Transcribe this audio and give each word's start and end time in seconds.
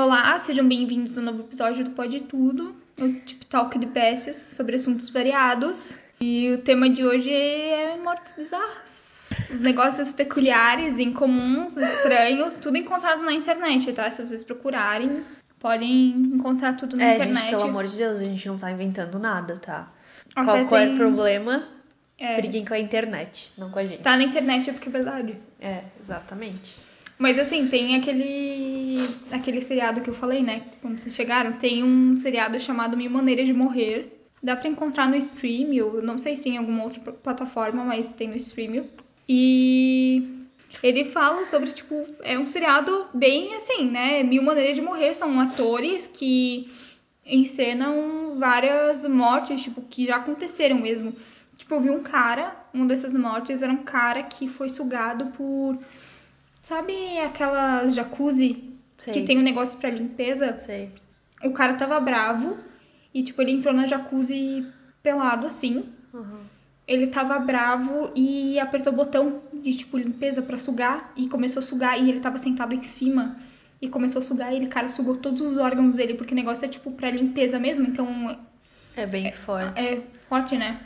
Olá, 0.00 0.38
sejam 0.38 0.66
bem-vindos 0.68 1.18
a 1.18 1.20
um 1.20 1.24
novo 1.24 1.40
episódio 1.42 1.84
do 1.84 1.90
Pode 1.90 2.22
Tudo, 2.24 2.76
o 3.00 3.12
Tip 3.20 3.44
Talk 3.46 3.76
de 3.78 3.86
Bestes 3.86 4.36
sobre 4.36 4.76
assuntos 4.76 5.10
variados. 5.10 5.98
E 6.20 6.52
o 6.52 6.58
tema 6.58 6.88
de 6.88 7.04
hoje 7.04 7.32
é 7.32 7.96
mortes 7.96 8.32
bizarras. 8.34 9.30
Os 9.50 9.60
negócios 9.60 10.12
peculiares, 10.12 10.98
incomuns, 10.98 11.76
estranhos, 11.76 12.56
tudo 12.56 12.76
encontrado 12.78 13.22
na 13.22 13.32
internet, 13.32 13.92
tá? 13.92 14.08
Se 14.10 14.24
vocês 14.24 14.44
procurarem, 14.44 15.22
podem 15.58 16.10
encontrar 16.10 16.74
tudo 16.74 16.96
na 16.96 17.04
é, 17.04 17.14
internet. 17.14 17.38
gente, 17.40 17.50
pelo 17.50 17.62
amor 17.64 17.86
de 17.86 17.96
Deus, 17.96 18.20
a 18.20 18.24
gente 18.24 18.46
não 18.46 18.56
tá 18.56 18.70
inventando 18.70 19.18
nada, 19.18 19.56
tá? 19.58 19.92
Até 20.36 20.44
Qualquer 20.64 20.88
tem- 20.88 20.96
problema, 20.96 21.66
É, 22.16 22.36
briguem 22.36 22.64
com 22.64 22.74
a 22.74 22.78
internet, 22.78 23.52
não 23.58 23.70
com 23.70 23.78
a 23.80 23.84
gente. 23.86 24.00
tá 24.02 24.16
na 24.16 24.22
internet 24.22 24.70
é 24.70 24.72
porque 24.72 24.88
é 24.88 24.92
verdade. 24.92 25.36
É, 25.60 25.82
exatamente. 26.00 26.76
Mas 27.18 27.38
assim, 27.38 27.66
tem 27.68 27.96
aquele 27.96 29.08
aquele 29.30 29.60
seriado 29.60 30.00
que 30.00 30.10
eu 30.10 30.14
falei, 30.14 30.42
né? 30.42 30.62
Quando 30.80 30.98
vocês 30.98 31.14
chegaram, 31.14 31.52
tem 31.52 31.82
um 31.82 32.16
seriado 32.16 32.58
chamado 32.60 32.96
Mil 32.96 33.10
Maneiras 33.10 33.46
de 33.46 33.52
Morrer. 33.52 34.14
Dá 34.42 34.54
pra 34.54 34.68
encontrar 34.68 35.08
no 35.08 35.16
Stream, 35.16 35.72
eu 35.72 36.00
não 36.00 36.16
sei 36.16 36.36
se 36.36 36.48
em 36.48 36.56
alguma 36.58 36.84
outra 36.84 37.00
pl- 37.00 37.16
plataforma, 37.16 37.84
mas 37.84 38.12
tem 38.12 38.28
no 38.28 38.36
Stream. 38.36 38.84
E 39.28 40.46
ele 40.80 41.04
fala 41.06 41.44
sobre, 41.44 41.70
tipo, 41.72 42.06
é 42.22 42.38
um 42.38 42.46
seriado 42.46 43.06
bem 43.12 43.54
assim, 43.56 43.84
né? 43.90 44.22
Mil 44.22 44.42
Maneiras 44.42 44.76
de 44.76 44.82
Morrer 44.82 45.12
são 45.12 45.40
atores 45.40 46.06
que 46.06 46.70
encenam 47.26 48.36
várias 48.38 49.06
mortes, 49.06 49.62
tipo, 49.62 49.82
que 49.82 50.04
já 50.04 50.16
aconteceram 50.16 50.78
mesmo. 50.78 51.12
Tipo, 51.56 51.74
eu 51.74 51.80
vi 51.80 51.90
um 51.90 52.02
cara, 52.02 52.56
uma 52.72 52.86
dessas 52.86 53.16
mortes 53.16 53.60
era 53.60 53.72
um 53.72 53.82
cara 53.82 54.22
que 54.22 54.46
foi 54.48 54.68
sugado 54.68 55.26
por 55.36 55.76
Sabe 56.68 57.18
aquelas 57.20 57.94
jacuzzi 57.94 58.74
Sei. 58.98 59.14
que 59.14 59.22
tem 59.22 59.38
um 59.38 59.42
negócio 59.42 59.78
pra 59.78 59.88
limpeza? 59.88 60.58
Sei. 60.58 60.92
O 61.42 61.50
cara 61.52 61.72
tava 61.72 61.98
bravo 61.98 62.58
e, 63.14 63.22
tipo, 63.22 63.40
ele 63.40 63.52
entrou 63.52 63.72
na 63.72 63.86
jacuzzi 63.86 64.66
pelado 65.02 65.46
assim. 65.46 65.86
Uhum. 66.12 66.40
Ele 66.86 67.06
tava 67.06 67.38
bravo 67.38 68.12
e 68.14 68.58
apertou 68.60 68.92
o 68.92 68.96
botão 68.96 69.40
de, 69.50 69.72
tipo, 69.78 69.96
limpeza 69.96 70.42
pra 70.42 70.58
sugar 70.58 71.10
e 71.16 71.26
começou 71.26 71.60
a 71.60 71.62
sugar 71.62 71.98
e 71.98 72.10
ele 72.10 72.20
tava 72.20 72.36
sentado 72.36 72.74
em 72.74 72.82
cima 72.82 73.38
e 73.80 73.88
começou 73.88 74.18
a 74.20 74.22
sugar 74.22 74.52
e 74.52 74.56
ele, 74.56 74.66
cara, 74.66 74.88
sugou 74.90 75.16
todos 75.16 75.40
os 75.40 75.56
órgãos 75.56 75.96
dele 75.96 76.12
porque 76.14 76.34
o 76.34 76.36
negócio 76.36 76.66
é, 76.66 76.68
tipo, 76.68 76.90
pra 76.90 77.10
limpeza 77.10 77.58
mesmo, 77.58 77.86
então 77.86 78.38
É 78.94 79.06
bem 79.06 79.32
forte. 79.32 79.80
é 79.80 80.02
forte, 80.28 80.54
né? 80.58 80.80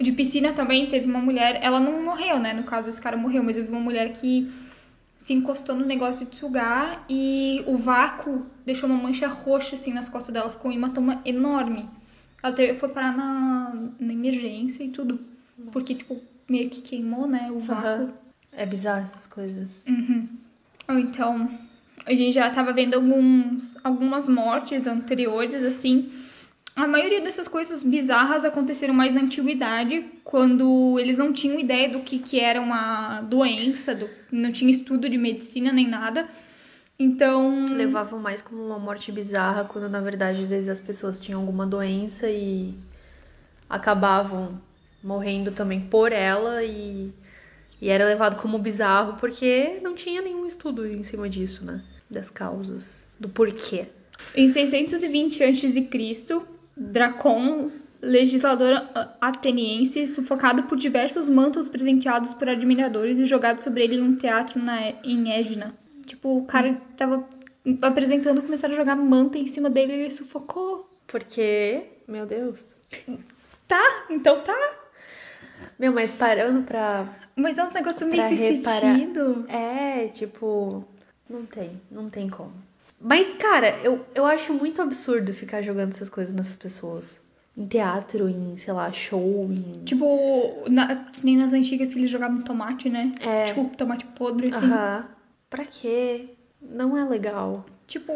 De 0.00 0.12
piscina 0.12 0.52
também 0.52 0.86
teve 0.86 1.06
uma 1.06 1.20
mulher, 1.20 1.58
ela 1.62 1.78
não 1.78 2.02
morreu, 2.02 2.38
né? 2.38 2.54
No 2.54 2.62
caso, 2.62 2.88
esse 2.88 3.00
cara 3.00 3.16
morreu, 3.16 3.42
mas 3.42 3.56
vi 3.56 3.68
uma 3.68 3.80
mulher 3.80 4.12
que 4.12 4.50
se 5.18 5.34
encostou 5.34 5.76
no 5.76 5.84
negócio 5.84 6.26
de 6.26 6.34
sugar 6.34 7.04
e 7.06 7.62
o 7.66 7.76
vácuo 7.76 8.46
deixou 8.64 8.88
uma 8.88 8.98
mancha 8.98 9.28
roxa 9.28 9.74
assim 9.74 9.92
nas 9.92 10.08
costas 10.08 10.32
dela, 10.32 10.50
ficou 10.50 10.70
um 10.70 10.74
hematoma 10.74 11.20
enorme. 11.26 11.86
Ela 12.42 12.54
teve, 12.54 12.78
foi 12.78 12.88
parar 12.88 13.14
na, 13.14 13.74
na 13.98 14.12
emergência 14.12 14.82
e 14.82 14.88
tudo. 14.88 15.20
Porque, 15.70 15.94
tipo, 15.94 16.18
meio 16.48 16.70
que 16.70 16.80
queimou, 16.80 17.26
né? 17.26 17.50
O 17.50 17.60
vácuo. 17.60 17.86
Aham. 17.86 18.12
É 18.52 18.66
bizarro 18.66 19.02
essas 19.02 19.26
coisas. 19.26 19.84
Uhum. 19.86 20.26
Então, 20.88 21.50
a 22.06 22.14
gente 22.14 22.32
já 22.32 22.50
tava 22.50 22.72
vendo 22.72 22.94
alguns, 22.94 23.76
algumas 23.84 24.28
mortes 24.28 24.86
anteriores, 24.86 25.62
assim. 25.62 26.10
A 26.80 26.86
maioria 26.86 27.20
dessas 27.20 27.46
coisas 27.46 27.82
bizarras 27.82 28.42
aconteceram 28.42 28.94
mais 28.94 29.12
na 29.12 29.20
antiguidade, 29.20 30.02
quando 30.24 30.98
eles 30.98 31.18
não 31.18 31.30
tinham 31.30 31.60
ideia 31.60 31.90
do 31.90 32.00
que, 32.00 32.18
que 32.18 32.40
era 32.40 32.58
uma 32.58 33.20
doença, 33.20 33.94
do, 33.94 34.08
não 34.32 34.50
tinha 34.50 34.70
estudo 34.70 35.06
de 35.06 35.18
medicina 35.18 35.74
nem 35.74 35.86
nada. 35.86 36.26
Então. 36.98 37.66
Levavam 37.66 38.18
mais 38.18 38.40
como 38.40 38.64
uma 38.64 38.78
morte 38.78 39.12
bizarra, 39.12 39.66
quando 39.66 39.90
na 39.90 40.00
verdade 40.00 40.42
às 40.42 40.48
vezes 40.48 40.70
as 40.70 40.80
pessoas 40.80 41.20
tinham 41.20 41.40
alguma 41.42 41.66
doença 41.66 42.30
e 42.30 42.72
acabavam 43.68 44.58
morrendo 45.04 45.52
também 45.52 45.82
por 45.82 46.12
ela 46.12 46.64
e, 46.64 47.12
e 47.78 47.90
era 47.90 48.06
levado 48.06 48.40
como 48.40 48.58
bizarro 48.58 49.18
porque 49.20 49.78
não 49.82 49.94
tinha 49.94 50.22
nenhum 50.22 50.46
estudo 50.46 50.86
em 50.86 51.02
cima 51.02 51.28
disso, 51.28 51.62
né? 51.62 51.82
Das 52.10 52.30
causas, 52.30 53.04
do 53.18 53.28
porquê. 53.28 53.86
Em 54.34 54.48
620 54.48 55.44
a.C., 55.44 56.59
Dracon, 56.76 57.70
legislador 58.00 58.88
ateniense, 59.20 60.06
sufocado 60.06 60.64
por 60.64 60.78
diversos 60.78 61.28
mantos 61.28 61.68
presenteados 61.68 62.32
por 62.34 62.48
admiradores 62.48 63.18
e 63.18 63.26
jogado 63.26 63.62
sobre 63.62 63.84
ele 63.84 63.96
em 63.96 64.02
um 64.02 64.16
teatro 64.16 64.62
na, 64.62 64.90
em 65.04 65.32
Égina. 65.32 65.74
Tipo, 66.06 66.38
o 66.38 66.44
cara 66.44 66.80
tava 66.96 67.28
apresentando, 67.82 68.42
começaram 68.42 68.74
a 68.74 68.76
jogar 68.76 68.96
manta 68.96 69.38
em 69.38 69.46
cima 69.46 69.68
dele 69.68 69.92
e 69.92 70.00
ele 70.00 70.10
sufocou. 70.10 70.88
Porque, 71.06 71.84
meu 72.06 72.26
Deus. 72.26 72.64
Tá, 73.68 74.06
então 74.10 74.42
tá. 74.42 74.80
Meu, 75.78 75.92
mas 75.92 76.12
parando 76.12 76.62
pra. 76.62 77.06
Mas 77.36 77.56
é 77.58 77.64
um 77.64 77.70
negócio 77.70 78.06
meio 78.06 78.22
sem 78.24 78.36
reparar. 78.36 78.96
sentido. 78.96 79.44
É, 79.48 80.08
tipo. 80.08 80.84
Não 81.28 81.46
tem, 81.46 81.80
não 81.90 82.10
tem 82.10 82.28
como. 82.28 82.52
Mas, 83.00 83.32
cara, 83.38 83.78
eu, 83.82 84.04
eu 84.14 84.26
acho 84.26 84.52
muito 84.52 84.82
absurdo 84.82 85.32
ficar 85.32 85.62
jogando 85.62 85.92
essas 85.92 86.08
coisas 86.10 86.34
nessas 86.34 86.56
pessoas. 86.56 87.20
Em 87.56 87.66
teatro, 87.66 88.28
em, 88.28 88.56
sei 88.56 88.72
lá, 88.72 88.92
show, 88.92 89.48
em. 89.50 89.82
Tipo, 89.84 90.64
na- 90.68 90.96
que 91.06 91.24
nem 91.24 91.36
nas 91.36 91.52
antigas 91.52 91.92
que 91.92 91.98
eles 91.98 92.10
jogavam 92.10 92.42
tomate, 92.42 92.88
né? 92.88 93.12
É. 93.20 93.44
Tipo, 93.44 93.64
tomate 93.76 94.04
podre, 94.06 94.48
assim. 94.48 94.66
Aham. 94.66 95.06
Pra 95.48 95.64
quê? 95.64 96.28
Não 96.62 96.96
é 96.96 97.04
legal. 97.04 97.64
Tipo, 97.90 98.12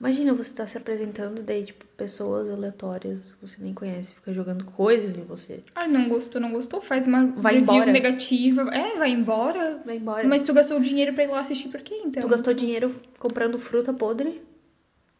Imagina 0.00 0.32
você 0.32 0.54
tá 0.54 0.66
se 0.66 0.78
apresentando, 0.78 1.42
daí, 1.42 1.62
tipo, 1.64 1.84
pessoas 1.98 2.48
aleatórias 2.48 3.18
que 3.34 3.46
você 3.46 3.62
nem 3.62 3.74
conhece, 3.74 4.14
fica 4.14 4.32
jogando 4.32 4.64
coisas 4.64 5.18
em 5.18 5.22
você. 5.24 5.60
ai, 5.74 5.86
não 5.86 6.08
gostou, 6.08 6.40
não 6.40 6.50
gostou, 6.50 6.80
faz 6.80 7.06
uma 7.06 7.26
Vai 7.36 7.56
review 7.58 7.74
embora. 7.74 7.92
negativa. 7.92 8.62
É, 8.74 8.96
vai 8.96 9.10
embora. 9.10 9.82
Vai 9.84 9.96
embora. 9.98 10.26
Mas 10.26 10.42
tu 10.44 10.54
gastou 10.54 10.80
dinheiro 10.80 11.12
pra 11.12 11.24
ir 11.24 11.26
lá 11.26 11.40
assistir 11.40 11.68
por 11.68 11.82
quê, 11.82 12.00
então? 12.06 12.22
Tu 12.22 12.28
gastou 12.28 12.54
dinheiro 12.54 12.94
comprando 13.18 13.58
fruta 13.58 13.92
podre 13.92 14.40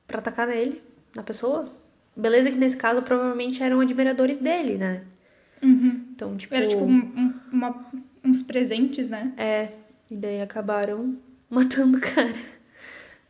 pra 0.06 0.20
atacar 0.20 0.46
nele, 0.46 0.80
na 1.14 1.22
pessoa? 1.22 1.70
Beleza 2.16 2.50
que 2.50 2.56
nesse 2.56 2.78
caso 2.78 3.02
provavelmente 3.02 3.62
eram 3.62 3.78
admiradores 3.80 4.38
dele, 4.40 4.78
né? 4.78 5.02
Uhum. 5.62 6.06
Então, 6.14 6.34
tipo. 6.34 6.54
Era 6.54 6.66
tipo 6.66 6.82
um- 6.82 6.88
um- 7.14 7.34
uma- 7.52 7.86
uns 8.25 8.42
presentes, 8.42 9.10
né? 9.10 9.34
É. 9.36 9.69
E 10.10 10.16
daí 10.16 10.40
acabaram 10.40 11.14
matando 11.50 11.98
o 11.98 12.00
cara. 12.00 12.47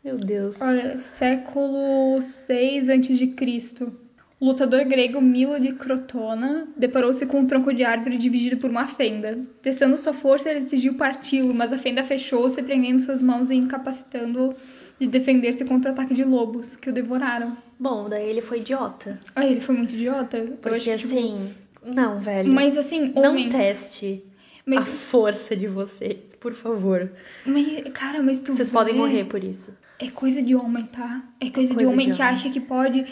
Meu 0.05 0.17
Deus. 0.17 0.61
Olha, 0.61 0.97
século 0.97 2.21
6 2.21 2.91
a.C. 2.91 3.87
O 4.41 4.47
lutador 4.47 4.85
grego 4.85 5.21
Milo 5.21 5.59
de 5.59 5.73
Crotona 5.73 6.69
deparou-se 6.77 7.27
com 7.27 7.41
um 7.41 7.47
tronco 7.47 7.75
de 7.75 7.83
árvore 7.83 8.17
dividido 8.17 8.59
por 8.59 8.71
uma 8.71 8.87
fenda. 8.87 9.41
Testando 9.61 9.99
sua 9.99 10.13
força, 10.13 10.49
ele 10.49 10.61
decidiu 10.61 10.95
parti-lo, 10.95 11.53
mas 11.53 11.73
a 11.73 11.79
fenda 11.79 12.05
fechou-se, 12.05 12.63
prendendo 12.63 13.01
suas 13.01 13.21
mãos 13.21 13.51
e 13.51 13.57
incapacitando-o 13.57 14.55
de 15.01 15.09
defender-se 15.09 15.65
contra 15.65 15.91
o 15.91 15.95
ataque 15.95 16.15
de 16.15 16.23
lobos, 16.23 16.77
que 16.77 16.89
o 16.89 16.93
devoraram. 16.93 17.57
Bom, 17.79 18.09
daí 18.09 18.29
ele 18.31 18.41
foi 18.41 18.59
idiota. 18.59 19.19
Ah, 19.35 19.45
ele 19.45 19.61
foi 19.61 19.77
muito 19.77 19.95
idiota. 19.95 20.39
Porque 20.63 20.91
acho 20.91 21.09
tipo, 21.09 21.19
assim. 21.19 21.55
Não, 21.85 22.21
velho. 22.21 22.53
Mas 22.53 22.79
assim, 22.79 23.13
não 23.15 23.31
homens... 23.31 23.53
teste 23.53 24.25
Mas, 24.69 24.87
a 24.89 24.93
força 24.93 25.57
de 25.57 25.67
vocês, 25.67 26.19
por 26.41 26.55
favor. 26.55 27.11
mas, 27.47 27.83
cara, 27.93 28.23
mas 28.23 28.41
tu 28.41 28.53
Vocês 28.53 28.69
vê- 28.69 28.75
podem 28.75 28.95
morrer 28.95 29.25
por 29.25 29.43
isso. 29.43 29.77
É 29.99 30.11
coisa 30.11 30.43
de 30.43 30.55
homem, 30.55 30.85
tá? 30.85 31.23
É 31.41 31.51
coisa, 31.51 31.71
de 31.71 31.77
coisa 31.77 31.91
homem 31.93 32.11
de 32.11 32.17
que 32.17 32.23
homem. 32.23 32.35
acha 32.35 32.51
que 32.51 32.61
pode. 32.61 33.07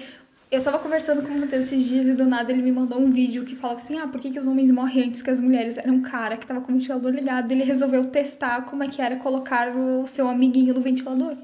Eu 0.48 0.62
tava 0.62 0.78
conversando 0.78 1.22
com 1.22 1.28
o 1.34 1.40
Matheus 1.40 1.64
esses 1.64 1.84
dias 1.84 2.06
e 2.06 2.12
do 2.14 2.24
nada 2.24 2.52
ele 2.52 2.62
me 2.62 2.70
mandou 2.70 3.00
um 3.00 3.10
vídeo 3.10 3.44
que 3.44 3.56
falava 3.56 3.80
assim: 3.80 3.98
ah, 3.98 4.06
por 4.06 4.20
que, 4.20 4.30
que 4.30 4.38
os 4.38 4.46
homens 4.46 4.70
morrem 4.70 5.04
antes 5.08 5.20
que 5.20 5.28
as 5.30 5.40
mulheres? 5.40 5.76
Era 5.76 5.90
um 5.90 6.02
cara 6.02 6.36
que 6.36 6.46
tava 6.46 6.60
com 6.60 6.70
o 6.70 6.74
ventilador 6.76 7.10
ligado 7.10 7.50
e 7.50 7.54
ele 7.54 7.64
resolveu 7.64 8.04
testar 8.06 8.62
como 8.66 8.84
é 8.84 8.88
que 8.88 9.02
era 9.02 9.16
colocar 9.16 9.74
o 9.74 10.06
seu 10.06 10.28
amiguinho 10.28 10.72
no 10.74 10.80
ventilador. 10.80 11.36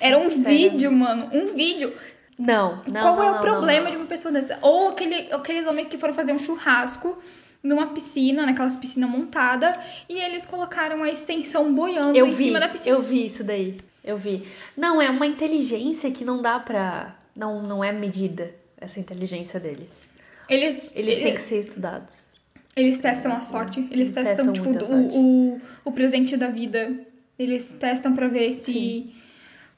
Era 0.00 0.18
um 0.18 0.28
vídeo, 0.28 0.92
mano, 0.92 1.28
um 1.32 1.54
vídeo. 1.54 1.92
Não, 2.38 2.82
não. 2.92 3.00
Qual 3.00 3.16
não, 3.16 3.22
é 3.22 3.30
o 3.30 3.34
não, 3.34 3.40
problema 3.40 3.84
não, 3.84 3.90
de 3.90 3.96
uma 3.96 4.06
pessoa 4.06 4.30
dessa? 4.30 4.58
Ou 4.62 4.88
aquele, 4.88 5.32
aqueles 5.32 5.66
homens 5.66 5.88
que 5.88 5.98
foram 5.98 6.14
fazer 6.14 6.32
um 6.32 6.38
churrasco 6.38 7.18
numa 7.64 7.88
piscina, 7.88 8.44
naquelas 8.44 8.76
piscinas 8.76 9.08
montada, 9.10 9.72
e 10.08 10.18
eles 10.18 10.44
colocaram 10.44 11.02
a 11.02 11.08
extensão 11.10 11.74
boiando 11.74 12.16
Eu 12.16 12.26
em 12.26 12.32
vi, 12.32 12.44
cima 12.44 12.60
da 12.60 12.68
piscina. 12.68 12.94
eu 12.94 13.00
vi 13.02 13.26
isso 13.26 13.42
daí. 13.42 13.78
Eu 14.04 14.18
vi. 14.18 14.46
Não, 14.76 15.00
é 15.00 15.08
uma 15.08 15.26
inteligência 15.26 16.10
que 16.10 16.24
não 16.26 16.42
dá 16.42 16.60
pra. 16.60 17.16
Não, 17.34 17.62
não 17.62 17.82
é 17.82 17.90
medida 17.90 18.54
essa 18.78 19.00
inteligência 19.00 19.58
deles. 19.58 20.02
Eles, 20.48 20.94
Eles 20.94 21.18
têm 21.18 21.34
que 21.34 21.40
ser 21.40 21.58
estudados. 21.60 22.22
Eles 22.76 22.98
testam 22.98 23.32
a 23.32 23.40
sorte. 23.40 23.80
Eles, 23.80 23.92
Eles 23.92 24.12
testam, 24.12 24.52
testam 24.52 24.74
tipo, 24.74 24.84
o, 24.92 25.54
o, 25.54 25.60
o 25.86 25.92
presente 25.92 26.36
da 26.36 26.48
vida. 26.48 26.92
Eles 27.38 27.72
testam 27.80 28.14
pra 28.14 28.28
ver 28.28 28.52
se. 28.52 28.72
Sim. 28.72 29.12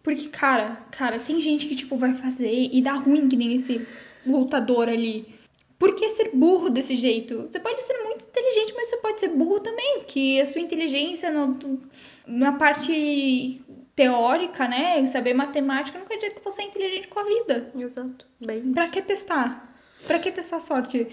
Porque, 0.02 0.28
cara, 0.28 0.76
cara, 0.90 1.18
tem 1.18 1.40
gente 1.40 1.66
que, 1.66 1.76
tipo, 1.76 1.96
vai 1.96 2.14
fazer 2.14 2.68
e 2.72 2.82
dá 2.82 2.92
ruim 2.94 3.28
que 3.28 3.36
nem 3.36 3.54
esse 3.54 3.86
lutador 4.26 4.88
ali. 4.88 5.35
Por 5.78 5.94
que 5.94 6.08
ser 6.10 6.30
burro 6.34 6.70
desse 6.70 6.96
jeito? 6.96 7.48
Você 7.50 7.60
pode 7.60 7.82
ser 7.84 8.02
muito 8.04 8.24
inteligente, 8.24 8.72
mas 8.74 8.88
você 8.88 8.96
pode 8.98 9.20
ser 9.20 9.28
burro 9.28 9.60
também. 9.60 10.04
Que 10.06 10.40
a 10.40 10.46
sua 10.46 10.60
inteligência 10.62 11.30
no- 11.30 11.80
na 12.26 12.52
parte 12.52 13.60
teórica, 13.94 14.66
né? 14.68 15.04
Saber 15.06 15.34
matemática 15.34 15.98
não 15.98 16.06
quer 16.06 16.16
dizer 16.16 16.34
que 16.34 16.42
você 16.44 16.62
é 16.62 16.64
inteligente 16.66 17.08
com 17.08 17.20
a 17.20 17.24
vida. 17.24 17.70
Exato. 17.78 18.24
Bem 18.40 18.72
Pra 18.72 18.88
que 18.88 19.02
testar? 19.02 19.76
Pra 20.06 20.18
que 20.18 20.30
testar 20.32 20.56
a 20.56 20.60
sorte? 20.60 21.08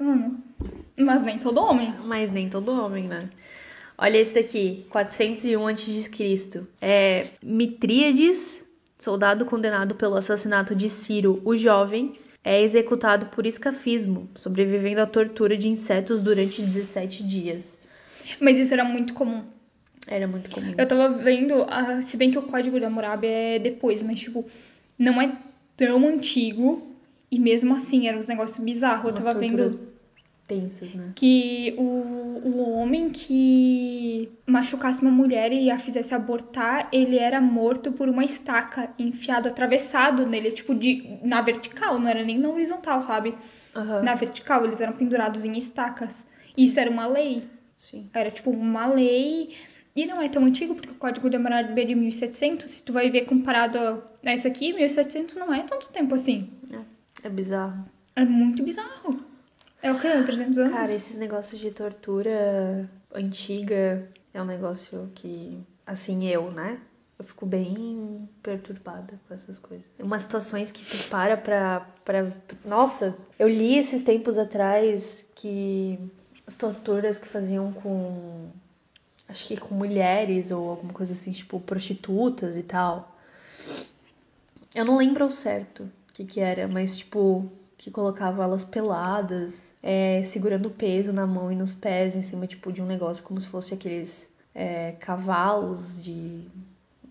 Hum, 0.00 0.38
mas 0.96 1.22
nem 1.22 1.38
todo 1.38 1.58
homem. 1.60 1.94
Mas 2.04 2.30
nem 2.30 2.48
todo 2.48 2.70
homem, 2.72 3.04
né? 3.08 3.30
Olha 3.96 4.18
esse 4.18 4.34
daqui, 4.34 4.84
401 4.90 5.66
a.C. 5.68 6.62
É 6.80 7.26
Mitríades, 7.40 8.64
soldado 8.98 9.44
condenado 9.44 9.94
pelo 9.94 10.16
assassinato 10.16 10.74
de 10.74 10.88
Ciro, 10.90 11.40
o 11.44 11.56
jovem, 11.56 12.14
é 12.44 12.62
executado 12.62 13.26
por 13.26 13.46
escafismo, 13.46 14.28
sobrevivendo 14.34 15.00
à 15.00 15.06
tortura 15.06 15.56
de 15.56 15.66
insetos 15.66 16.20
durante 16.20 16.60
17 16.60 17.24
dias. 17.24 17.78
Mas 18.38 18.58
isso 18.58 18.74
era 18.74 18.84
muito 18.84 19.14
comum. 19.14 19.42
Era 20.06 20.28
muito 20.28 20.50
comum. 20.50 20.74
Eu 20.76 20.86
tava 20.86 21.08
vendo, 21.16 21.64
ah, 21.66 22.02
se 22.02 22.18
bem 22.18 22.30
que 22.30 22.38
o 22.38 22.42
código 22.42 22.78
da 22.78 22.88
Hammurabi 22.88 23.26
é 23.26 23.58
depois, 23.58 24.02
mas 24.02 24.20
tipo, 24.20 24.44
não 24.98 25.20
é 25.20 25.32
tão 25.74 26.06
antigo 26.06 26.94
e 27.30 27.38
mesmo 27.38 27.74
assim 27.74 28.06
eram 28.06 28.18
uns 28.18 28.28
negócios 28.28 28.62
bizarros. 28.62 29.06
Eu 29.06 29.14
tava 29.14 29.38
vendo 29.38 29.93
tensas, 30.46 30.94
né? 30.94 31.12
que 31.14 31.74
o, 31.78 31.82
o 31.82 32.70
homem 32.72 33.08
que 33.10 34.30
machucasse 34.46 35.00
uma 35.02 35.10
mulher 35.10 35.52
e 35.52 35.70
a 35.70 35.78
fizesse 35.78 36.14
abortar, 36.14 36.88
ele 36.92 37.18
era 37.18 37.40
morto 37.40 37.92
por 37.92 38.08
uma 38.08 38.24
estaca 38.24 38.90
enfiado, 38.98 39.48
atravessado 39.48 40.26
nele, 40.26 40.52
tipo, 40.52 40.74
de, 40.74 41.18
na 41.22 41.40
vertical, 41.40 41.98
não 41.98 42.08
era 42.08 42.22
nem 42.22 42.38
na 42.38 42.48
horizontal, 42.48 43.00
sabe? 43.00 43.34
Aham. 43.74 44.02
Na 44.02 44.14
vertical, 44.14 44.64
eles 44.64 44.80
eram 44.80 44.92
pendurados 44.92 45.44
em 45.44 45.56
estacas. 45.58 46.26
Isso 46.56 46.78
era 46.78 46.90
uma 46.90 47.06
lei. 47.06 47.42
Sim. 47.76 48.08
Era 48.12 48.30
tipo 48.30 48.50
uma 48.50 48.86
lei. 48.86 49.54
E 49.96 50.06
não 50.06 50.20
é 50.20 50.28
tão 50.28 50.44
antigo, 50.44 50.74
porque 50.74 50.90
o 50.90 50.94
Código 50.94 51.30
de 51.30 51.36
Hammurabi 51.36 51.82
é 51.82 51.84
de 51.84 51.94
1700. 51.94 52.68
Se 52.68 52.82
tu 52.82 52.92
vai 52.92 53.10
ver 53.10 53.26
comparado 53.26 54.02
a 54.24 54.34
isso 54.34 54.46
aqui, 54.46 54.72
1700 54.72 55.36
não 55.36 55.52
é 55.52 55.62
tanto 55.62 55.88
tempo 55.90 56.14
assim. 56.14 56.50
É 57.22 57.28
bizarro. 57.28 57.84
É 58.16 58.24
muito 58.24 58.62
bizarro. 58.62 59.33
É 59.84 59.92
o 59.92 60.00
quê? 60.00 60.08
300 60.24 60.56
anos? 60.56 60.72
Cara, 60.72 60.94
esses 60.94 61.14
negócios 61.14 61.60
de 61.60 61.70
tortura 61.70 62.88
antiga 63.12 64.08
é 64.32 64.40
um 64.40 64.46
negócio 64.46 65.10
que, 65.14 65.62
assim, 65.86 66.26
eu, 66.26 66.50
né? 66.50 66.80
Eu 67.18 67.24
fico 67.26 67.44
bem 67.44 68.26
perturbada 68.42 69.20
com 69.28 69.34
essas 69.34 69.58
coisas. 69.58 69.84
Umas 69.98 70.22
situações 70.22 70.72
que 70.72 70.82
tu 70.82 71.10
para 71.10 71.36
pra, 71.36 71.86
pra. 72.02 72.32
Nossa, 72.64 73.14
eu 73.38 73.46
li 73.46 73.76
esses 73.76 74.02
tempos 74.02 74.38
atrás 74.38 75.26
que 75.34 75.98
as 76.46 76.56
torturas 76.56 77.18
que 77.18 77.28
faziam 77.28 77.70
com. 77.70 78.48
Acho 79.28 79.46
que 79.46 79.58
com 79.58 79.74
mulheres 79.74 80.50
ou 80.50 80.70
alguma 80.70 80.94
coisa 80.94 81.12
assim, 81.12 81.30
tipo 81.30 81.60
prostitutas 81.60 82.56
e 82.56 82.62
tal. 82.62 83.14
Eu 84.74 84.86
não 84.86 84.96
lembro 84.96 85.24
ao 85.24 85.30
certo 85.30 85.82
o 85.82 86.12
que 86.14 86.24
que 86.24 86.40
era, 86.40 86.66
mas 86.66 86.96
tipo, 86.96 87.52
que 87.76 87.90
colocava 87.90 88.42
elas 88.42 88.64
peladas, 88.64 89.73
é, 89.86 90.24
segurando 90.24 90.70
peso 90.70 91.12
na 91.12 91.26
mão 91.26 91.52
e 91.52 91.54
nos 91.54 91.74
pés, 91.74 92.16
em 92.16 92.22
cima 92.22 92.46
tipo 92.46 92.72
de 92.72 92.80
um 92.80 92.86
negócio 92.86 93.22
como 93.22 93.38
se 93.38 93.46
fosse 93.46 93.74
aqueles 93.74 94.26
é, 94.54 94.92
cavalos 94.92 96.02
de 96.02 96.40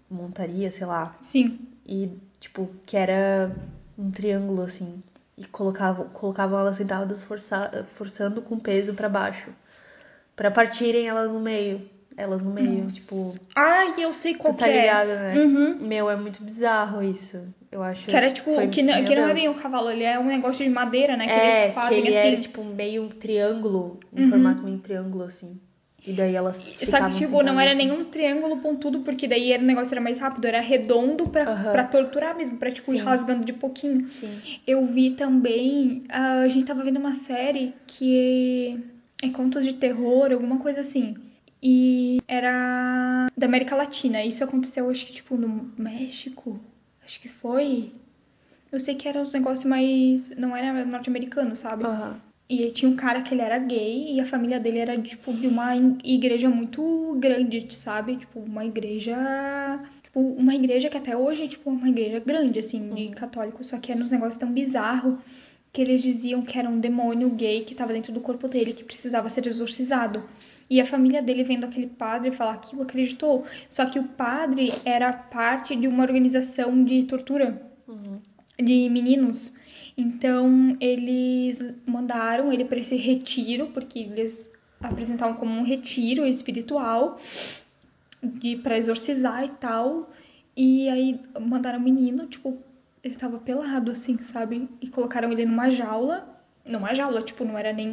montaria, 0.09 0.71
sei 0.71 0.87
lá. 0.87 1.15
Sim. 1.21 1.59
E 1.85 2.17
tipo, 2.39 2.67
que 2.83 2.97
era 2.97 3.55
um 3.95 4.09
triângulo 4.09 4.63
assim. 4.63 5.03
E 5.37 5.45
colocavam, 5.45 6.09
colocavam 6.09 6.59
elas 6.59 6.77
sentadas 6.77 7.21
força, 7.21 7.85
forçando 7.91 8.41
com 8.41 8.57
peso 8.57 8.95
pra 8.95 9.07
baixo. 9.07 9.51
Pra 10.35 10.49
partirem 10.49 11.07
elas 11.07 11.31
no 11.31 11.39
meio. 11.39 11.87
Elas 12.15 12.43
no 12.43 12.51
meio, 12.51 12.83
Nossa. 12.83 12.95
tipo. 12.95 13.35
Ai, 13.55 13.93
eu 13.97 14.13
sei 14.13 14.35
qual 14.35 14.53
Tu 14.53 14.57
tá 14.59 14.65
que 14.65 14.71
é. 14.71 14.81
ligada, 14.81 15.15
né? 15.19 15.43
Uhum. 15.43 15.77
Meu, 15.87 16.09
é 16.09 16.15
muito 16.15 16.43
bizarro 16.43 17.01
isso. 17.03 17.43
Eu 17.71 17.81
acho. 17.81 18.05
Que 18.07 18.15
era 18.15 18.29
tipo, 18.31 18.53
foi- 18.53 18.67
que, 18.67 18.83
não, 18.83 19.03
que 19.03 19.15
não 19.15 19.27
é 19.27 19.33
bem 19.33 19.49
o 19.49 19.55
cavalo, 19.55 19.89
ele 19.89 20.03
é 20.03 20.19
um 20.19 20.25
negócio 20.25 20.63
de 20.63 20.69
madeira, 20.69 21.17
né? 21.17 21.25
Que 21.25 21.31
é, 21.31 21.63
eles 21.63 21.73
fazem 21.73 22.01
que 22.03 22.07
ele 22.09 22.17
assim. 22.17 22.27
era 22.27 22.37
tipo 22.41 22.63
meio 22.63 23.03
um 23.03 23.09
triângulo, 23.09 23.99
um 24.11 24.21
Uhum. 24.23 24.29
formato 24.29 24.61
meio 24.63 24.77
triângulo 24.77 25.23
assim. 25.23 25.59
E 26.05 26.11
daí 26.11 26.35
elas. 26.35 26.57
Só 26.83 27.09
que, 27.09 27.15
tipo, 27.15 27.41
não 27.41 27.57
era 27.59 27.71
assim. 27.71 27.77
nenhum 27.87 28.03
triângulo 28.05 28.57
pontudo, 28.57 28.99
porque 28.99 29.25
daí 29.27 29.51
era, 29.53 29.63
o 29.63 29.65
negócio 29.65 29.93
era 29.93 30.01
mais 30.01 30.19
rápido, 30.19 30.45
era 30.45 30.59
redondo 30.59 31.29
pra, 31.29 31.45
Aham. 31.49 31.71
pra 31.71 31.83
torturar 31.85 32.35
mesmo, 32.37 32.57
pra, 32.57 32.69
tipo, 32.71 32.93
ir 32.93 32.97
Sim. 32.99 33.03
rasgando 33.05 33.45
de 33.45 33.53
pouquinho. 33.53 34.07
Sim. 34.09 34.37
Eu 34.67 34.85
vi 34.85 35.11
também, 35.11 36.03
ah, 36.09 36.41
a 36.41 36.47
gente 36.49 36.65
tava 36.65 36.83
vendo 36.83 36.97
uma 36.99 37.13
série 37.15 37.73
que 37.87 38.77
é 39.23 39.29
contos 39.29 39.63
de 39.63 39.73
terror, 39.73 40.31
alguma 40.31 40.59
coisa 40.59 40.81
assim. 40.81 41.15
E 41.65 42.17
era 42.27 43.27
da 43.37 43.47
América 43.47 43.73
Latina. 43.73 44.21
Isso 44.21 44.43
aconteceu, 44.43 44.89
acho 44.89 45.05
que, 45.05 45.13
tipo, 45.13 45.37
no 45.37 45.71
México. 45.77 46.59
Acho 47.05 47.21
que 47.21 47.29
foi. 47.29 47.93
Eu 48.69 48.81
sei 48.81 48.95
que 48.95 49.07
era 49.07 49.21
uns 49.21 49.33
negócios 49.33 49.63
mais. 49.63 50.29
Não 50.31 50.53
era 50.53 50.83
norte-americano, 50.83 51.55
sabe? 51.55 51.85
Aham. 51.85 52.19
E 52.49 52.69
tinha 52.71 52.91
um 52.91 52.97
cara 52.97 53.21
que 53.21 53.33
ele 53.33 53.41
era 53.41 53.57
gay 53.57 54.13
e 54.13 54.19
a 54.19 54.25
família 54.25 54.59
dele 54.59 54.79
era, 54.79 55.01
tipo, 55.01 55.33
de 55.33 55.47
uma 55.47 55.73
igreja 56.03 56.49
muito 56.49 57.15
grande, 57.17 57.73
sabe? 57.73 58.17
Tipo, 58.17 58.41
uma 58.41 58.65
igreja. 58.65 59.15
Tipo, 60.03 60.19
uma 60.19 60.53
igreja 60.53 60.89
que 60.89 60.97
até 60.97 61.15
hoje, 61.15 61.47
tipo, 61.47 61.69
é 61.69 61.73
uma 61.73 61.87
igreja 61.87 62.19
grande, 62.19 62.59
assim, 62.59 62.93
de 62.93 63.07
católicos, 63.15 63.67
só 63.67 63.77
que 63.77 63.89
era 63.89 64.01
uns 64.01 64.11
negócios 64.11 64.35
tão 64.35 64.51
bizarros 64.51 65.17
que 65.71 65.81
eles 65.81 66.03
diziam 66.03 66.43
que 66.43 66.59
era 66.59 66.69
um 66.69 66.79
demônio 66.79 67.29
gay 67.29 67.63
que 67.63 67.71
estava 67.73 67.93
dentro 67.93 68.13
do 68.13 68.19
corpo 68.19 68.47
dele 68.47 68.73
que 68.73 68.83
precisava 68.83 69.27
ser 69.29 69.47
exorcizado. 69.47 70.23
E 70.69 70.79
a 70.81 70.85
família 70.85 71.21
dele 71.21 71.43
vendo 71.43 71.65
aquele 71.65 71.87
padre 71.87 72.31
falar 72.31 72.53
aquilo 72.53 72.81
acreditou. 72.83 73.45
Só 73.69 73.85
que 73.85 73.99
o 73.99 74.03
padre 74.03 74.73
era 74.85 75.11
parte 75.13 75.75
de 75.75 75.87
uma 75.87 76.03
organização 76.03 76.83
de 76.83 77.03
tortura 77.03 77.61
Uhum. 77.87 78.19
de 78.57 78.89
meninos. 78.89 79.53
Então 79.97 80.75
eles 80.79 81.63
mandaram 81.85 82.51
ele 82.51 82.65
para 82.65 82.79
esse 82.79 82.95
retiro, 82.95 83.67
porque 83.67 83.99
eles 83.99 84.51
apresentavam 84.81 85.35
como 85.35 85.51
um 85.51 85.63
retiro 85.63 86.25
espiritual 86.25 87.19
de 88.21 88.55
para 88.57 88.77
exorcizar 88.77 89.43
e 89.43 89.49
tal. 89.49 90.09
E 90.55 90.87
aí 90.89 91.19
mandaram 91.39 91.79
o 91.79 91.81
menino, 91.81 92.27
tipo, 92.27 92.57
ele 93.03 93.15
tava 93.15 93.37
pelado 93.37 93.91
assim, 93.91 94.21
sabe? 94.23 94.69
E 94.81 94.87
colocaram 94.87 95.31
ele 95.31 95.45
numa 95.45 95.69
jaula, 95.69 96.27
numa 96.65 96.93
jaula, 96.93 97.21
tipo, 97.21 97.43
não 97.43 97.57
era 97.57 97.73
nem 97.73 97.89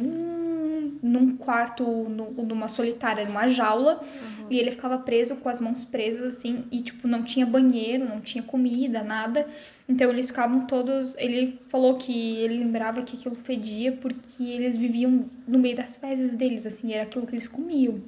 num 1.01 1.35
quarto, 1.35 1.83
nu- 1.83 2.31
numa 2.43 2.67
solitária, 2.67 3.25
numa 3.25 3.47
jaula. 3.47 4.03
E 4.49 4.57
ele 4.59 4.71
ficava 4.71 4.97
preso 4.99 5.35
com 5.37 5.49
as 5.49 5.59
mãos 5.61 5.83
presas 5.85 6.35
assim, 6.37 6.65
e 6.71 6.81
tipo, 6.81 7.07
não 7.07 7.23
tinha 7.23 7.45
banheiro, 7.45 8.07
não 8.07 8.19
tinha 8.19 8.43
comida, 8.43 9.03
nada. 9.03 9.47
Então 9.87 10.09
eles 10.09 10.27
ficavam 10.27 10.65
todos. 10.65 11.15
Ele 11.17 11.59
falou 11.69 11.97
que 11.97 12.37
ele 12.37 12.59
lembrava 12.59 13.01
que 13.01 13.15
aquilo 13.17 13.35
fedia 13.35 13.91
porque 13.93 14.43
eles 14.43 14.77
viviam 14.77 15.25
no 15.47 15.57
meio 15.57 15.75
das 15.75 15.97
fezes 15.97 16.35
deles, 16.35 16.65
assim, 16.65 16.93
era 16.93 17.03
aquilo 17.03 17.25
que 17.25 17.33
eles 17.33 17.47
comiam. 17.47 17.99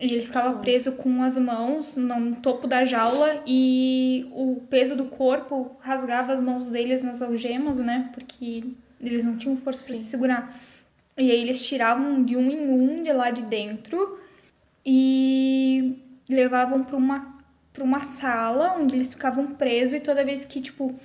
E 0.00 0.04
ele 0.04 0.24
ficava 0.26 0.58
preso 0.60 0.92
com 0.92 1.22
as 1.24 1.36
mãos 1.38 1.96
no 1.96 2.36
topo 2.36 2.68
da 2.68 2.84
jaula 2.84 3.42
e 3.44 4.26
o 4.30 4.62
peso 4.70 4.94
do 4.94 5.06
corpo 5.06 5.76
rasgava 5.80 6.32
as 6.32 6.40
mãos 6.40 6.68
deles 6.68 7.02
nas 7.02 7.20
algemas, 7.20 7.80
né? 7.80 8.08
Porque 8.14 8.62
eles 9.00 9.24
não 9.24 9.36
tinham 9.36 9.56
força 9.56 9.84
para 9.84 9.94
se 9.94 10.04
segurar. 10.04 10.56
E 11.18 11.32
aí 11.32 11.42
eles 11.42 11.66
tiravam 11.66 12.22
de 12.22 12.36
um 12.36 12.48
em 12.48 12.70
um 12.70 13.02
de 13.02 13.12
lá 13.12 13.30
de 13.30 13.42
dentro 13.42 14.20
e 14.86 16.00
levavam 16.28 16.84
para 16.84 16.96
uma 16.96 17.38
para 17.72 17.84
uma 17.84 18.00
sala 18.00 18.74
onde 18.76 18.96
eles 18.96 19.12
ficavam 19.12 19.54
presos 19.54 19.94
e 19.94 20.00
toda 20.00 20.24
vez 20.24 20.44
que 20.44 20.60
tipo 20.60 20.98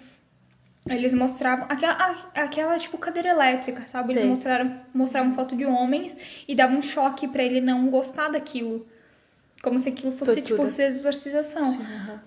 eles 0.88 1.13
mostravam 1.13 1.65
aquela, 1.70 2.29
aquela 2.36 2.77
tipo 2.77 2.98
cadeira 2.98 3.29
elétrica, 3.29 3.88
sabe? 3.88 4.12
Eles 4.12 4.24
mostraram 4.24 4.82
mostravam 4.93 5.34
foto 5.34 5.55
de 5.55 5.65
homens 5.65 6.17
e 6.48 6.53
davam 6.53 6.77
um 6.77 6.82
choque 6.82 7.27
para 7.27 7.43
ele 7.43 7.62
não 7.62 7.89
gostar 7.89 8.29
daquilo. 8.29 8.86
Como 9.62 9.79
se 9.79 9.89
aquilo 9.89 10.12
fosse 10.12 10.41
Tortura. 10.41 10.58
tipo 10.58 10.70
ser 10.70 10.84
exorcização. 10.84 11.65
Sim, 11.65 11.82
aham. 11.82 12.22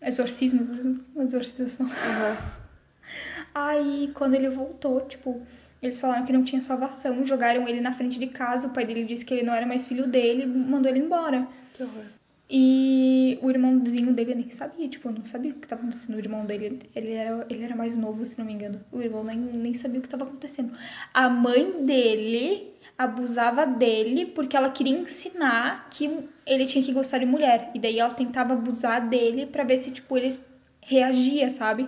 Exorcismo, 0.00 0.64
por 0.64 0.78
exemplo, 0.78 1.04
exorcização. 1.22 1.86
Aham. 1.86 2.36
Aí, 3.54 4.10
quando 4.14 4.34
ele 4.34 4.48
voltou, 4.48 5.02
tipo, 5.02 5.42
eles 5.82 6.00
falaram 6.00 6.24
que 6.24 6.32
não 6.32 6.44
tinha 6.44 6.62
salvação, 6.62 7.24
jogaram 7.24 7.68
ele 7.68 7.80
na 7.80 7.92
frente 7.92 8.18
de 8.18 8.26
casa, 8.26 8.66
o 8.66 8.70
pai 8.70 8.84
dele 8.84 9.04
disse 9.04 9.24
que 9.24 9.34
ele 9.34 9.44
não 9.44 9.54
era 9.54 9.66
mais 9.66 9.84
filho 9.84 10.08
dele, 10.08 10.46
mandou 10.46 10.90
ele 10.90 11.00
embora. 11.00 11.46
Que 11.74 11.82
horror. 11.82 12.04
E 12.50 13.38
o 13.42 13.50
irmãozinho 13.50 14.12
dele 14.12 14.34
nem 14.34 14.50
sabia, 14.50 14.88
tipo, 14.88 15.10
não 15.10 15.26
sabia 15.26 15.50
o 15.50 15.54
que 15.54 15.66
estava 15.66 15.82
acontecendo. 15.82 16.16
O 16.16 16.18
irmão 16.18 16.46
dele, 16.46 16.80
ele 16.96 17.12
era, 17.12 17.46
ele 17.50 17.62
era 17.62 17.76
mais 17.76 17.94
novo, 17.94 18.24
se 18.24 18.38
não 18.38 18.46
me 18.46 18.54
engano. 18.54 18.80
O 18.90 19.02
irmão 19.02 19.22
nem, 19.22 19.36
nem 19.36 19.74
sabia 19.74 19.98
o 19.98 20.00
que 20.00 20.06
estava 20.06 20.24
acontecendo. 20.24 20.72
A 21.12 21.28
mãe 21.28 21.84
dele 21.84 22.72
abusava 22.96 23.66
dele 23.66 24.24
porque 24.26 24.56
ela 24.56 24.70
queria 24.70 24.98
ensinar 24.98 25.88
que 25.90 26.26
ele 26.46 26.64
tinha 26.64 26.82
que 26.82 26.92
gostar 26.92 27.18
de 27.18 27.26
mulher. 27.26 27.70
E 27.74 27.78
daí 27.78 27.98
ela 27.98 28.14
tentava 28.14 28.54
abusar 28.54 29.06
dele 29.06 29.44
pra 29.44 29.62
ver 29.62 29.76
se, 29.76 29.90
tipo, 29.90 30.16
ele 30.16 30.34
reagia, 30.80 31.50
sabe? 31.50 31.86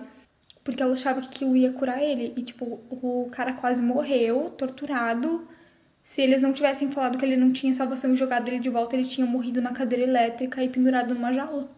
Porque 0.63 0.81
ela 0.81 0.93
achava 0.93 1.21
que 1.21 1.27
aquilo 1.27 1.55
ia 1.55 1.71
curar 1.73 2.01
ele. 2.01 2.33
E, 2.35 2.43
tipo, 2.43 2.79
o 2.89 3.27
cara 3.31 3.53
quase 3.53 3.81
morreu, 3.81 4.49
torturado. 4.51 5.47
Se 6.03 6.21
eles 6.21 6.41
não 6.41 6.53
tivessem 6.53 6.91
falado 6.91 7.17
que 7.17 7.25
ele 7.25 7.37
não 7.37 7.51
tinha 7.51 7.73
salvação 7.73 8.13
e 8.13 8.15
jogado 8.15 8.47
ele 8.47 8.59
de 8.59 8.69
volta, 8.69 8.95
ele 8.95 9.05
tinha 9.07 9.25
morrido 9.25 9.61
na 9.61 9.71
cadeira 9.71 10.03
elétrica 10.03 10.63
e 10.63 10.69
pendurado 10.69 11.13
numa 11.13 11.31
jaula. 11.31 11.69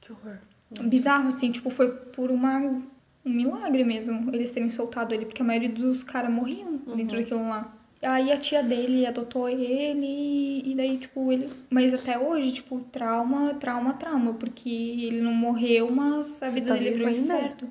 Que 0.00 0.12
horror. 0.12 0.38
Bizarro, 0.82 1.28
assim, 1.28 1.52
tipo, 1.52 1.68
foi 1.70 1.90
por 1.92 2.30
uma, 2.30 2.58
um 2.58 2.82
milagre 3.30 3.84
mesmo 3.84 4.34
eles 4.34 4.52
terem 4.52 4.70
soltado 4.70 5.12
ele, 5.14 5.26
porque 5.26 5.42
a 5.42 5.44
maioria 5.44 5.68
dos 5.68 6.02
caras 6.02 6.32
morriam 6.32 6.80
dentro 6.96 7.18
daquilo 7.18 7.48
lá. 7.48 7.76
Aí 8.02 8.32
a 8.32 8.36
tia 8.36 8.62
dele 8.64 9.06
adotou 9.06 9.48
ele 9.48 10.62
e 10.64 10.74
daí, 10.74 10.98
tipo, 10.98 11.30
ele. 11.30 11.48
Mas 11.70 11.94
até 11.94 12.18
hoje, 12.18 12.52
tipo, 12.52 12.80
trauma, 12.90 13.54
trauma, 13.54 13.92
trauma, 13.94 14.32
porque 14.34 14.68
ele 14.68 15.20
não 15.20 15.32
morreu, 15.32 15.88
mas 15.90 16.42
a 16.42 16.48
Você 16.48 16.54
vida 16.54 16.68
tá 16.68 16.74
dele 16.74 17.04
ainda? 17.04 17.34
inferno. 17.36 17.70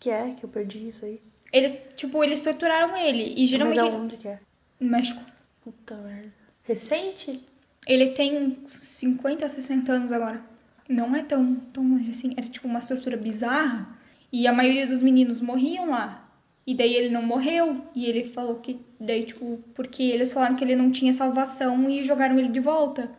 Que, 0.00 0.10
é 0.10 0.30
que 0.32 0.44
eu 0.44 0.48
perdi 0.48 0.88
isso 0.88 1.04
aí? 1.04 1.20
Ele, 1.52 1.70
tipo, 1.96 2.22
eles 2.22 2.40
torturaram 2.42 2.96
ele. 2.96 3.34
E 3.36 3.46
geralmente. 3.46 3.76
Mas 3.78 3.86
ele- 3.86 3.96
aonde 3.96 4.16
que 4.16 4.28
é? 4.28 4.38
No 4.80 4.90
México. 4.90 5.20
Puta 5.64 5.96
merda. 5.96 6.32
Recente? 6.64 7.40
Ele 7.86 8.10
tem 8.10 8.58
50, 8.66 9.48
60 9.48 9.92
anos 9.92 10.12
agora. 10.12 10.40
Não 10.88 11.14
é 11.16 11.22
tão, 11.22 11.54
tão 11.72 11.88
longe 11.88 12.10
assim. 12.10 12.34
Era 12.36 12.46
tipo 12.48 12.68
uma 12.68 12.78
estrutura 12.78 13.16
bizarra. 13.16 13.88
E 14.30 14.46
a 14.46 14.52
maioria 14.52 14.86
dos 14.86 15.00
meninos 15.00 15.40
morriam 15.40 15.90
lá. 15.90 16.24
E 16.66 16.74
daí 16.74 16.94
ele 16.94 17.08
não 17.08 17.22
morreu. 17.22 17.82
E 17.94 18.06
ele 18.06 18.24
falou 18.24 18.56
que. 18.56 18.78
Daí, 19.00 19.24
tipo, 19.24 19.58
porque 19.74 20.02
eles 20.02 20.32
falaram 20.32 20.54
que 20.54 20.62
ele 20.64 20.76
não 20.76 20.90
tinha 20.90 21.12
salvação 21.12 21.88
e 21.88 22.04
jogaram 22.04 22.38
ele 22.38 22.48
de 22.48 22.60
volta. 22.60 23.10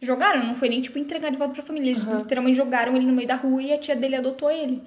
Jogaram, 0.00 0.44
não 0.44 0.54
foi 0.54 0.68
nem 0.68 0.82
tipo 0.82 0.98
entregar 0.98 1.30
de 1.30 1.36
volta 1.38 1.54
pra 1.54 1.62
família. 1.62 1.90
Eles 1.90 2.04
Aham. 2.04 2.18
literalmente 2.18 2.56
jogaram 2.56 2.96
ele 2.96 3.06
no 3.06 3.12
meio 3.12 3.28
da 3.28 3.36
rua 3.36 3.62
e 3.62 3.72
a 3.72 3.78
tia 3.78 3.94
dele 3.96 4.16
adotou 4.16 4.50
ele. 4.50 4.82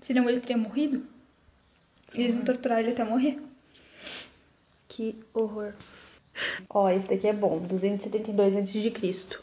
Senão 0.00 0.28
ele 0.28 0.40
teria 0.40 0.56
morrido. 0.56 1.02
Eles 2.14 2.34
iam 2.34 2.44
torturar 2.44 2.80
ele 2.80 2.92
até 2.92 3.04
morrer. 3.04 3.38
Que 4.86 5.14
horror. 5.34 5.72
Ó, 6.68 6.88
esse 6.88 7.08
daqui 7.08 7.26
é 7.26 7.32
bom. 7.32 7.58
272 7.60 8.56
a.C. 8.56 9.38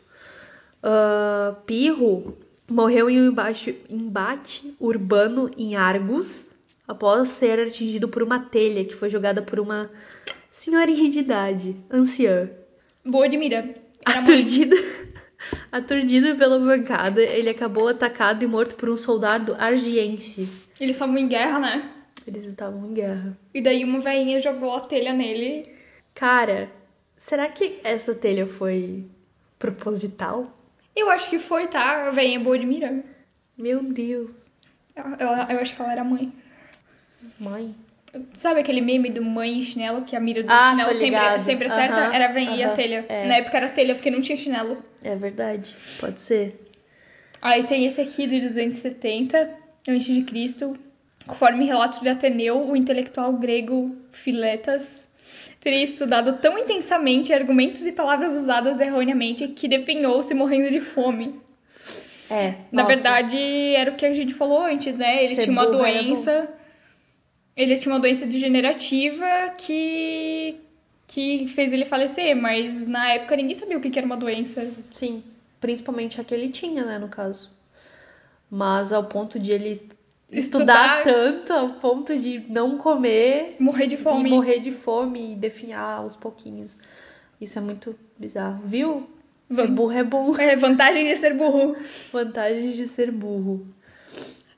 Ah, 0.81 1.55
Pirro 1.65 2.37
morreu 2.67 3.09
em 3.09 3.21
um 3.21 3.27
embate, 3.29 3.81
embate 3.89 4.75
urbano 4.79 5.51
em 5.57 5.75
Argos 5.75 6.49
após 6.87 7.29
ser 7.29 7.59
atingido 7.59 8.07
por 8.07 8.21
uma 8.21 8.39
telha 8.39 8.85
que 8.85 8.95
foi 8.95 9.09
jogada 9.09 9.41
por 9.41 9.59
uma 9.59 9.89
senhorinha 10.51 11.09
de 11.09 11.19
idade, 11.19 11.75
anciã. 11.89 12.49
Boa 13.03 13.27
de 13.27 13.37
mira. 13.37 13.75
Era 14.07 14.21
mãe. 14.21 14.33
Aturdido, 14.33 14.75
aturdido 15.75 16.37
pela 16.37 16.57
bancada, 16.57 17.21
ele 17.21 17.49
acabou 17.49 17.89
atacado 17.89 18.43
e 18.43 18.47
morto 18.47 18.75
por 18.75 18.89
um 18.89 18.95
soldado 18.95 19.55
argiense. 19.59 20.47
Eles 20.79 20.95
estavam 20.95 21.17
em 21.17 21.27
guerra, 21.27 21.59
né? 21.59 21.91
Eles 22.25 22.45
estavam 22.45 22.85
em 22.89 22.93
guerra. 22.93 23.37
E 23.53 23.61
daí 23.61 23.83
uma 23.83 23.99
velhinha 23.99 24.39
jogou 24.39 24.73
a 24.73 24.79
telha 24.79 25.11
nele. 25.11 25.69
Cara, 26.13 26.71
será 27.17 27.49
que 27.49 27.79
essa 27.83 28.15
telha 28.15 28.47
foi 28.47 29.05
proposital? 29.59 30.49
Eu 30.95 31.09
acho 31.09 31.29
que 31.29 31.39
foi, 31.39 31.67
tá? 31.67 32.07
A 32.07 32.11
velhinha 32.11 32.39
boa 32.39 32.57
de 32.57 32.65
mira. 32.65 33.03
Meu 33.57 33.83
Deus. 33.83 34.31
Eu, 34.95 35.03
eu, 35.03 35.27
eu 35.27 35.59
acho 35.59 35.75
que 35.75 35.81
ela 35.81 35.91
era 35.91 36.03
mãe. 36.05 36.31
Mãe. 37.37 37.75
Sabe 38.33 38.59
aquele 38.61 38.81
meme 38.81 39.09
do 39.09 39.23
mãe 39.23 39.59
e 39.59 39.63
chinelo, 39.63 40.03
que 40.03 40.15
a 40.15 40.19
mira 40.19 40.43
do 40.43 40.51
Ah, 40.51 40.71
chinelo 40.71 40.93
sempre, 40.93 41.39
sempre 41.39 41.67
acerta? 41.67 42.01
Era 42.13 42.25
a 42.25 42.31
velhinha 42.31 42.57
e 42.57 42.63
a 42.63 42.69
telha. 42.71 43.05
é. 43.09 43.27
Na 43.27 43.35
época 43.37 43.57
era 43.57 43.69
telha, 43.69 43.95
porque 43.95 44.11
não 44.11 44.21
tinha 44.21 44.37
chinelo. 44.37 44.77
É 45.03 45.15
verdade. 45.15 45.75
Pode 45.99 46.19
ser. 46.21 46.61
Aí 47.41 47.63
tem 47.63 47.85
esse 47.85 48.01
aqui 48.01 48.25
de 48.27 48.41
270 48.41 49.37
a.C., 49.87 50.73
conforme 51.27 51.65
relatos 51.65 51.99
de 51.99 52.09
Ateneu, 52.09 52.59
o 52.69 52.75
intelectual 52.75 53.33
grego 53.33 53.95
Filetas 54.11 55.07
teria 55.59 55.83
estudado 55.83 56.33
tão 56.33 56.57
intensamente 56.57 57.33
argumentos 57.33 57.85
e 57.85 57.91
palavras 57.91 58.33
usadas 58.33 58.79
erroneamente 58.79 59.47
que 59.47 59.67
definhou-se 59.67 60.31
morrendo 60.33 60.69
de 60.69 60.79
fome. 60.79 61.39
É. 62.29 62.55
Na 62.71 62.83
nossa. 62.83 62.93
verdade, 62.95 63.37
era 63.75 63.91
o 63.91 63.95
que 63.95 64.05
a 64.05 64.13
gente 64.13 64.33
falou 64.33 64.61
antes, 64.61 64.97
né? 64.97 65.23
Ele 65.23 65.35
Ser 65.35 65.43
tinha 65.43 65.51
uma 65.51 65.65
doença. 65.67 66.47
Ele 67.55 67.77
tinha 67.77 67.93
uma 67.93 67.99
doença 68.01 68.25
degenerativa 68.25 69.25
que. 69.57 70.57
que 71.07 71.47
fez 71.47 71.71
ele 71.71 71.85
falecer, 71.85 72.35
mas 72.35 72.85
na 72.85 73.13
época 73.13 73.35
ninguém 73.35 73.53
sabia 73.53 73.77
o 73.77 73.81
que 73.81 73.97
era 73.97 74.05
uma 74.05 74.17
doença. 74.17 74.69
Sim. 74.91 75.23
Principalmente 75.61 76.19
a 76.19 76.23
que 76.23 76.33
ele 76.33 76.49
tinha, 76.49 76.83
né, 76.83 76.99
no 76.99 77.07
caso. 77.07 77.49
Mas 78.51 78.91
ao 78.93 79.05
ponto 79.05 79.39
de 79.39 79.51
ele 79.51 79.69
est- 79.69 79.95
estudar, 80.31 80.99
Estudar- 80.99 81.03
tanto, 81.03 81.53
ao 81.53 81.69
ponto 81.75 82.15
de 82.17 82.43
não 82.49 82.77
comer 82.77 83.55
Morrer 83.59 83.87
de 83.87 83.97
fome. 83.97 84.29
e 84.29 84.33
morrer 84.33 84.59
de 84.59 84.71
fome 84.71 85.31
e 85.33 85.35
definhar 85.35 85.99
aos 85.99 86.15
pouquinhos. 86.15 86.77
Isso 87.39 87.57
é 87.57 87.61
muito 87.61 87.95
bizarro. 88.17 88.61
Viu? 88.65 89.07
Ser 89.49 89.67
burro 89.67 89.91
é 89.91 90.03
bom. 90.03 90.35
É, 90.37 90.55
vantagem 90.55 91.05
de 91.05 91.15
ser 91.15 91.33
burro. 91.35 91.75
Vantagens 92.11 92.75
de 92.75 92.87
ser 92.87 93.11
burro. 93.11 93.65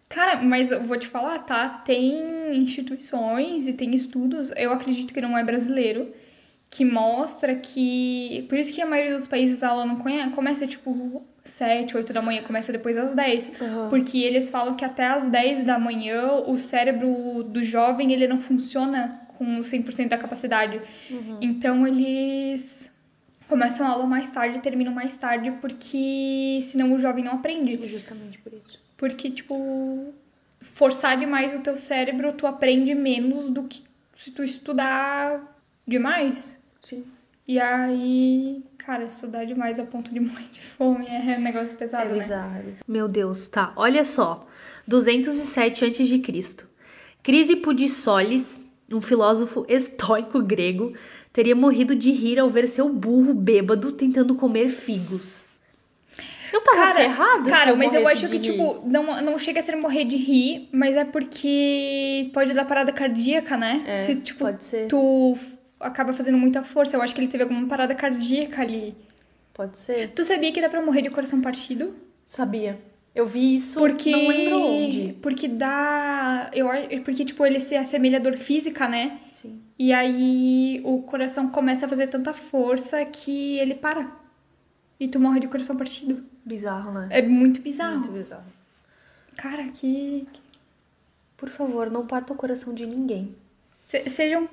Cara, 0.09 0.41
mas 0.41 0.71
eu 0.71 0.83
vou 0.83 0.97
te 0.97 1.07
falar, 1.07 1.39
tá? 1.39 1.67
Tem 1.69 2.55
instituições 2.57 3.67
e 3.67 3.73
tem 3.73 3.93
estudos, 3.93 4.51
eu 4.55 4.71
acredito 4.71 5.13
que 5.13 5.19
não 5.21 5.37
é 5.37 5.43
brasileiro, 5.43 6.13
que 6.69 6.85
mostra 6.85 7.55
que. 7.55 8.45
Por 8.49 8.57
isso 8.57 8.73
que 8.73 8.81
a 8.81 8.85
maioria 8.85 9.13
dos 9.15 9.27
países 9.27 9.61
a 9.63 9.69
aula 9.69 9.85
não 9.85 9.97
conhe- 9.97 10.29
começa 10.31 10.65
tipo 10.65 11.25
7, 11.43 11.95
8 11.95 12.13
da 12.13 12.21
manhã, 12.21 12.41
começa 12.43 12.71
depois 12.71 12.95
das 12.95 13.13
10. 13.15 13.53
Aham. 13.61 13.89
Porque 13.89 14.17
eles 14.19 14.49
falam 14.49 14.75
que 14.75 14.83
até 14.85 15.07
as 15.07 15.29
10 15.29 15.63
da 15.65 15.77
manhã 15.79 16.31
o 16.45 16.57
cérebro 16.57 17.43
do 17.43 17.61
jovem 17.63 18.11
ele 18.13 18.27
não 18.27 18.39
funciona 18.39 19.21
com 19.37 19.59
100% 19.61 20.09
da 20.09 20.17
capacidade. 20.17 20.81
Uhum. 21.11 21.37
Então 21.41 21.85
eles 21.87 22.91
começam 23.47 23.85
a 23.87 23.91
aula 23.91 24.05
mais 24.05 24.29
tarde 24.31 24.57
e 24.57 24.61
terminam 24.61 24.91
mais 24.93 25.15
tarde 25.15 25.51
porque 25.61 26.59
senão 26.63 26.93
o 26.93 26.99
jovem 26.99 27.23
não 27.23 27.33
aprende. 27.33 27.87
Justamente 27.87 28.37
por 28.39 28.51
isso. 28.53 28.86
Porque, 28.97 29.29
tipo, 29.29 30.13
forçar 30.59 31.17
demais 31.17 31.53
o 31.53 31.61
teu 31.61 31.77
cérebro, 31.77 32.33
tu 32.33 32.47
aprende 32.47 32.93
menos 32.95 33.49
do 33.49 33.63
que 33.63 33.83
se 34.15 34.31
tu 34.31 34.43
estudar 34.43 35.55
demais. 35.87 36.61
Sim. 36.81 37.05
E 37.47 37.59
aí, 37.59 38.61
cara, 38.77 39.05
estudar 39.05 39.45
demais 39.45 39.79
a 39.79 39.85
ponto 39.85 40.13
de 40.13 40.19
morrer 40.21 40.49
de 40.51 40.61
fome 40.61 41.07
é 41.07 41.37
um 41.37 41.41
negócio 41.41 41.75
É 41.75 41.77
pesado, 41.77 42.09
né? 42.13 42.17
é 42.17 42.21
bizarro. 42.23 42.63
Meu 42.87 43.07
Deus, 43.07 43.47
tá. 43.47 43.71
Olha 43.75 44.03
só. 44.03 44.45
207 44.87 45.85
a.C. 45.85 46.65
Crisipo 47.23 47.73
de 47.73 47.87
Solis, 47.89 48.59
um 48.91 49.01
filósofo 49.01 49.65
estoico 49.67 50.41
grego, 50.41 50.93
teria 51.31 51.55
morrido 51.55 51.95
de 51.95 52.11
rir 52.11 52.39
ao 52.39 52.49
ver 52.49 52.67
seu 52.67 52.89
burro 52.89 53.33
bêbado 53.33 53.91
tentando 53.91 54.35
comer 54.35 54.69
figos. 54.69 55.46
Eu 56.53 56.61
tava 56.63 56.77
Cara, 56.77 56.95
ferrada 56.95 57.49
Cara, 57.49 57.75
mas 57.75 57.93
eu 57.93 58.07
acho 58.07 58.27
que, 58.27 58.37
rir. 58.37 58.41
tipo, 58.41 58.81
não, 58.85 59.21
não 59.21 59.37
chega 59.37 59.59
a 59.59 59.63
ser 59.63 59.75
morrer 59.75 60.05
de 60.05 60.15
rir, 60.17 60.69
mas 60.71 60.95
é 60.95 61.03
porque 61.05 62.29
pode 62.33 62.53
dar 62.53 62.65
parada 62.65 62.91
cardíaca, 62.91 63.57
né? 63.57 63.83
É, 63.85 63.97
Se, 63.97 64.15
tipo, 64.15 64.39
pode 64.45 64.63
ser. 64.63 64.87
tu 64.87 65.37
acaba 65.79 66.13
fazendo 66.13 66.37
muita 66.37 66.63
força. 66.63 66.95
Eu 66.95 67.01
acho 67.01 67.13
que 67.13 67.21
ele 67.21 67.27
teve 67.27 67.43
alguma 67.43 67.67
parada 67.67 67.93
cardíaca 67.93 68.61
ali. 68.61 68.95
Pode 69.53 69.77
ser. 69.77 70.09
Tu 70.09 70.23
sabia 70.23 70.51
que 70.51 70.61
dá 70.61 70.69
pra 70.69 70.81
morrer 70.81 71.01
de 71.01 71.09
coração 71.09 71.41
partido? 71.41 71.95
Sabia. 72.25 72.79
Eu 73.15 73.25
vi 73.25 73.55
isso, 73.55 73.79
Porque. 73.79 74.11
não 74.11 74.27
lembro 74.27 74.61
onde. 74.61 75.15
Porque 75.21 75.47
dá. 75.47 76.51
Eu, 76.53 76.67
porque, 77.03 77.25
tipo, 77.25 77.43
ele 77.45 77.59
se 77.59 77.75
assemelha 77.75 78.17
à 78.19 78.21
dor 78.21 78.33
física, 78.33 78.87
né? 78.87 79.17
Sim. 79.31 79.59
E 79.79 79.91
aí 79.91 80.81
o 80.83 81.01
coração 81.01 81.49
começa 81.49 81.87
a 81.87 81.89
fazer 81.89 82.07
tanta 82.07 82.33
força 82.33 83.03
que 83.05 83.57
ele 83.57 83.73
para. 83.73 84.11
E 84.99 85.07
tu 85.07 85.19
morre 85.19 85.39
de 85.39 85.47
coração 85.47 85.75
partido. 85.77 86.23
Bizarro, 86.45 86.91
né? 86.91 87.07
É 87.11 87.21
muito 87.21 87.61
bizarro. 87.61 87.99
Muito 87.99 88.11
bizarro. 88.11 88.43
Cara, 89.35 89.63
que. 89.67 90.27
Por 91.35 91.49
favor, 91.49 91.89
não 91.91 92.05
parta 92.07 92.33
o 92.33 92.35
coração 92.35 92.73
de 92.73 92.85
ninguém. 92.85 93.35
se- 93.87 94.09
sejam. 94.09 94.49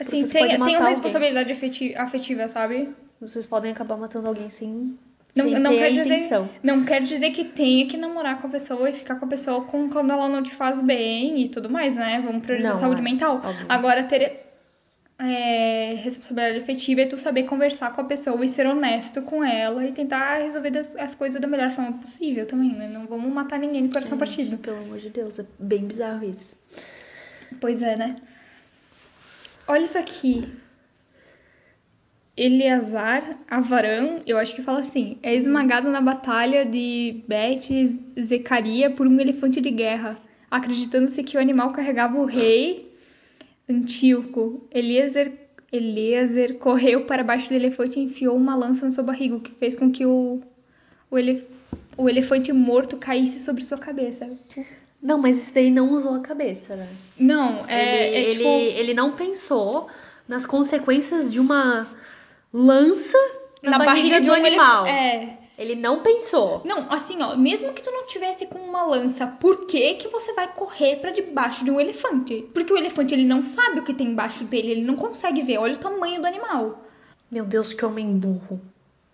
Assim, 0.00 0.20
pode 0.22 0.32
tenham, 0.32 0.62
alguém. 0.62 0.78
responsabilidade 0.88 1.52
afeti- 1.52 1.94
afetiva, 1.94 2.48
sabe? 2.48 2.88
Vocês 3.20 3.46
podem 3.46 3.70
acabar 3.70 3.96
matando 3.96 4.26
alguém 4.26 4.48
sem, 4.50 4.98
Não, 5.36 5.44
sem 5.44 5.58
não 5.60 5.70
ter 5.70 5.76
quer 5.78 5.86
a 5.86 5.90
dizer. 5.90 6.14
intenção. 6.16 6.48
Não 6.62 6.84
quer 6.84 7.02
dizer 7.02 7.30
que 7.30 7.44
tenha 7.44 7.86
que 7.86 7.96
namorar 7.96 8.40
com 8.40 8.48
a 8.48 8.50
pessoa 8.50 8.90
e 8.90 8.94
ficar 8.94 9.16
com 9.16 9.26
a 9.26 9.28
pessoa 9.28 9.62
com, 9.64 9.88
quando 9.90 10.10
ela 10.10 10.28
não 10.28 10.42
te 10.42 10.50
faz 10.52 10.80
bem 10.80 11.42
e 11.42 11.48
tudo 11.48 11.70
mais, 11.70 11.96
né? 11.96 12.20
Vamos 12.24 12.42
priorizar 12.42 12.72
Não, 12.72 12.78
a 12.78 12.80
saúde 12.80 13.00
é, 13.00 13.04
mental. 13.04 13.36
óbvio. 13.36 13.66
Agora, 13.68 14.02
ter 14.02 14.41
é, 15.22 15.94
responsabilidade 16.02 16.58
afetiva 16.64 17.02
é 17.02 17.06
tu 17.06 17.16
saber 17.16 17.44
conversar 17.44 17.92
com 17.92 18.00
a 18.00 18.04
pessoa 18.04 18.44
e 18.44 18.48
ser 18.48 18.66
honesto 18.66 19.22
com 19.22 19.44
ela 19.44 19.86
e 19.86 19.92
tentar 19.92 20.36
resolver 20.42 20.70
das- 20.70 20.96
as 20.96 21.14
coisas 21.14 21.40
da 21.40 21.46
melhor 21.46 21.70
forma 21.70 21.92
possível 21.98 22.46
também, 22.46 22.74
né? 22.74 22.88
Não 22.88 23.06
vamos 23.06 23.32
matar 23.32 23.58
ninguém 23.58 23.86
de 23.86 23.92
coração 23.92 24.18
Gente, 24.18 24.26
partido. 24.26 24.58
Pelo 24.58 24.78
amor 24.78 24.98
de 24.98 25.10
Deus, 25.10 25.38
é 25.38 25.46
bem 25.58 25.84
bizarro 25.84 26.24
isso. 26.24 26.56
Pois 27.60 27.82
é, 27.82 27.96
né? 27.96 28.16
Olha 29.68 29.84
isso 29.84 29.96
aqui. 29.98 30.48
Eleazar 32.36 33.38
Avaram, 33.48 34.22
eu 34.26 34.38
acho 34.38 34.54
que 34.54 34.62
fala 34.62 34.80
assim, 34.80 35.18
é 35.22 35.34
esmagado 35.34 35.90
na 35.90 36.00
batalha 36.00 36.64
de 36.64 37.22
Bet 37.28 38.00
Zecaria 38.20 38.90
por 38.90 39.06
um 39.06 39.20
elefante 39.20 39.60
de 39.60 39.70
guerra, 39.70 40.18
acreditando-se 40.50 41.22
que 41.22 41.36
o 41.36 41.40
animal 41.40 41.72
carregava 41.72 42.18
o 42.18 42.24
rei 42.24 42.90
Antíoco. 43.68 44.62
Eliezer, 44.72 45.32
Eliezer 45.72 46.54
correu 46.58 47.04
para 47.06 47.24
baixo 47.24 47.48
do 47.48 47.54
elefante 47.54 47.98
e 47.98 48.02
enfiou 48.04 48.36
uma 48.36 48.54
lança 48.54 48.84
na 48.84 48.90
sua 48.90 49.04
barriga, 49.04 49.36
o 49.36 49.40
que 49.40 49.52
fez 49.52 49.76
com 49.76 49.90
que 49.90 50.04
o, 50.04 50.40
o 51.10 51.18
ele, 51.18 51.44
o 51.96 52.08
elefante 52.08 52.52
morto 52.52 52.96
caísse 52.96 53.44
sobre 53.44 53.62
sua 53.64 53.78
cabeça. 53.78 54.30
Não, 55.02 55.18
mas 55.18 55.36
esse 55.36 55.52
daí 55.54 55.70
não 55.70 55.92
usou 55.94 56.14
a 56.14 56.20
cabeça, 56.20 56.76
né? 56.76 56.88
Não, 57.18 57.64
é, 57.68 58.06
ele, 58.08 58.16
é 58.16 58.20
ele, 58.22 58.30
tipo. 58.32 58.48
ele 58.48 58.94
não 58.94 59.12
pensou 59.12 59.88
nas 60.28 60.46
consequências 60.46 61.30
de 61.30 61.40
uma 61.40 61.86
lança 62.52 63.18
na, 63.62 63.78
barriga, 63.78 64.20
do 64.20 64.30
um 64.30 64.34
animal. 64.34 64.86
elef- 64.86 64.96
É. 64.98 65.41
Ele 65.62 65.74
não 65.74 66.02
pensou. 66.02 66.60
Não, 66.64 66.92
assim, 66.92 67.22
ó, 67.22 67.36
mesmo 67.36 67.72
que 67.72 67.82
tu 67.82 67.90
não 67.90 68.06
tivesse 68.06 68.46
com 68.46 68.58
uma 68.58 68.84
lança, 68.84 69.26
por 69.26 69.66
que 69.66 69.94
que 69.94 70.08
você 70.08 70.32
vai 70.34 70.52
correr 70.52 70.96
pra 70.96 71.10
debaixo 71.10 71.64
de 71.64 71.70
um 71.70 71.80
elefante? 71.80 72.44
Porque 72.52 72.72
o 72.72 72.76
elefante 72.76 73.14
ele 73.14 73.24
não 73.24 73.42
sabe 73.42 73.80
o 73.80 73.84
que 73.84 73.94
tem 73.94 74.08
embaixo 74.08 74.44
dele, 74.44 74.72
ele 74.72 74.82
não 74.82 74.96
consegue 74.96 75.42
ver. 75.42 75.58
Olha 75.58 75.74
o 75.74 75.78
tamanho 75.78 76.20
do 76.20 76.26
animal. 76.26 76.82
Meu 77.30 77.44
Deus, 77.44 77.72
que 77.72 77.84
homem 77.84 78.18
burro. 78.18 78.60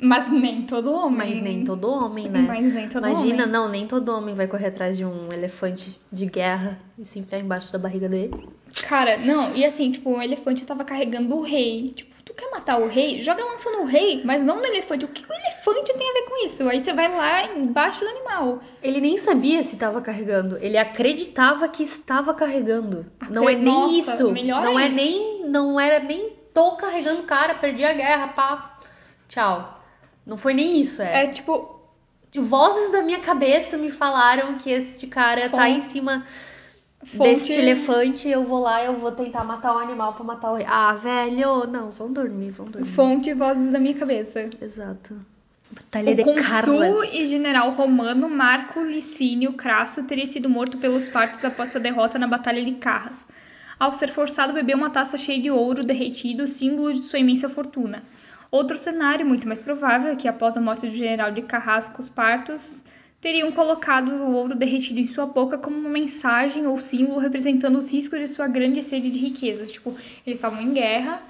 Mas 0.00 0.30
nem 0.30 0.62
todo 0.62 0.92
homem. 0.92 1.16
Mas 1.16 1.40
nem 1.42 1.64
todo 1.64 1.90
homem, 1.90 2.28
né? 2.28 2.44
Mas 2.46 2.72
nem 2.72 2.88
todo 2.88 3.04
Imagina, 3.04 3.42
homem. 3.42 3.52
não, 3.52 3.68
nem 3.68 3.86
todo 3.86 4.08
homem 4.10 4.32
vai 4.32 4.46
correr 4.46 4.68
atrás 4.68 4.96
de 4.96 5.04
um 5.04 5.32
elefante 5.32 5.98
de 6.10 6.24
guerra 6.24 6.78
e 6.96 7.04
se 7.04 7.18
enfiar 7.18 7.40
embaixo 7.40 7.72
da 7.72 7.80
barriga 7.80 8.08
dele. 8.08 8.48
Cara, 8.86 9.16
não, 9.16 9.54
e 9.56 9.64
assim, 9.64 9.90
tipo, 9.90 10.10
o 10.10 10.22
elefante 10.22 10.64
tava 10.64 10.84
carregando 10.84 11.34
o 11.36 11.42
rei. 11.42 11.90
Tipo, 11.90 12.17
quer 12.38 12.50
matar 12.50 12.80
o 12.80 12.86
rei? 12.88 13.20
Joga 13.20 13.42
a 13.42 13.46
lança 13.46 13.70
no 13.70 13.84
rei, 13.84 14.22
mas 14.24 14.44
não 14.44 14.56
no 14.58 14.64
elefante. 14.66 15.04
O 15.04 15.08
que 15.08 15.22
o 15.22 15.34
elefante 15.34 15.92
tem 15.94 16.08
a 16.08 16.12
ver 16.14 16.22
com 16.22 16.44
isso? 16.44 16.68
Aí 16.68 16.80
você 16.80 16.92
vai 16.92 17.14
lá 17.14 17.44
embaixo 17.54 18.00
do 18.00 18.08
animal. 18.08 18.60
Ele 18.82 19.00
nem 19.00 19.18
sabia 19.18 19.62
se 19.62 19.74
estava 19.74 20.00
carregando, 20.00 20.56
ele 20.60 20.78
acreditava 20.78 21.68
que 21.68 21.82
estava 21.82 22.32
carregando. 22.32 23.04
Não 23.28 23.48
é 23.48 23.52
Acre- 23.52 23.64
nem 23.64 23.74
Nossa, 23.74 24.12
isso. 24.14 24.32
Não 24.44 24.78
é 24.78 24.88
nem, 24.88 25.44
não 25.48 25.78
era 25.80 25.98
nem 25.98 26.30
tô 26.54 26.76
carregando 26.76 27.20
o 27.20 27.24
cara, 27.24 27.54
perdi 27.54 27.84
a 27.84 27.92
guerra, 27.92 28.28
pá. 28.28 28.78
Tchau. 29.28 29.82
Não 30.26 30.36
foi 30.36 30.54
nem 30.54 30.80
isso, 30.80 31.02
é. 31.02 31.24
É 31.24 31.26
tipo, 31.28 31.76
Vozes 32.36 32.92
da 32.92 33.02
minha 33.02 33.20
cabeça 33.20 33.76
me 33.76 33.90
falaram 33.90 34.54
que 34.58 34.70
este 34.70 35.06
cara 35.06 35.48
tá 35.48 35.68
em 35.68 35.80
cima 35.80 36.24
fonte. 37.04 37.18
deste 37.18 37.52
elefante, 37.52 38.28
eu 38.28 38.44
vou 38.44 38.60
lá, 38.60 38.84
eu 38.84 38.94
vou 38.98 39.12
tentar 39.12 39.44
matar 39.44 39.74
o 39.74 39.78
animal 39.78 40.14
pra 40.14 40.24
matar 40.24 40.52
o 40.52 40.56
rei. 40.56 40.66
Ah, 40.68 40.94
velho, 40.94 41.66
não, 41.66 41.90
vão 41.90 42.12
dormir, 42.12 42.50
vão 42.50 42.66
dormir. 42.66 42.90
Fonte 42.92 43.32
vozes 43.34 43.70
da 43.72 43.78
minha 43.78 43.94
cabeça. 43.94 44.48
Exato. 44.60 45.14
Batalha 45.70 46.12
O 46.12 46.16
de 46.16 46.24
consul 46.24 46.42
Carla. 46.42 47.06
e 47.06 47.26
general 47.26 47.70
romano 47.70 48.28
Marco 48.28 48.80
Licínio 48.80 49.52
Crasso 49.52 50.06
teria 50.06 50.24
sido 50.26 50.48
morto 50.48 50.78
pelos 50.78 51.08
partos 51.08 51.44
após 51.44 51.68
sua 51.68 51.80
derrota 51.80 52.18
na 52.18 52.26
Batalha 52.26 52.64
de 52.64 52.72
Carras. 52.72 53.28
Ao 53.78 53.92
ser 53.92 54.08
forçado 54.08 54.50
a 54.50 54.54
beber 54.54 54.74
uma 54.74 54.90
taça 54.90 55.16
cheia 55.18 55.40
de 55.40 55.50
ouro 55.50 55.84
derretido, 55.84 56.48
símbolo 56.48 56.92
de 56.92 57.00
sua 57.00 57.18
imensa 57.18 57.48
fortuna. 57.48 58.02
Outro 58.50 58.78
cenário, 58.78 59.26
muito 59.26 59.46
mais 59.46 59.60
provável, 59.60 60.12
é 60.12 60.16
que 60.16 60.26
após 60.26 60.56
a 60.56 60.60
morte 60.60 60.88
do 60.88 60.96
general 60.96 61.30
de 61.30 61.42
Carrasco, 61.42 62.00
os 62.00 62.08
partos 62.08 62.84
teriam 63.20 63.50
colocado 63.52 64.10
o 64.10 64.32
ouro 64.32 64.54
derretido 64.54 65.00
em 65.00 65.06
sua 65.06 65.26
boca 65.26 65.58
como 65.58 65.76
uma 65.76 65.88
mensagem 65.88 66.66
ou 66.66 66.78
símbolo 66.78 67.18
representando 67.18 67.76
os 67.76 67.90
riscos 67.90 68.18
de 68.20 68.28
sua 68.28 68.46
grande 68.46 68.82
sede 68.82 69.10
de 69.10 69.18
riquezas. 69.18 69.70
Tipo, 69.70 69.90
eles 70.26 70.38
estavam 70.38 70.60
em 70.60 70.72
guerra, 70.72 71.22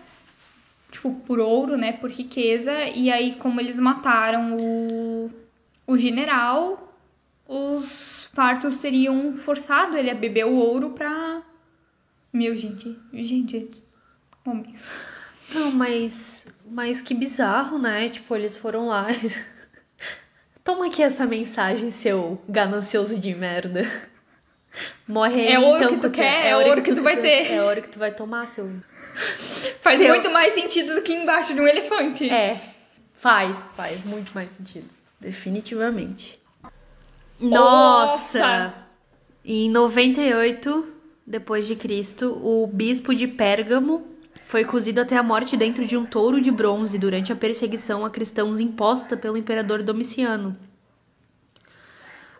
tipo, 0.90 1.12
por 1.26 1.40
ouro, 1.40 1.76
né, 1.76 1.92
por 1.92 2.10
riqueza, 2.10 2.72
e 2.84 3.10
aí 3.10 3.34
como 3.36 3.60
eles 3.60 3.78
mataram 3.78 4.56
o, 4.56 5.30
o 5.86 5.96
general, 5.96 6.94
os 7.46 8.28
partos 8.34 8.78
teriam 8.78 9.34
forçado 9.34 9.96
ele 9.96 10.10
a 10.10 10.14
beber 10.14 10.46
o 10.46 10.54
ouro 10.54 10.90
pra... 10.90 11.42
Meu, 12.30 12.54
gente, 12.54 12.94
gente, 13.14 13.72
homens. 14.44 14.90
Não, 15.54 15.72
mas, 15.72 16.46
mas 16.70 17.00
que 17.00 17.14
bizarro, 17.14 17.78
né? 17.78 18.10
Tipo, 18.10 18.36
eles 18.36 18.54
foram 18.54 18.86
lá. 18.86 19.06
Toma 20.68 20.88
aqui 20.88 21.02
essa 21.02 21.24
mensagem, 21.26 21.90
seu 21.90 22.38
ganancioso 22.46 23.18
de 23.18 23.34
merda. 23.34 23.90
Morre 25.08 25.40
aí, 25.40 25.52
É 25.54 25.58
ouro 25.58 25.76
então, 25.84 25.88
que 25.96 25.96
tu 26.02 26.10
quer, 26.10 26.46
é 26.48 26.54
ouro 26.58 26.82
que 26.82 26.94
tu 26.94 27.00
vai 27.00 27.16
ter. 27.16 27.50
É 27.50 27.62
ouro 27.62 27.80
que 27.80 27.88
tu 27.88 27.98
vai 27.98 28.12
tomar, 28.14 28.46
seu. 28.48 28.70
Faz 29.80 29.98
Seu- 29.98 30.10
muito 30.10 30.30
mais 30.30 30.52
sentido 30.52 30.94
do 30.94 31.00
que 31.00 31.14
embaixo 31.14 31.54
de 31.54 31.60
um 31.62 31.66
elefante. 31.66 32.28
É, 32.28 32.60
faz, 33.14 33.58
faz 33.78 34.04
muito 34.04 34.30
mais 34.34 34.50
sentido. 34.50 34.84
Definitivamente. 35.18 36.38
Nossa! 37.40 38.38
Nossa! 38.38 38.74
Em 39.42 39.70
98 39.70 40.86
depois 41.26 41.66
de 41.66 41.76
Cristo, 41.76 42.38
o 42.42 42.66
bispo 42.66 43.14
de 43.14 43.26
Pérgamo 43.26 44.06
foi 44.48 44.64
cozido 44.64 45.02
até 45.02 45.14
a 45.14 45.22
morte 45.22 45.58
dentro 45.58 45.84
de 45.84 45.94
um 45.94 46.06
touro 46.06 46.40
de 46.40 46.50
bronze 46.50 46.98
durante 46.98 47.30
a 47.30 47.36
perseguição 47.36 48.02
a 48.02 48.08
cristãos 48.08 48.58
imposta 48.58 49.14
pelo 49.14 49.36
imperador 49.36 49.82
Domiciano. 49.82 50.56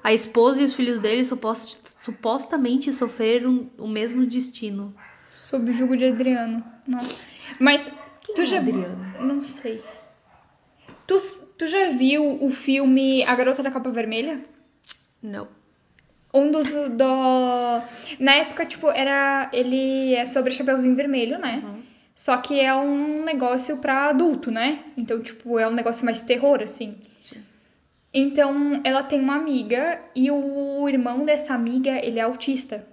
A 0.03 0.15
esposa 0.15 0.63
e 0.63 0.65
os 0.65 0.75
filhos 0.75 1.01
dele 1.01 1.23
supos- 1.23 1.79
supostamente 1.99 2.95
sofreram 2.95 3.69
o 3.77 3.87
mesmo 3.87 4.25
destino. 4.25 4.95
Sob 5.29 5.71
o 5.71 5.75
jugo 5.75 5.99
de 5.99 6.07
Adriano. 6.07 6.65
Nossa. 6.87 7.15
Mas 7.61 7.93
tu 8.35 8.41
é 8.41 8.47
já 8.47 8.57
Adriano? 8.59 9.05
Não 9.21 9.45
sei. 9.45 9.83
Tu, 11.07 11.15
tu 11.59 11.67
já 11.67 11.91
viu 11.91 12.43
o 12.43 12.51
filme 12.51 13.23
A 13.25 13.35
Garota 13.35 13.63
da 13.63 13.71
Capa 13.71 13.91
Vermelha? 13.91 14.43
Não. 15.23 15.47
Um 16.33 16.51
dos 16.51 16.73
do 16.73 17.83
na 18.19 18.33
época 18.35 18.65
tipo 18.65 18.91
era 18.91 19.51
ele 19.53 20.15
é 20.15 20.25
sobre 20.25 20.53
Chapeuzinho 20.53 20.97
Vermelho, 20.97 21.39
né? 21.39 21.63
Uhum. 21.63 21.78
Só 22.19 22.37
que 22.39 22.59
é 22.59 22.75
um 22.75 23.23
negócio 23.23 23.77
pra 23.77 24.09
adulto, 24.09 24.51
né? 24.51 24.83
Então 24.97 25.23
tipo 25.23 25.57
é 25.57 25.69
um 25.69 25.73
negócio 25.73 26.05
mais 26.05 26.21
terror 26.21 26.61
assim. 26.61 26.97
Sim. 27.23 27.41
Então 28.13 28.81
ela 28.83 29.05
tem 29.05 29.21
uma 29.21 29.37
amiga 29.37 30.01
e 30.17 30.29
o 30.29 30.89
irmão 30.89 31.25
dessa 31.25 31.55
amiga 31.55 31.93
ele 32.05 32.19
é 32.19 32.23
autista. 32.23 32.85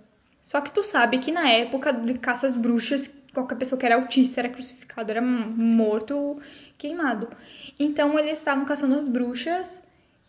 Só 0.43 0.61
que 0.61 0.69
tu 0.69 0.83
sabe 0.83 1.17
que 1.17 1.31
na 1.31 1.49
época 1.49 1.91
de 1.91 2.13
caça 2.19 2.45
às 2.45 2.55
bruxas 2.55 3.07
qualquer 3.33 3.55
pessoa 3.55 3.79
que 3.79 3.85
era 3.87 3.95
autista 3.95 4.41
era 4.41 4.49
crucificado, 4.49 5.09
era 5.09 5.23
morto, 5.23 6.39
queimado. 6.77 7.27
Então 7.79 8.19
eles 8.19 8.37
estavam 8.37 8.63
caçando 8.63 8.93
as 8.93 9.05
bruxas 9.05 9.81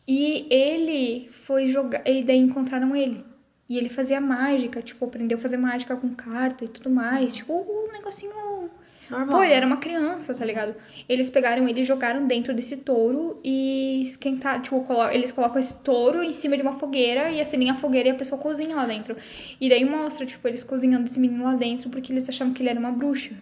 e 0.09 0.47
ele 0.49 1.29
foi 1.31 1.69
jogar. 1.69 2.03
E 2.09 2.25
daí 2.25 2.39
encontraram 2.39 2.97
ele. 2.97 3.23
E 3.69 3.77
ele 3.77 3.91
fazia 3.91 4.23
mágica, 4.23 4.81
tipo, 4.81 5.05
aprendeu 5.05 5.37
a 5.37 5.41
fazer 5.41 5.59
mágica 5.59 5.95
com 5.97 6.15
carta 6.15 6.65
e 6.65 6.69
tudo 6.69 6.89
mais. 6.89 7.35
Tipo, 7.35 7.53
um 7.53 7.93
negocinho. 7.93 8.71
Normal. 9.11 9.29
Pô, 9.39 9.43
ele 9.45 9.53
era 9.53 9.67
uma 9.67 9.77
criança, 9.77 10.35
tá 10.35 10.45
ligado? 10.45 10.75
Eles 11.09 11.31
pegaram 11.31 11.69
ele 11.69 11.81
e 11.81 11.85
jogaram 11.85 12.27
dentro 12.27 12.53
desse 12.53 12.79
touro 12.79 13.41
e 13.45 14.03
esquentaram. 14.03 14.63
Tipo, 14.63 14.81
colo- 14.83 15.09
eles 15.11 15.31
colocam 15.31 15.61
esse 15.61 15.77
touro 15.83 16.23
em 16.23 16.33
cima 16.33 16.57
de 16.57 16.63
uma 16.63 16.73
fogueira 16.73 17.31
e 17.31 17.41
acendem 17.41 17.71
a 17.71 17.77
fogueira 17.77 18.09
e 18.09 18.13
a 18.13 18.15
pessoa 18.17 18.41
cozinha 18.41 18.75
lá 18.75 18.85
dentro. 18.85 19.17
E 19.61 19.69
daí 19.69 19.85
mostra, 19.85 20.27
tipo, 20.27 20.47
eles 20.49 20.65
cozinhando 20.65 21.05
esse 21.07 21.21
menino 21.21 21.45
lá 21.45 21.55
dentro 21.55 21.89
porque 21.91 22.13
eles 22.13 22.29
achavam 22.29 22.53
que 22.53 22.63
ele 22.63 22.71
era 22.71 22.81
uma 22.81 22.91
bruxa. 22.93 23.35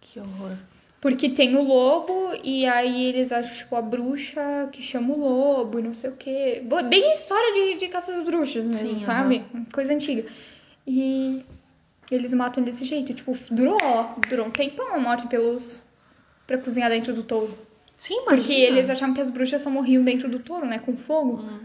Que 0.00 0.20
horror. 0.20 0.56
Porque 1.00 1.30
tem 1.30 1.56
o 1.56 1.62
lobo 1.62 2.32
e 2.44 2.66
aí 2.66 3.04
eles 3.06 3.32
acham, 3.32 3.56
tipo, 3.56 3.74
a 3.74 3.80
bruxa 3.80 4.68
que 4.70 4.82
chama 4.82 5.14
o 5.14 5.18
lobo 5.18 5.78
e 5.78 5.82
não 5.82 5.94
sei 5.94 6.10
o 6.10 6.16
quê. 6.16 6.62
Bem 6.90 7.12
história 7.12 7.54
de, 7.54 7.78
de 7.80 7.88
caça 7.88 8.12
às 8.12 8.20
bruxas 8.20 8.68
mesmo, 8.68 8.88
Sim, 8.88 8.98
sabe? 8.98 9.42
Coisa 9.72 9.94
antiga. 9.94 10.26
E 10.86 11.42
eles 12.10 12.34
matam 12.34 12.62
desse 12.62 12.84
jeito. 12.84 13.14
Tipo, 13.14 13.36
durou, 13.50 13.78
durou 14.28 14.46
um 14.46 14.50
tempão 14.50 14.94
a 14.94 14.98
morte 14.98 15.26
pelos... 15.28 15.84
pra 16.46 16.58
cozinhar 16.58 16.90
dentro 16.90 17.14
do 17.14 17.22
touro. 17.22 17.56
Sim, 17.96 18.14
imagina. 18.22 18.36
Porque 18.36 18.52
eles 18.52 18.90
achavam 18.90 19.14
que 19.14 19.20
as 19.20 19.30
bruxas 19.30 19.62
só 19.62 19.70
morriam 19.70 20.02
dentro 20.02 20.28
do 20.28 20.38
touro, 20.38 20.66
né? 20.66 20.78
Com 20.78 20.96
fogo. 20.96 21.42
Hum. 21.42 21.60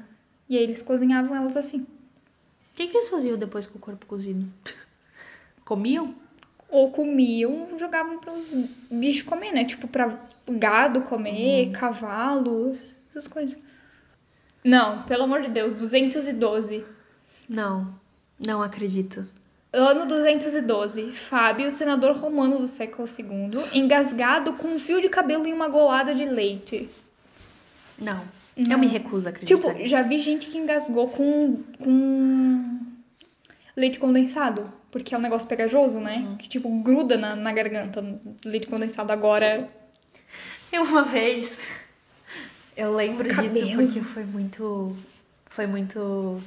E 0.49 0.57
aí 0.57 0.63
eles 0.63 0.81
cozinhavam 0.81 1.35
elas 1.35 1.55
assim. 1.57 1.79
O 1.79 2.75
que, 2.75 2.87
que 2.87 2.97
eles 2.97 3.09
faziam 3.09 3.37
depois 3.37 3.65
com 3.65 3.77
o 3.77 3.81
corpo 3.81 4.05
cozido? 4.05 4.45
Comiam? 5.63 6.13
Ou 6.67 6.91
comiam, 6.91 7.77
jogavam 7.79 8.19
pros 8.19 8.53
bichos 8.91 9.21
comer, 9.21 9.51
né? 9.51 9.63
Tipo, 9.63 9.87
pra 9.87 10.19
gado 10.47 11.01
comer, 11.01 11.71
cavalos, 11.71 12.83
essas 13.09 13.27
coisas. 13.27 13.57
Não, 14.63 15.03
pelo 15.03 15.23
amor 15.23 15.41
de 15.41 15.49
Deus, 15.49 15.75
212. 15.75 16.83
Não, 17.47 17.95
não 18.45 18.61
acredito. 18.61 19.25
Ano 19.75 20.05
212. 20.05 21.11
Fábio, 21.11 21.69
senador 21.69 22.15
romano 22.15 22.59
do 22.59 22.67
século 22.67 23.07
II, 23.07 23.61
engasgado 23.73 24.53
com 24.53 24.69
um 24.69 24.79
fio 24.79 25.01
de 25.01 25.09
cabelo 25.09 25.45
e 25.45 25.51
uma 25.51 25.67
golada 25.67 26.15
de 26.15 26.23
leite. 26.23 26.89
Não. 27.99 28.21
Não. 28.55 28.71
Eu 28.71 28.79
me 28.79 28.87
recuso 28.87 29.27
a 29.27 29.31
acreditar. 29.31 29.73
Tipo, 29.73 29.85
já 29.85 30.01
vi 30.01 30.17
gente 30.17 30.47
que 30.47 30.57
engasgou 30.57 31.09
com, 31.09 31.61
com 31.77 32.79
leite 33.75 33.99
condensado. 33.99 34.71
Porque 34.89 35.13
é 35.13 35.17
um 35.17 35.21
negócio 35.21 35.45
pegajoso, 35.49 35.99
né? 35.99 36.37
Que, 36.39 36.47
tipo, 36.47 36.69
gruda 36.79 37.17
na, 37.17 37.35
na 37.35 37.51
garganta. 37.51 38.01
Leite 38.45 38.67
condensado 38.67 39.11
agora. 39.11 39.67
Eu 40.71 40.83
uma 40.83 41.03
vez. 41.03 41.59
Eu 42.77 42.93
lembro 42.93 43.27
disso 43.27 43.55
Cabelo. 43.55 43.83
porque 43.83 43.99
foi 43.99 44.23
muito. 44.23 44.95
Foi 45.49 45.67
muito. 45.67 46.41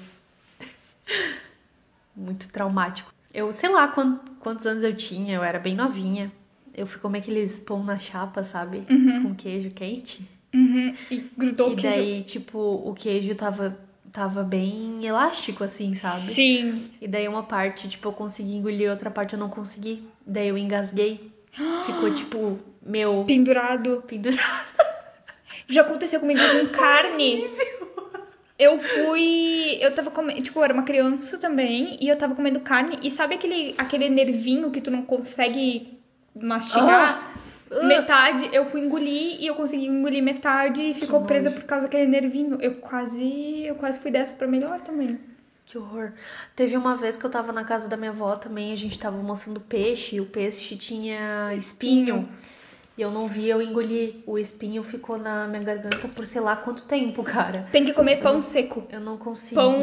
Muito 2.16 2.48
traumático. 2.48 3.12
Eu 3.38 3.52
sei 3.52 3.68
lá 3.68 3.86
quant- 3.88 4.20
quantos 4.40 4.66
anos 4.66 4.82
eu 4.82 4.94
tinha, 4.96 5.34
eu 5.36 5.44
era 5.44 5.58
bem 5.58 5.74
novinha. 5.76 6.32
Eu 6.74 6.86
fui 6.86 7.00
comer 7.00 7.18
aqueles 7.20 7.58
pão 7.58 7.82
na 7.84 7.98
chapa, 7.98 8.42
sabe? 8.42 8.82
Uhum. 8.90 9.22
Com 9.22 9.34
queijo 9.34 9.70
quente. 9.70 10.20
Uhum. 10.54 10.94
E 11.10 11.18
grudou 11.36 11.70
e 11.70 11.72
o 11.72 11.76
queijo. 11.76 11.96
daí, 11.96 12.22
tipo, 12.22 12.58
o 12.58 12.94
queijo 12.94 13.34
tava, 13.34 13.78
tava 14.12 14.42
bem 14.42 15.04
elástico, 15.04 15.62
assim, 15.62 15.94
sabe? 15.94 16.32
Sim. 16.32 16.90
E 17.00 17.06
daí 17.06 17.28
uma 17.28 17.42
parte, 17.42 17.88
tipo, 17.88 18.08
eu 18.08 18.12
consegui 18.12 18.56
engolir, 18.56 18.90
outra 18.90 19.10
parte 19.10 19.34
eu 19.34 19.38
não 19.38 19.48
consegui. 19.50 20.02
Daí 20.26 20.48
eu 20.48 20.58
engasguei. 20.58 21.30
Ficou, 21.86 22.10
tipo, 22.14 22.58
meu 22.82 23.24
Pendurado. 23.26 24.02
pendurado. 24.06 24.66
Já 25.68 25.82
aconteceu 25.82 26.18
comigo 26.20 26.40
com 26.40 26.66
carne. 26.68 27.44
Eu 28.58 28.78
fui. 28.78 29.78
Eu 29.80 29.94
tava 29.94 30.10
comendo. 30.10 30.42
Tipo, 30.42 30.58
eu 30.58 30.64
era 30.64 30.74
uma 30.74 30.82
criança 30.82 31.38
também. 31.38 31.96
E 32.00 32.08
eu 32.08 32.16
tava 32.16 32.34
comendo 32.34 32.60
carne. 32.60 32.98
E 33.02 33.10
sabe 33.10 33.36
aquele, 33.36 33.74
aquele 33.78 34.08
nervinho 34.08 34.70
que 34.70 34.80
tu 34.80 34.90
não 34.90 35.02
consegue 35.02 35.98
mastigar? 36.34 37.34
Ah! 37.34 37.84
Metade, 37.84 38.48
eu 38.50 38.64
fui 38.64 38.80
engolir 38.80 39.40
e 39.40 39.46
eu 39.46 39.54
consegui 39.54 39.86
engolir 39.86 40.22
metade 40.22 40.80
e 40.80 40.94
ficou 40.94 41.20
nojo. 41.20 41.26
presa 41.26 41.50
por 41.50 41.64
causa 41.64 41.86
daquele 41.86 42.06
nervinho. 42.06 42.58
Eu 42.60 42.76
quase. 42.76 43.62
Eu 43.64 43.74
quase 43.74 44.00
fui 44.00 44.10
dessa 44.10 44.34
pra 44.34 44.48
melhor 44.48 44.80
também. 44.80 45.20
Que 45.66 45.76
horror. 45.76 46.12
Teve 46.56 46.78
uma 46.78 46.96
vez 46.96 47.18
que 47.18 47.26
eu 47.26 47.30
tava 47.30 47.52
na 47.52 47.62
casa 47.62 47.90
da 47.90 47.96
minha 47.96 48.10
avó 48.10 48.36
também, 48.36 48.72
a 48.72 48.76
gente 48.76 48.98
tava 48.98 49.18
almoçando 49.18 49.60
peixe, 49.60 50.16
e 50.16 50.20
o 50.20 50.24
peixe 50.24 50.76
tinha 50.76 51.52
espinho. 51.54 52.26
E 52.98 53.02
eu 53.02 53.12
não 53.12 53.28
vi, 53.28 53.48
eu 53.48 53.62
engoli. 53.62 54.24
O 54.26 54.36
espinho 54.36 54.82
ficou 54.82 55.16
na 55.16 55.46
minha 55.46 55.62
garganta 55.62 56.08
por 56.08 56.26
sei 56.26 56.40
lá 56.40 56.56
quanto 56.56 56.82
tempo, 56.82 57.22
cara. 57.22 57.68
Tem 57.70 57.84
que 57.84 57.92
comer 57.92 58.20
pão 58.20 58.42
seco. 58.42 58.82
Eu 58.90 58.98
não 58.98 59.16
conseguia. 59.16 59.62
Pão, 59.62 59.78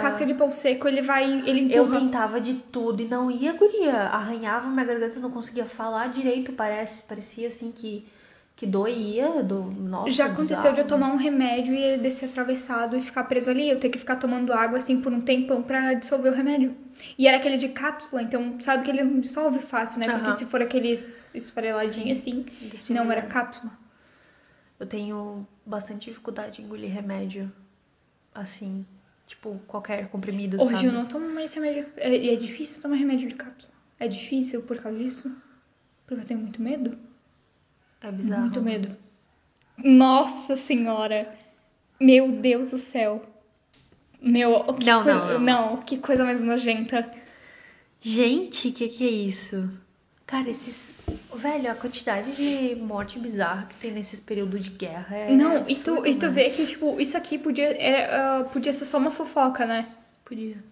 casca 0.00 0.26
de 0.26 0.34
pão 0.34 0.50
seco, 0.50 0.88
ele 0.88 1.00
vai. 1.00 1.24
Ele 1.48 1.72
Eu 1.72 1.88
tentava 1.92 2.40
de 2.40 2.54
tudo 2.54 3.00
e 3.00 3.06
não 3.06 3.30
ia, 3.30 3.52
guria. 3.52 3.94
Arranhava 3.94 4.68
minha 4.68 4.84
garganta, 4.84 5.18
eu 5.18 5.22
não 5.22 5.30
conseguia 5.30 5.66
falar 5.66 6.08
direito, 6.08 6.52
parece. 6.52 7.04
Parecia 7.04 7.46
assim 7.46 7.70
que, 7.70 8.04
que 8.58 8.66
doía. 8.66 9.40
Do... 9.44 9.62
Nossa, 9.62 10.10
Já 10.10 10.26
aconteceu 10.26 10.72
de 10.74 10.80
eu 10.80 10.84
bizarro. 10.84 10.88
tomar 10.88 11.12
um 11.12 11.16
remédio 11.16 11.72
e 11.72 11.78
ele 11.80 12.02
descer 12.02 12.28
atravessado 12.28 12.96
e 12.96 13.00
ficar 13.00 13.22
preso 13.24 13.48
ali. 13.52 13.70
Eu 13.70 13.78
ter 13.78 13.88
que 13.88 14.00
ficar 14.00 14.16
tomando 14.16 14.52
água 14.52 14.78
assim 14.78 15.00
por 15.00 15.12
um 15.12 15.20
tempão 15.20 15.62
pra 15.62 15.94
dissolver 15.94 16.32
o 16.32 16.34
remédio. 16.34 16.76
E 17.16 17.28
era 17.28 17.36
aquele 17.36 17.56
de 17.56 17.68
cápsula, 17.68 18.20
então 18.20 18.60
sabe 18.60 18.82
que 18.82 18.90
ele 18.90 19.04
não 19.04 19.20
dissolve 19.20 19.60
fácil, 19.60 20.00
né? 20.00 20.06
Porque 20.06 20.26
Aham. 20.30 20.36
se 20.36 20.44
for 20.46 20.60
aqueles 20.60 21.30
esfareladinhos 21.32 22.18
assim, 22.18 22.44
não 22.90 23.12
era 23.12 23.22
cápsula. 23.22 23.70
Eu 24.80 24.86
tenho 24.86 25.46
bastante 25.64 26.10
dificuldade 26.10 26.60
em 26.60 26.64
engolir 26.64 26.90
remédio. 26.92 27.52
Assim, 28.34 28.84
tipo, 29.24 29.60
qualquer 29.68 30.08
comprimido, 30.08 30.56
Hoje 30.60 30.72
sabe? 30.74 30.86
eu 30.86 30.92
não 30.92 31.06
tomo 31.06 31.28
mais 31.32 31.54
remédio. 31.54 31.86
É, 31.96 32.10
e 32.16 32.30
é 32.30 32.36
difícil 32.36 32.82
tomar 32.82 32.96
remédio 32.96 33.28
de 33.28 33.36
cápsula. 33.36 33.72
É 34.00 34.08
difícil 34.08 34.62
por 34.62 34.78
causa 34.78 34.98
disso. 34.98 35.32
Porque 36.06 36.22
eu 36.22 36.26
tenho 36.26 36.40
muito 36.40 36.60
medo. 36.60 36.98
É 38.00 38.10
bizarro. 38.12 38.42
Muito 38.42 38.62
medo. 38.62 38.96
Nossa 39.76 40.56
senhora! 40.56 41.32
Meu 42.00 42.30
Deus 42.32 42.70
do 42.70 42.78
céu! 42.78 43.24
Meu, 44.20 44.64
que 44.74 44.86
Não, 44.86 45.02
coisa... 45.02 45.38
não, 45.38 45.40
não. 45.40 45.76
que 45.78 45.98
coisa 45.98 46.24
mais 46.24 46.40
nojenta. 46.40 47.08
Gente, 48.00 48.70
que 48.70 48.88
que 48.88 49.06
é 49.06 49.10
isso? 49.10 49.70
Cara, 50.26 50.50
esses. 50.50 50.92
Velho, 51.34 51.70
a 51.70 51.74
quantidade 51.74 52.32
de 52.32 52.76
morte 52.76 53.18
bizarra 53.18 53.66
que 53.66 53.76
tem 53.76 53.90
nesses 53.90 54.20
períodos 54.20 54.62
de 54.62 54.70
guerra 54.70 55.16
é. 55.16 55.32
Não, 55.32 55.66
e 55.68 55.74
tu, 55.74 56.06
e 56.06 56.14
tu 56.14 56.26
né? 56.26 56.32
vê 56.32 56.50
que, 56.50 56.66
tipo, 56.66 57.00
isso 57.00 57.16
aqui 57.16 57.38
podia, 57.38 57.74
era, 57.80 58.40
ah, 58.40 58.44
podia 58.44 58.72
ser 58.72 58.84
só 58.84 58.98
uma 58.98 59.10
fofoca, 59.10 59.64
né? 59.64 59.88
Podia. 60.24 60.62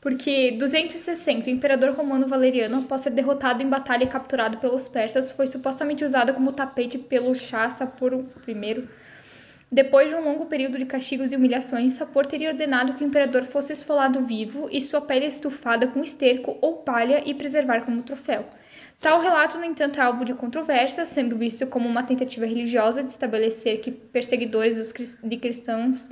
Porque 0.00 0.52
260, 0.52 1.46
o 1.46 1.52
imperador 1.52 1.90
romano 1.90 2.26
Valeriano, 2.26 2.78
após 2.78 3.02
ser 3.02 3.10
derrotado 3.10 3.62
em 3.62 3.68
batalha 3.68 4.04
e 4.04 4.08
capturado 4.08 4.56
pelos 4.56 4.88
persas, 4.88 5.30
foi 5.30 5.46
supostamente 5.46 6.02
usado 6.02 6.32
como 6.32 6.54
tapete 6.54 6.96
pelo 6.96 7.34
Shah 7.34 7.70
Sapor 7.70 8.14
I. 8.48 8.88
Depois 9.70 10.08
de 10.08 10.14
um 10.14 10.24
longo 10.24 10.46
período 10.46 10.78
de 10.78 10.86
castigos 10.86 11.32
e 11.32 11.36
humilhações, 11.36 11.92
Sapor 11.92 12.24
teria 12.24 12.48
ordenado 12.48 12.94
que 12.94 13.04
o 13.04 13.06
imperador 13.06 13.44
fosse 13.44 13.74
esfolado 13.74 14.24
vivo 14.24 14.68
e 14.72 14.80
sua 14.80 15.02
pele 15.02 15.26
estufada 15.26 15.86
com 15.86 16.02
esterco 16.02 16.56
ou 16.62 16.78
palha 16.78 17.22
e 17.24 17.34
preservar 17.34 17.82
como 17.82 18.02
troféu. 18.02 18.44
Tal 18.98 19.20
relato, 19.20 19.58
no 19.58 19.64
entanto, 19.64 20.00
é 20.00 20.02
alvo 20.02 20.24
de 20.24 20.32
controvérsia, 20.32 21.04
sendo 21.04 21.36
visto 21.36 21.66
como 21.66 21.86
uma 21.86 22.02
tentativa 22.02 22.46
religiosa 22.46 23.02
de 23.02 23.10
estabelecer 23.10 23.80
que 23.80 23.90
perseguidores 23.90 24.92
de 25.22 25.36
cristãos 25.36 26.10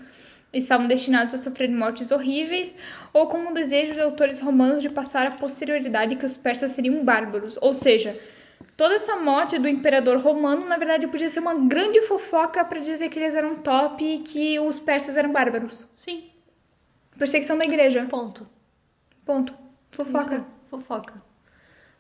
estavam 0.59 0.87
destinados 0.87 1.35
a 1.35 1.39
sofrer 1.39 1.71
mortes 1.71 2.11
horríveis, 2.11 2.77
ou 3.13 3.27
como 3.27 3.51
um 3.51 3.53
desejo 3.53 3.95
de 3.95 4.01
autores 4.01 4.41
romanos 4.41 4.83
de 4.83 4.89
passar 4.89 5.27
à 5.27 5.31
posterioridade 5.33 6.17
que 6.17 6.27
os 6.27 6.37
persas 6.37 6.73
seriam 6.73 7.05
bárbaros. 7.05 7.59
Ou 7.61 7.75
seja, 7.75 8.19
toda 8.77 8.95
essa 8.95 9.17
morte 9.17 9.59
do 9.59 9.69
imperador 9.69 10.19
romano, 10.19 10.67
na 10.67 10.77
verdade, 10.77 11.07
podia 11.07 11.31
ser 11.31 11.41
uma 11.41 11.55
grande 11.55 12.03
fofoca 12.03 12.65
para 12.65 12.81
dizer 12.81 13.09
que 13.09 13.19
eles 13.19 13.35
eram 13.35 13.57
top 13.57 14.05
e 14.05 14.19
que 14.19 14.59
os 14.59 14.79
persas 14.79 15.17
eram 15.17 15.33
bárbaros. 15.33 15.89
Sim. 15.97 16.31
Perseguição 17.19 17.59
da 17.59 17.65
igreja. 17.65 18.07
Ponto. 18.07 18.47
Ponto. 19.25 19.55
Fofoca. 19.91 20.37
Aí, 20.37 20.45
Fofoca. 20.71 21.15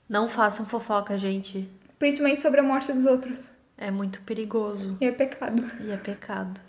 Não 0.08 0.28
façam 0.28 0.64
fofoca, 0.64 1.18
gente. 1.18 1.68
Principalmente 1.98 2.40
sobre 2.40 2.60
a 2.60 2.62
morte 2.62 2.92
dos 2.92 3.04
outros. 3.04 3.50
É 3.76 3.90
muito 3.90 4.20
perigoso. 4.22 4.96
E 5.00 5.04
é 5.04 5.12
pecado. 5.12 5.66
E 5.80 5.90
é 5.90 5.96
pecado. 5.96 6.60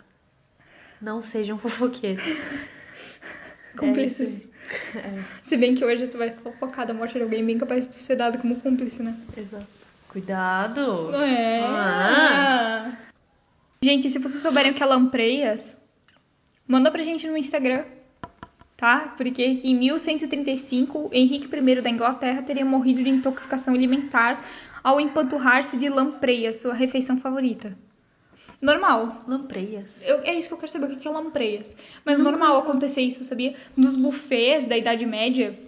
Não 1.00 1.22
sejam 1.22 1.58
fofoqueiros. 1.58 2.24
Cúmplices. 3.76 4.48
É, 4.94 5.22
Se 5.42 5.56
bem 5.56 5.74
que 5.74 5.84
hoje 5.84 6.06
tu 6.06 6.18
vai 6.18 6.30
fofocar 6.30 6.86
da 6.86 6.94
morte 6.94 7.14
de 7.14 7.22
alguém 7.22 7.44
bem 7.44 7.58
capaz 7.58 7.88
de 7.88 7.94
ser 7.94 8.16
dado 8.16 8.38
como 8.38 8.60
cúmplice, 8.60 9.02
né? 9.02 9.16
exato. 9.36 9.66
Cuidado. 10.08 11.14
É. 11.14 11.60
Ah. 11.62 12.92
Gente, 13.82 14.10
se 14.10 14.18
vocês 14.18 14.42
souberem 14.42 14.72
o 14.72 14.74
que 14.74 14.82
é 14.82 14.86
lampreias, 14.86 15.80
manda 16.66 16.90
pra 16.90 17.02
gente 17.02 17.26
no 17.28 17.36
Instagram, 17.36 17.84
tá? 18.76 19.14
Porque 19.16 19.42
em 19.42 19.78
1135, 19.78 21.10
Henrique 21.12 21.48
I 21.54 21.80
da 21.80 21.90
Inglaterra 21.90 22.42
teria 22.42 22.64
morrido 22.64 23.02
de 23.02 23.08
intoxicação 23.08 23.74
alimentar 23.74 24.44
ao 24.82 25.00
empanturrar-se 25.00 25.76
de 25.76 25.88
lampreia, 25.88 26.52
sua 26.52 26.74
refeição 26.74 27.18
favorita. 27.18 27.76
Normal. 28.60 29.22
Lampreias. 29.26 30.02
Eu- 30.04 30.20
é 30.22 30.34
isso 30.34 30.48
que 30.48 30.54
eu 30.54 30.58
quero 30.58 30.70
saber, 30.70 30.86
o 30.92 30.96
que 30.96 31.08
é 31.08 31.10
lampreias. 31.10 31.76
Mas 32.04 32.18
normal 32.18 32.58
acontecer 32.58 33.00
isso, 33.02 33.24
sabia? 33.24 33.54
Nos 33.76 33.96
buffets 33.96 34.66
da 34.66 34.76
Idade 34.76 35.06
Média, 35.06 35.58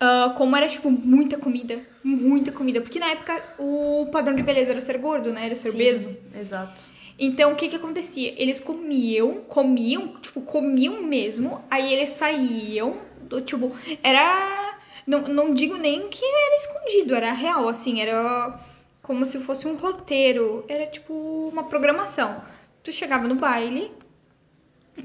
ah, 0.00 0.32
como 0.36 0.56
era, 0.56 0.68
tipo, 0.68 0.90
muita 0.90 1.38
comida, 1.38 1.80
muita 2.02 2.52
comida. 2.52 2.80
Porque 2.80 2.98
na 2.98 3.10
época 3.10 3.42
o 3.58 4.08
padrão 4.10 4.34
de 4.34 4.42
beleza 4.42 4.70
era 4.72 4.80
ser 4.80 4.98
gordo, 4.98 5.32
né? 5.32 5.46
Era 5.46 5.56
ser 5.56 5.68
Sim, 5.70 5.74
obeso. 5.74 6.16
Exato. 6.38 6.80
Então, 7.18 7.52
o 7.52 7.56
que 7.56 7.68
que 7.68 7.76
acontecia? 7.76 8.34
Eles 8.36 8.58
comiam, 8.60 9.42
comiam, 9.46 10.08
tipo, 10.20 10.40
comiam 10.40 11.00
mesmo, 11.02 11.62
aí 11.70 11.92
eles 11.92 12.10
saíam, 12.10 12.96
do, 13.22 13.40
tipo, 13.40 13.70
era... 14.02 14.74
Não, 15.06 15.20
não 15.22 15.54
digo 15.54 15.76
nem 15.76 16.08
que 16.08 16.24
era 16.24 16.56
escondido, 16.56 17.14
era 17.14 17.30
real, 17.32 17.68
assim, 17.68 18.00
era 18.00 18.58
como 19.04 19.24
se 19.24 19.38
fosse 19.38 19.68
um 19.68 19.76
roteiro, 19.76 20.64
era 20.68 20.86
tipo 20.86 21.12
uma 21.52 21.62
programação. 21.64 22.42
Tu 22.82 22.90
chegava 22.92 23.28
no 23.28 23.36
baile, 23.36 23.92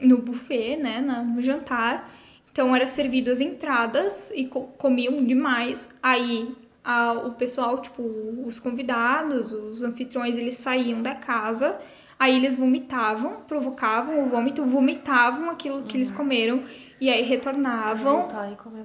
no 0.02 0.18
buffet, 0.18 0.78
né, 0.78 1.00
no 1.02 1.42
jantar, 1.42 2.12
então 2.52 2.76
era 2.76 2.88
servido 2.88 3.30
as 3.32 3.42
entradas 3.42 4.32
e 4.36 4.46
co- 4.46 4.64
comiam 4.78 5.18
demais, 5.18 5.90
aí 6.02 6.56
a- 6.84 7.14
o 7.14 7.32
pessoal, 7.34 7.82
tipo, 7.82 8.02
os 8.46 8.60
convidados, 8.60 9.52
os 9.54 9.84
anfitriões, 9.84 10.38
eles 10.38 10.56
saíam 10.58 11.02
da 11.02 11.16
casa, 11.16 11.80
aí 12.18 12.36
eles 12.36 12.56
vomitavam, 12.56 13.42
provocavam 13.48 14.24
o 14.24 14.26
vômito, 14.28 14.66
vomitavam 14.66 15.50
aquilo 15.50 15.84
que 15.84 15.98
eles 15.98 16.12
comeram 16.12 16.64
e 17.02 17.10
aí 17.10 17.22
retornavam 17.24 18.28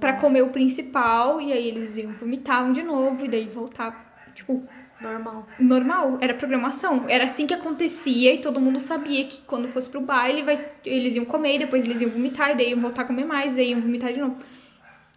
e 0.09 0.13
comer 0.21 0.43
o 0.43 0.51
principal 0.51 1.41
e 1.41 1.53
aí 1.53 1.67
eles 1.69 1.97
iam 1.97 2.13
vomitavam 2.13 2.73
de 2.73 2.83
novo 2.83 3.25
e 3.25 3.29
daí 3.29 3.47
voltar, 3.47 4.13
tipo, 4.35 4.63
Normal. 5.01 5.47
normal, 5.59 6.19
era 6.21 6.35
programação. 6.35 7.09
Era 7.09 7.25
assim 7.25 7.47
que 7.47 7.55
acontecia 7.55 8.35
e 8.35 8.39
todo 8.39 8.61
mundo 8.61 8.81
sabia 8.81 9.25
que 9.25 9.41
quando 9.43 9.69
fosse 9.69 9.91
pro 9.91 10.01
baile, 10.01 10.43
vai, 10.43 10.67
eles 10.85 11.17
iam 11.17 11.25
comer, 11.25 11.59
depois 11.59 11.85
eles 11.85 12.01
iam 12.01 12.11
vomitar, 12.11 12.53
e 12.53 12.55
daí 12.57 12.71
iam 12.71 12.81
voltar 12.81 13.03
a 13.03 13.05
comer 13.05 13.25
mais, 13.25 13.53
e 13.53 13.57
daí 13.57 13.71
iam 13.71 13.81
vomitar 13.81 14.13
de 14.13 14.21
novo. 14.21 14.37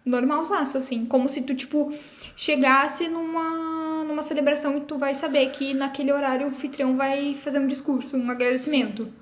Normalzaço, 0.04 0.78
assim. 0.78 1.06
Como 1.06 1.28
se 1.28 1.42
tu, 1.42 1.54
tipo, 1.54 1.92
chegasse 2.36 3.08
numa, 3.08 4.04
numa 4.04 4.22
celebração 4.22 4.76
e 4.76 4.80
tu 4.80 4.98
vai 4.98 5.14
saber 5.14 5.50
que 5.50 5.74
naquele 5.74 6.12
horário 6.12 6.46
o 6.46 6.48
anfitrião 6.50 6.96
vai 6.96 7.34
fazer 7.34 7.58
um 7.58 7.66
discurso, 7.66 8.16
um 8.16 8.30
agradecimento. 8.30 9.12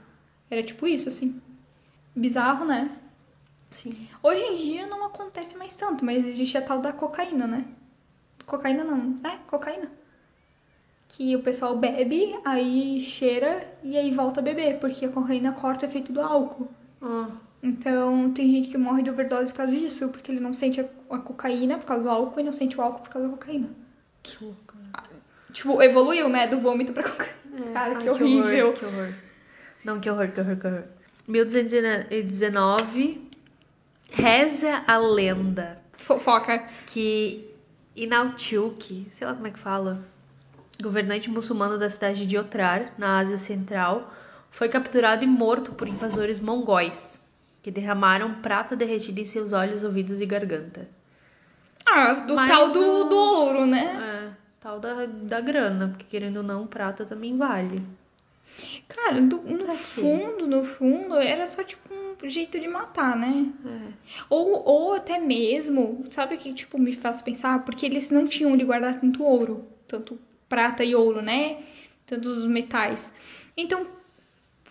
Era 0.51 0.62
tipo 0.62 0.87
isso, 0.87 1.09
assim. 1.09 1.40
Bizarro, 2.14 2.64
né? 2.64 2.90
Sim. 3.71 4.09
Hoje 4.23 4.42
em 4.42 4.55
dia 4.55 4.87
não 4.87 5.05
acontece 5.05 5.57
mais 5.57 5.75
tanto, 5.75 6.05
mas 6.05 6.27
existe 6.27 6.57
a 6.57 6.62
tal 6.62 6.81
da 6.81 6.92
cocaína, 6.92 7.47
né? 7.47 7.64
Cocaína 8.47 8.85
não, 8.85 9.19
é 9.25 9.37
cocaína. 9.47 9.90
Que 11.09 11.35
o 11.37 11.40
pessoal 11.42 11.77
bebe, 11.77 12.37
aí 12.45 13.01
cheira 13.01 13.66
e 13.83 13.97
aí 13.97 14.11
volta 14.11 14.40
a 14.40 14.42
beber, 14.42 14.79
porque 14.79 15.07
a 15.07 15.09
cocaína 15.09 15.53
corta 15.53 15.87
o 15.87 15.88
efeito 15.88 16.12
do 16.12 16.21
álcool. 16.21 16.69
Ah, 17.01 17.29
Então 17.62 18.33
tem 18.33 18.51
gente 18.51 18.71
que 18.71 18.77
morre 18.79 19.03
de 19.03 19.11
overdose 19.11 19.53
por 19.53 19.59
causa 19.59 19.73
disso, 19.73 20.09
porque 20.09 20.33
ele 20.33 20.40
não 20.40 20.53
sente 20.53 20.81
a, 20.81 20.85
cocaína 21.19 21.79
por 21.79 21.87
causa 21.87 22.05
do 22.05 22.11
álcool 22.11 22.40
e 22.40 22.42
não 22.42 22.53
sente 22.53 22.77
o 22.77 22.83
álcool 22.83 23.03
por 23.03 23.11
causa 23.11 23.29
da 23.29 23.35
cocaína. 23.35 23.69
que 24.23 24.42
louco. 24.45 24.75
né? 24.77 24.90
Tipo, 25.53 25.81
evoluiu, 25.83 26.29
né? 26.29 26.47
Do 26.49 26.59
vômito 26.59 26.92
pra 26.92 27.05
cocaína. 27.05 27.37
Cara, 27.73 27.95
Ai, 27.95 28.03
que 28.03 28.11
horrível. 28.11 28.66
horror, 28.69 28.79
que 28.79 28.85
horror. 28.85 29.12
Não, 29.85 30.01
que 30.01 30.11
horror, 30.11 30.29
que 30.33 30.40
horror, 30.40 30.57
que 30.57 30.66
horror. 30.66 30.85
1219, 31.29 33.29
reza 34.12 34.83
a 34.87 34.99
lenda 34.99 35.79
Fofoca. 35.97 36.59
que 36.87 37.49
Inalchuk, 37.95 39.07
sei 39.11 39.27
lá 39.27 39.35
como 39.35 39.47
é 39.47 39.51
que 39.51 39.59
fala, 39.59 40.05
governante 40.83 41.31
muçulmano 41.31 41.79
da 41.79 41.89
cidade 41.89 42.27
de 42.27 42.37
Otrar, 42.39 42.93
na 42.99 43.19
Ásia 43.19 43.39
Central, 43.39 44.12
foi 44.51 44.69
capturado 44.69 45.25
e 45.25 45.27
morto 45.27 45.73
por 45.73 45.89
invasores 45.89 46.39
mongóis, 46.41 47.21
que 47.62 47.71
derramaram 47.71 48.35
prata 48.43 48.77
derretida 48.77 49.21
em 49.21 49.25
seus 49.25 49.53
olhos, 49.53 49.85
ouvidos 49.85 50.21
e 50.21 50.27
garganta. 50.27 50.89
Ah, 51.85 52.15
do 52.15 52.35
Mas 52.35 52.51
tal 52.51 52.73
do, 52.73 53.05
do 53.05 53.17
ouro, 53.17 53.67
né? 53.67 54.31
É, 54.33 54.37
tal 54.61 54.81
da, 54.81 55.07
da 55.07 55.41
grana, 55.41 55.89
porque 55.89 56.05
querendo 56.09 56.39
ou 56.39 56.43
não, 56.43 56.67
prata 56.67 57.05
também 57.05 57.37
vale. 57.37 57.83
Cara, 58.89 59.21
do- 59.21 59.43
no 59.43 59.71
fundo, 59.73 60.47
no 60.47 60.65
fundo, 60.65 61.17
era 61.17 61.45
só 61.47 61.62
tipo 61.62 61.93
um 61.93 62.29
jeito 62.29 62.59
de 62.59 62.67
matar, 62.67 63.15
né? 63.17 63.53
É. 63.65 63.93
Ou, 64.31 64.62
ou 64.65 64.95
até 64.95 65.19
mesmo, 65.19 66.03
sabe 66.11 66.35
o 66.35 66.39
que 66.39 66.53
tipo 66.55 66.79
me 66.79 66.95
faz 66.95 67.21
pensar? 67.21 67.65
Porque 67.65 67.85
eles 67.85 68.11
não 68.11 68.27
tinham 68.27 68.53
onde 68.53 68.65
guardar 68.65 68.99
tanto 68.99 69.23
ouro, 69.23 69.67
tanto 69.87 70.19
prata 70.48 70.85
e 70.85 70.94
ouro, 70.94 71.22
né? 71.22 71.59
Tantos 72.06 72.46
metais. 72.46 73.12
Então, 73.56 73.87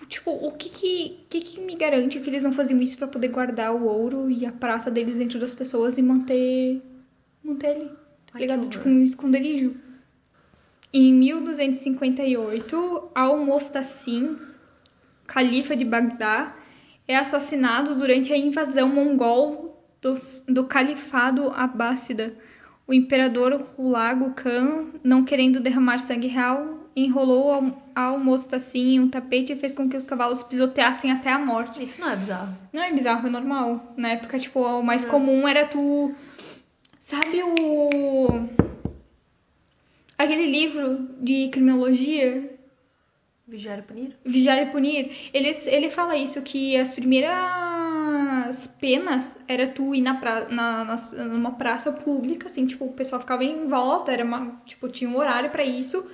tipo, 0.07 0.31
o 0.31 0.51
que 0.51 0.69
que, 0.69 1.19
que 1.29 1.41
que 1.41 1.61
me 1.61 1.75
garante 1.75 2.19
que 2.19 2.29
eles 2.29 2.43
não 2.43 2.51
faziam 2.51 2.81
isso 2.81 2.97
pra 2.97 3.07
poder 3.07 3.29
guardar 3.29 3.73
o 3.73 3.85
ouro 3.85 4.29
e 4.29 4.45
a 4.45 4.51
prata 4.51 4.91
deles 4.91 5.15
dentro 5.15 5.39
das 5.39 5.53
pessoas 5.53 5.97
e 5.97 6.01
manter 6.01 6.81
manter 7.43 7.67
ali, 7.67 7.89
tá 8.31 8.39
ligado? 8.39 8.67
Tipo 8.67 8.89
um 8.89 9.03
esconderijo. 9.03 9.75
Em 10.91 11.13
1258, 11.13 13.09
Al-Musta'sim, 13.13 14.39
califa 15.27 15.75
de 15.75 15.83
Bagdá, 15.83 16.55
é 17.07 17.15
assassinado 17.17 17.95
durante 17.95 18.31
a 18.31 18.37
invasão 18.37 18.89
mongol 18.89 19.83
do, 20.01 20.13
do 20.47 20.65
califado 20.65 21.49
Abássida. 21.49 22.33
O 22.87 22.93
imperador 22.93 23.63
Hulagu 23.77 24.31
Khan, 24.35 24.91
não 25.03 25.25
querendo 25.25 25.59
derramar 25.59 25.97
sangue 25.99 26.27
real, 26.27 26.87
enrolou 26.95 27.51
Al- 27.51 27.91
Al-Musta'sim 27.95 28.95
em 28.95 28.99
um 28.99 29.09
tapete 29.09 29.53
e 29.53 29.55
fez 29.55 29.73
com 29.73 29.89
que 29.89 29.97
os 29.97 30.05
cavalos 30.05 30.43
pisoteassem 30.43 31.11
até 31.11 31.31
a 31.31 31.39
morte. 31.39 31.81
Isso 31.81 31.99
não 31.99 32.11
é 32.11 32.15
bizarro. 32.15 32.55
Não 32.71 32.83
é 32.83 32.93
bizarro, 32.93 33.27
é 33.27 33.29
normal. 33.31 33.93
Na 33.97 34.09
época, 34.09 34.37
tipo, 34.37 34.59
o 34.59 34.83
mais 34.83 35.03
comum 35.03 35.47
era 35.47 35.65
tu. 35.65 36.13
Sabe 36.99 37.41
o. 37.43 38.47
Aquele 40.17 40.49
livro 40.49 41.09
de 41.19 41.49
criminologia, 41.49 42.51
Vigiar 43.47 43.77
e 43.77 43.81
punir? 43.83 44.17
Vigiar 44.25 44.57
e 44.59 44.65
Punir? 44.71 45.29
Ele, 45.31 45.51
ele 45.67 45.91
fala 45.91 46.17
isso, 46.17 46.41
que 46.41 46.75
as 46.77 46.93
primeiras 46.93 47.31
penas 48.79 49.37
era 49.47 49.67
tu 49.67 49.93
ir 49.95 50.01
na 50.01 50.15
pra, 50.15 50.47
na, 50.49 50.83
nas- 50.83 51.11
numa 51.11 51.51
praça 51.51 51.91
pública, 51.91 52.47
assim, 52.47 52.65
tipo, 52.65 52.85
o 52.85 52.93
pessoal 52.93 53.19
ficava 53.21 53.43
em 53.43 53.67
volta, 53.67 54.11
era 54.11 54.23
uma, 54.23 54.61
tipo, 54.65 54.87
tinha 54.89 55.09
um 55.09 55.17
horário 55.17 55.49
pra 55.49 55.63
isso, 55.63 56.05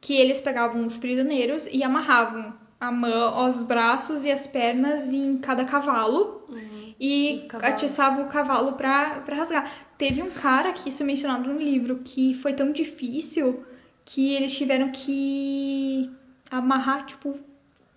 que 0.00 0.14
eles 0.14 0.40
pegavam 0.40 0.84
os 0.86 0.96
prisioneiros 0.96 1.66
e 1.70 1.82
amarravam 1.82 2.54
a 2.80 2.92
mão, 2.92 3.46
os 3.48 3.62
braços 3.62 4.24
e 4.24 4.30
as 4.30 4.46
pernas 4.46 5.12
em 5.12 5.38
cada 5.38 5.64
cavalo 5.64 6.44
Os 6.48 6.94
e 7.00 7.44
cavalos. 7.48 7.74
atiçava 7.74 8.22
o 8.22 8.28
cavalo 8.28 8.72
pra, 8.74 9.20
pra 9.20 9.36
rasgar. 9.36 9.70
Teve 9.96 10.22
um 10.22 10.30
cara 10.30 10.72
que 10.72 10.88
isso 10.88 11.02
é 11.02 11.06
mencionado 11.06 11.52
no 11.52 11.58
livro, 11.58 12.00
que 12.04 12.34
foi 12.34 12.52
tão 12.54 12.70
difícil 12.72 13.64
que 14.04 14.32
eles 14.34 14.56
tiveram 14.56 14.90
que 14.92 16.08
amarrar, 16.50 17.04
tipo, 17.06 17.38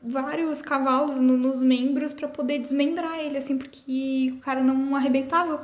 vários 0.04 0.62
cavalos 0.62 1.20
no- 1.20 1.38
nos 1.38 1.62
membros 1.64 2.14
pra 2.14 2.28
poder 2.28 2.60
desmembrar 2.60 3.20
ele, 3.20 3.38
assim, 3.38 3.58
porque 3.58 4.34
o 4.36 4.40
cara 4.40 4.62
não 4.62 4.96
arrebentava. 4.96 5.64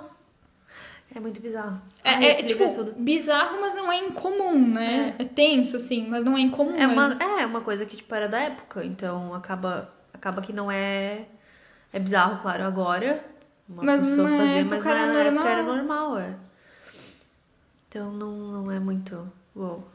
É 1.14 1.20
muito 1.20 1.42
bizarro. 1.42 1.82
É, 2.04 2.12
Ah, 2.14 2.24
é, 2.24 2.34
tipo, 2.44 2.64
é 2.64 2.70
tudo. 2.70 2.94
bizarro, 2.98 3.60
mas 3.62 3.76
não 3.76 3.92
é 3.92 3.98
incomum, 4.06 4.60
né? 4.74 5.16
É, 5.18 5.24
tenso, 5.24 5.78
assim, 5.78 6.06
mas 6.08 6.24
não 6.24 6.38
é 6.38 6.42
incomum. 6.42 6.76
É 6.76 6.86
uma, 6.86 7.10
né? 7.16 7.42
é 7.42 7.46
uma 7.46 7.62
coisa 7.62 7.86
que, 7.86 7.96
tipo, 7.98 8.14
era 8.14 8.28
da 8.28 8.40
época, 8.40 8.84
então 8.86 9.34
acaba, 9.34 9.92
acaba 10.14 10.42
que 10.42 10.52
não 10.54 10.70
é. 10.72 11.26
É 11.94 12.00
bizarro, 12.00 12.42
claro, 12.42 12.64
agora. 12.66 13.24
Uma 13.68 13.84
Mas 13.84 14.02
pessoa 14.02 14.30
na 14.30 14.38
fazer, 14.38 14.64
mas 14.66 14.74
época 14.86 14.90
na, 14.94 15.00
era 15.02 15.24
época 15.30 15.50
era 15.50 15.64
normal. 15.64 15.78
normal, 16.10 16.20
é. 16.20 16.36
Então 17.90 18.12
não, 18.12 18.32
não 18.64 18.72
é 18.72 18.80
muito. 18.80 19.32
Uou. 19.56 19.88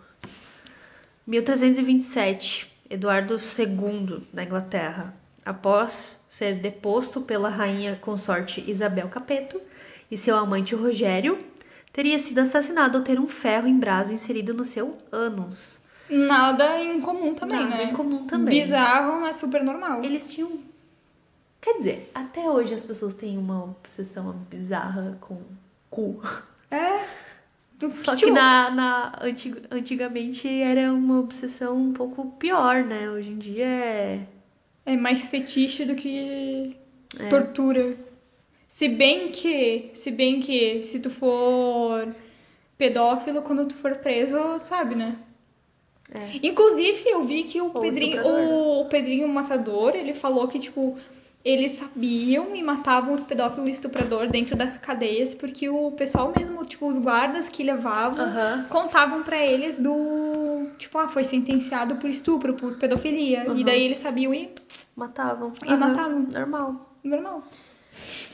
1327, 1.26 2.71
Eduardo 2.92 3.36
II 3.36 4.22
da 4.34 4.44
Inglaterra. 4.44 5.14
Após 5.44 6.20
ser 6.28 6.56
deposto 6.56 7.22
pela 7.22 7.48
rainha 7.48 7.96
consorte 7.96 8.62
Isabel 8.70 9.08
Capeto 9.08 9.60
e 10.10 10.18
seu 10.18 10.36
amante 10.36 10.74
Rogério, 10.74 11.42
teria 11.90 12.18
sido 12.18 12.40
assassinado 12.40 12.98
ao 12.98 13.04
ter 13.04 13.18
um 13.18 13.26
ferro 13.26 13.66
em 13.66 13.78
brasa 13.78 14.12
inserido 14.12 14.52
no 14.52 14.64
seu 14.64 14.98
ânus. 15.10 15.80
Nada 16.10 16.82
incomum 16.82 17.34
também, 17.34 17.62
Nada 17.66 17.76
né? 17.76 17.84
incomum 17.84 18.26
também. 18.26 18.60
Bizarro, 18.60 19.22
mas 19.22 19.36
super 19.36 19.64
normal. 19.64 20.04
Eles 20.04 20.30
tinham. 20.30 20.60
Quer 21.62 21.78
dizer, 21.78 22.10
até 22.14 22.42
hoje 22.50 22.74
as 22.74 22.84
pessoas 22.84 23.14
têm 23.14 23.38
uma 23.38 23.64
obsessão 23.64 24.32
bizarra 24.50 25.16
com 25.18 25.40
cu. 25.88 26.22
É. 26.70 27.06
Só 27.90 28.14
que 28.14 28.30
na, 28.30 28.70
na 28.70 29.18
antig- 29.22 29.62
antigamente 29.70 30.46
era 30.48 30.92
uma 30.92 31.18
obsessão 31.18 31.76
um 31.76 31.92
pouco 31.92 32.30
pior, 32.38 32.84
né? 32.84 33.10
Hoje 33.10 33.30
em 33.30 33.38
dia 33.38 33.66
é. 33.66 34.20
É 34.84 34.96
mais 34.96 35.26
fetiche 35.26 35.84
do 35.84 35.94
que 35.94 36.76
É. 37.18 37.28
tortura. 37.28 37.96
Se 38.68 38.88
bem 38.88 39.30
que, 39.30 39.90
se 39.92 40.10
bem 40.10 40.40
que, 40.40 40.82
se 40.82 40.98
tu 41.00 41.10
for 41.10 42.14
pedófilo, 42.78 43.42
quando 43.42 43.66
tu 43.66 43.76
for 43.76 43.96
preso, 43.96 44.58
sabe, 44.58 44.94
né? 44.94 45.16
É. 46.12 46.40
Inclusive, 46.42 47.04
eu 47.08 47.22
vi 47.22 47.44
que 47.44 47.60
o 47.60 47.70
Ou 47.72 47.80
Pedrinho, 47.80 48.26
o, 48.26 48.80
o 48.82 48.84
Pedrinho 48.86 49.28
Matador, 49.28 49.94
ele 49.94 50.12
falou 50.12 50.46
que, 50.48 50.58
tipo, 50.58 50.98
eles 51.44 51.72
sabiam 51.72 52.54
e 52.54 52.62
matavam 52.62 53.12
os 53.12 53.24
pedófilos 53.24 53.70
estuprador 53.70 54.28
dentro 54.28 54.54
das 54.54 54.78
cadeias, 54.78 55.34
porque 55.34 55.68
o 55.68 55.90
pessoal 55.92 56.32
mesmo, 56.36 56.64
tipo, 56.64 56.86
os 56.86 56.98
guardas 56.98 57.48
que 57.48 57.64
levavam, 57.64 58.26
contavam 58.68 59.22
pra 59.22 59.44
eles 59.44 59.80
do, 59.80 60.68
tipo, 60.78 60.98
ah, 60.98 61.08
foi 61.08 61.24
sentenciado 61.24 61.96
por 61.96 62.08
estupro, 62.08 62.54
por 62.54 62.78
pedofilia. 62.78 63.44
E 63.56 63.64
daí 63.64 63.82
eles 63.82 63.98
sabiam 63.98 64.32
e 64.32 64.54
Matavam. 64.94 65.52
E 65.64 65.74
matavam. 65.74 66.28
Normal. 66.30 66.96
normal. 67.02 67.42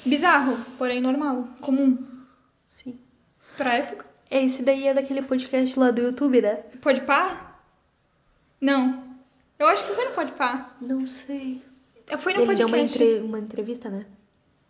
Bizarro, 0.04 0.58
porém 0.76 1.00
normal, 1.00 1.48
comum. 1.60 1.96
Sim. 2.66 2.98
Pra 3.56 3.74
época. 3.74 4.06
Esse 4.30 4.62
daí 4.62 4.86
é 4.86 4.92
daquele 4.92 5.22
podcast 5.22 5.78
lá 5.78 5.90
do 5.90 6.02
YouTube, 6.02 6.42
né? 6.42 6.56
Pode 6.82 7.00
pá? 7.02 7.60
Não. 8.60 9.04
Eu 9.58 9.66
acho 9.66 9.86
que 9.86 9.94
foi 9.94 10.04
no 10.04 10.10
Pode 10.12 10.32
pá. 10.32 10.76
Não 10.80 11.06
sei. 11.06 11.62
Foi 12.16 12.32
no 12.32 12.42
Ele 12.42 12.54
deu 12.54 12.66
podcast. 12.68 12.98
uma, 12.98 13.04
entre- 13.08 13.26
uma 13.26 13.38
entrevista, 13.38 13.88
né? 13.90 14.06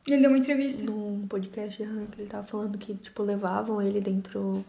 Ele 0.08 0.20
deu 0.22 0.30
uma 0.30 0.38
entrevista. 0.38 0.82
num 0.84 1.26
podcast 1.28 1.76
que 1.82 2.20
ele 2.20 2.28
tava 2.28 2.44
falando 2.46 2.78
que, 2.78 2.94
tipo, 2.94 3.22
levavam 3.22 3.80
ele 3.82 4.00
dentro 4.00 4.64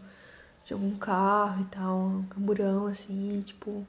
de 0.66 0.72
algum 0.74 0.94
carro 0.96 1.62
e 1.62 1.64
tal, 1.74 1.98
um 1.98 2.22
camburão, 2.24 2.86
assim, 2.86 3.42
tipo, 3.44 3.84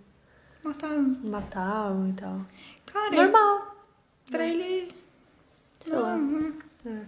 Mataram. 0.64 1.16
matavam 1.24 2.10
e 2.10 2.14
tal. 2.14 2.42
Cara, 2.86 3.16
Normal. 3.16 3.76
pra 4.30 4.46
ele. 4.48 4.92
Sei 5.82 5.94
lá. 5.94 6.16
Uhum. 6.16 6.54
É. 6.86 7.02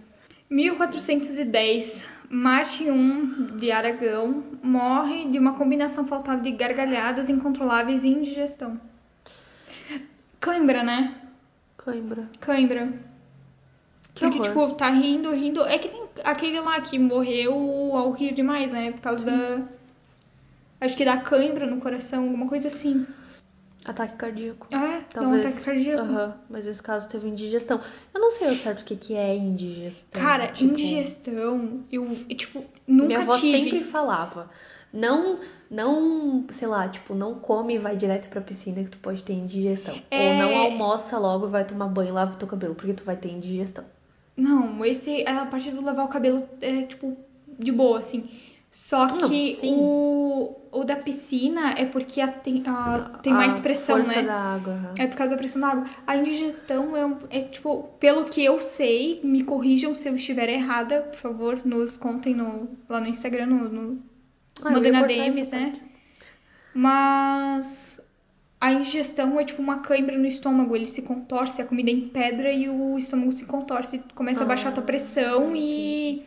1410, 0.50 2.04
Martin 2.28 2.84
I 2.90 3.58
de 3.58 3.72
Aragão 3.72 4.44
morre 4.62 5.28
de 5.30 5.38
uma 5.38 5.54
combinação 5.54 6.06
fatal 6.06 6.38
de 6.40 6.50
gargalhadas 6.52 7.30
incontroláveis 7.30 8.04
e 8.04 8.08
indigestão. 8.08 8.78
Cãibra, 10.40 10.82
né? 10.82 11.14
Cãibra. 11.84 12.28
Cãibra. 12.40 12.92
Que 14.14 14.20
Porque, 14.20 14.38
horror. 14.38 14.48
tipo, 14.68 14.74
tá 14.76 14.90
rindo, 14.90 15.30
rindo. 15.32 15.62
É 15.62 15.78
que 15.78 15.88
nem 15.88 16.04
aquele 16.22 16.60
lá 16.60 16.80
que 16.80 16.98
morreu 16.98 17.52
ao 17.96 18.10
rir 18.12 18.32
demais, 18.32 18.72
né? 18.72 18.92
Por 18.92 19.00
causa 19.00 19.24
da. 19.26 19.62
Acho 20.80 20.96
que 20.96 21.04
dá 21.04 21.16
cãibra 21.18 21.66
no 21.66 21.80
coração, 21.80 22.24
alguma 22.24 22.48
coisa 22.48 22.68
assim. 22.68 23.06
Ataque 23.84 24.16
cardíaco. 24.16 24.66
É, 24.70 24.76
dá 24.78 25.20
um 25.20 25.24
Talvez. 25.24 25.44
ataque 25.46 25.64
cardíaco. 25.64 26.02
Aham, 26.02 26.34
mas 26.48 26.64
nesse 26.66 26.82
caso 26.82 27.08
teve 27.08 27.28
indigestão. 27.28 27.80
Eu 28.14 28.20
não 28.20 28.30
sei 28.30 28.48
ao 28.48 28.56
certo 28.56 28.80
o 28.80 28.84
que, 28.84 28.96
que 28.96 29.14
é 29.14 29.36
indigestão. 29.36 30.20
Cara, 30.22 30.48
tipo, 30.48 30.72
indigestão, 30.72 31.84
eu, 31.92 32.16
eu, 32.28 32.36
tipo, 32.36 32.64
nunca 32.86 33.06
Minha 33.08 33.20
avó 33.20 33.34
tive. 33.36 33.58
sempre 33.64 33.82
falava. 33.82 34.48
Não, 34.96 35.40
não, 35.68 36.44
sei 36.50 36.68
lá, 36.68 36.88
tipo, 36.88 37.14
não 37.14 37.34
come 37.34 37.74
e 37.74 37.78
vai 37.78 37.96
direto 37.96 38.28
pra 38.28 38.40
piscina 38.40 38.84
que 38.84 38.90
tu 38.90 38.98
pode 38.98 39.24
ter 39.24 39.32
indigestão. 39.32 39.96
É. 40.08 40.28
Ou 40.30 40.34
não 40.38 40.56
almoça 40.58 41.18
logo 41.18 41.46
e 41.48 41.50
vai 41.50 41.64
tomar 41.64 41.88
banho 41.88 42.10
e 42.10 42.12
lava 42.12 42.36
teu 42.36 42.46
cabelo, 42.46 42.76
porque 42.76 42.94
tu 42.94 43.02
vai 43.02 43.16
ter 43.16 43.28
indigestão. 43.32 43.84
Não, 44.36 44.84
esse, 44.84 45.26
a 45.26 45.46
parte 45.46 45.70
do 45.72 45.80
lavar 45.82 46.04
o 46.04 46.08
cabelo 46.08 46.46
é, 46.60 46.82
tipo, 46.82 47.16
de 47.58 47.72
boa, 47.72 47.98
assim. 47.98 48.28
Só 48.70 49.06
Não, 49.06 49.28
que 49.28 49.54
sim. 49.56 49.72
o, 49.78 50.56
o 50.72 50.84
da 50.84 50.96
piscina 50.96 51.70
é 51.78 51.84
porque 51.86 52.20
a- 52.20 52.26
tem, 52.26 52.62
a- 52.66 53.18
tem 53.22 53.32
A 53.32 53.36
mais 53.36 53.60
pressão, 53.60 53.96
força 53.96 54.20
né? 54.20 54.26
da 54.26 54.34
água. 54.34 54.92
É 54.98 55.06
por 55.06 55.16
causa 55.16 55.34
da 55.34 55.38
pressão 55.38 55.60
da 55.60 55.68
água. 55.68 55.86
A 56.06 56.16
indigestão 56.16 56.96
é, 56.96 57.06
um- 57.06 57.18
é, 57.30 57.42
tipo, 57.42 57.88
pelo 58.00 58.24
que 58.24 58.44
eu 58.44 58.60
sei, 58.60 59.20
me 59.22 59.44
corrijam 59.44 59.94
se 59.94 60.08
eu 60.08 60.16
estiver 60.16 60.48
errada, 60.48 61.02
por 61.02 61.16
favor, 61.16 61.60
nos 61.64 61.96
contem 61.96 62.34
no, 62.34 62.68
lá 62.88 63.00
no 63.00 63.06
Instagram, 63.06 63.46
no, 63.46 63.68
no- 63.68 64.02
Ah, 64.62 64.72
ia 64.72 64.92
na 64.92 65.02
DMs, 65.02 65.50
né? 65.52 65.70
parte. 65.70 65.82
Mas 66.74 68.00
a 68.60 68.72
indigestão 68.72 69.38
é 69.38 69.44
tipo 69.44 69.60
uma 69.62 69.78
cãibra 69.80 70.16
no 70.16 70.26
estômago, 70.26 70.74
ele 70.74 70.86
se 70.86 71.02
contorce, 71.02 71.60
a 71.62 71.64
comida 71.66 71.90
em 71.90 72.08
pedra 72.08 72.50
e 72.52 72.68
o 72.68 72.96
estômago 72.98 73.32
se 73.32 73.44
contorce, 73.46 74.02
começa 74.14 74.42
a 74.42 74.46
baixar 74.46 74.70
a 74.70 74.72
tua 74.72 74.82
Ah, 74.82 74.86
pressão 74.86 75.54
e 75.54 76.22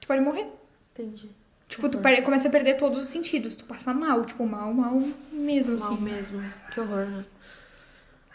tu 0.00 0.06
pode 0.08 0.20
morrer. 0.20 0.46
Entendi. 0.92 1.28
Tipo, 1.68 1.88
tu 1.90 1.96
Uhum. 1.98 2.02
pare- 2.02 2.22
começa 2.22 2.48
a 2.48 2.50
perder 2.50 2.76
todos 2.78 2.98
os 2.98 3.08
sentidos, 3.08 3.54
tu 3.56 3.64
passa 3.64 3.92
mal, 3.92 4.24
tipo, 4.24 4.46
mal, 4.46 4.72
mal 4.72 5.02
mesmo, 5.30 5.78
Mal 5.78 5.92
assim. 5.92 6.00
mesmo. 6.02 6.42
Que 6.70 6.80
horror, 6.80 7.06
né? 7.06 7.24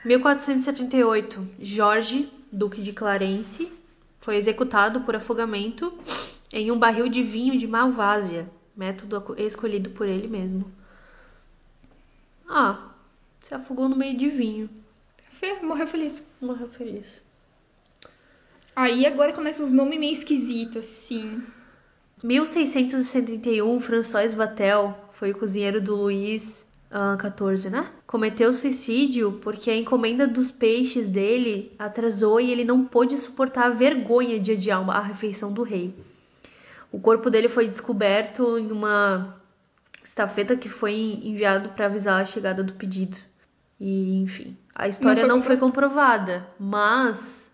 1478. 0.06 1.48
Jorge, 1.60 2.32
duque 2.52 2.82
de 2.82 2.94
Clarence, 2.94 3.72
foi 4.20 4.36
executado 4.36 5.02
por 5.02 5.16
afogamento 5.16 5.94
em 6.52 6.70
um 6.72 6.78
barril 6.78 7.08
de 7.10 7.24
vinho 7.24 7.58
de 7.58 7.68
Malvásia, 7.68 8.48
método 8.76 9.36
escolhido 9.38 9.90
por 9.92 10.08
ele 10.08 10.28
mesmo. 10.28 10.72
Ah, 12.48 12.90
se 13.42 13.54
afogou 13.54 13.88
no 13.90 13.96
meio 13.96 14.18
de 14.18 14.30
vinho. 14.30 14.70
Morreu 15.62 15.88
feliz. 15.88 16.26
Morreu 16.42 16.68
feliz. 16.68 17.22
Aí 18.76 19.06
agora 19.06 19.34
começam 19.34 19.64
os 19.64 19.72
nomes 19.72 20.00
meio 20.00 20.14
esquisitos, 20.14 20.78
assim. 20.78 21.44
1671, 22.24 23.80
François 23.82 24.34
Vatel 24.34 24.98
foi 25.14 25.32
o 25.32 25.38
cozinheiro 25.38 25.82
do 25.82 25.96
Luís 25.96 26.66
XIV, 26.90 27.70
né? 27.70 27.92
Cometeu 28.08 28.54
suicídio 28.54 29.40
porque 29.44 29.70
a 29.70 29.78
encomenda 29.78 30.26
dos 30.28 30.50
peixes 30.52 31.10
dele 31.10 31.74
atrasou 31.78 32.40
e 32.40 32.52
ele 32.52 32.64
não 32.64 32.86
pôde 32.86 33.18
suportar 33.18 33.66
a 33.66 33.70
vergonha 33.70 34.40
de 34.40 34.54
adiar 34.54 34.82
uma- 34.82 34.94
a 34.96 35.02
refeição 35.02 35.52
do 35.52 35.64
rei. 35.64 35.94
O 36.93 36.99
corpo 36.99 37.29
dele 37.29 37.49
foi 37.49 37.67
descoberto 37.67 38.56
em 38.58 38.71
uma 38.71 39.41
estafeta 40.03 40.56
que 40.56 40.69
foi 40.69 40.93
enviado 41.23 41.69
para 41.69 41.88
avisar 41.88 42.21
a 42.21 42.25
chegada 42.25 42.63
do 42.63 42.73
pedido. 42.73 43.17
E, 43.79 44.21
enfim, 44.21 44.56
a 44.75 44.88
história 44.88 45.21
foi 45.21 45.27
não 45.29 45.41
foi 45.41 45.58
comprovada, 45.58 46.47
mas 46.60 47.51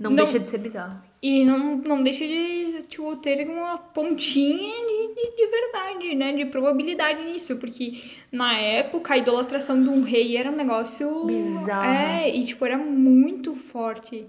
não, 0.00 0.10
Não- 0.10 0.16
deixa 0.16 0.38
de 0.40 0.48
ser 0.48 0.58
bizarro. 0.58 1.06
E 1.20 1.44
não, 1.44 1.76
não 1.76 2.02
deixa 2.02 2.24
de, 2.26 2.84
tipo, 2.88 3.14
ter 3.16 3.46
uma 3.46 3.76
pontinha 3.76 4.86
de, 4.86 5.14
de, 5.14 5.36
de 5.36 5.46
verdade, 5.50 6.14
né? 6.14 6.32
De 6.32 6.46
probabilidade 6.46 7.24
nisso. 7.24 7.56
Porque 7.56 8.02
na 8.30 8.56
época 8.56 9.12
a 9.14 9.18
idolatração 9.18 9.82
de 9.82 9.88
um 9.88 10.02
rei 10.02 10.36
era 10.36 10.48
um 10.50 10.54
negócio. 10.56 11.26
Bizarro. 11.26 11.84
É, 11.84 12.34
e 12.34 12.44
tipo, 12.44 12.64
era 12.64 12.78
muito 12.78 13.54
forte. 13.56 14.26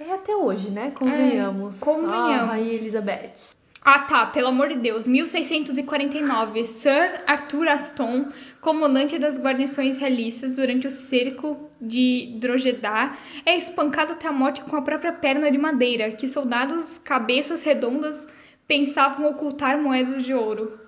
É 0.00 0.12
até 0.12 0.34
hoje, 0.34 0.70
né? 0.70 0.90
Convenhamos. 0.92 1.76
É, 1.76 1.84
convenhamos. 1.84 2.14
Ah, 2.14 2.46
Rainha 2.46 2.74
Elizabeth. 2.74 3.60
Ah, 3.82 3.98
tá, 4.00 4.26
pelo 4.26 4.48
amor 4.48 4.68
de 4.68 4.76
Deus. 4.76 5.06
1649, 5.06 6.66
Sir 6.66 7.22
Arthur 7.26 7.68
Aston, 7.68 8.30
comandante 8.62 9.18
das 9.18 9.38
guarnições 9.38 9.98
realistas 9.98 10.56
durante 10.56 10.86
o 10.86 10.90
cerco 10.90 11.68
de 11.78 12.34
Drogheda, 12.38 13.12
é 13.44 13.56
espancado 13.56 14.12
até 14.12 14.26
a 14.26 14.32
morte 14.32 14.62
com 14.62 14.74
a 14.76 14.82
própria 14.82 15.12
perna 15.12 15.50
de 15.50 15.58
madeira, 15.58 16.10
que 16.12 16.26
soldados 16.26 16.98
cabeças 16.98 17.62
redondas 17.62 18.26
pensavam 18.66 19.30
ocultar 19.30 19.78
moedas 19.78 20.24
de 20.24 20.32
ouro. 20.32 20.80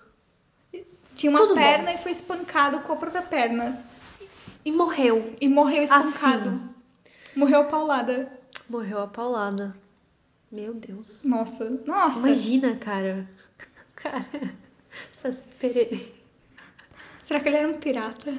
Tinha 1.14 1.30
uma 1.30 1.40
Tudo 1.40 1.54
bom. 1.54 1.60
perna 1.60 1.92
e 1.92 1.98
foi 1.98 2.12
espancado 2.12 2.80
com 2.80 2.94
a 2.94 2.96
própria 2.96 3.22
perna. 3.22 3.78
E 4.64 4.72
morreu. 4.72 5.34
E 5.38 5.48
morreu 5.48 5.82
espancado. 5.82 6.48
Assim. 6.48 6.60
Morreu 7.36 7.60
a 7.60 7.64
paulada. 7.64 8.41
Morreu 8.68 8.98
a 9.00 9.06
paulada. 9.06 9.74
Meu 10.50 10.74
Deus. 10.74 11.24
Nossa, 11.24 11.68
nossa. 11.86 12.18
Imagina, 12.18 12.76
cara. 12.76 13.28
Cara, 13.94 14.26
essas 15.12 15.38
pere... 15.60 16.12
Será 17.22 17.38
que 17.38 17.48
ele 17.48 17.56
era 17.56 17.68
um 17.68 17.78
pirata? 17.78 18.36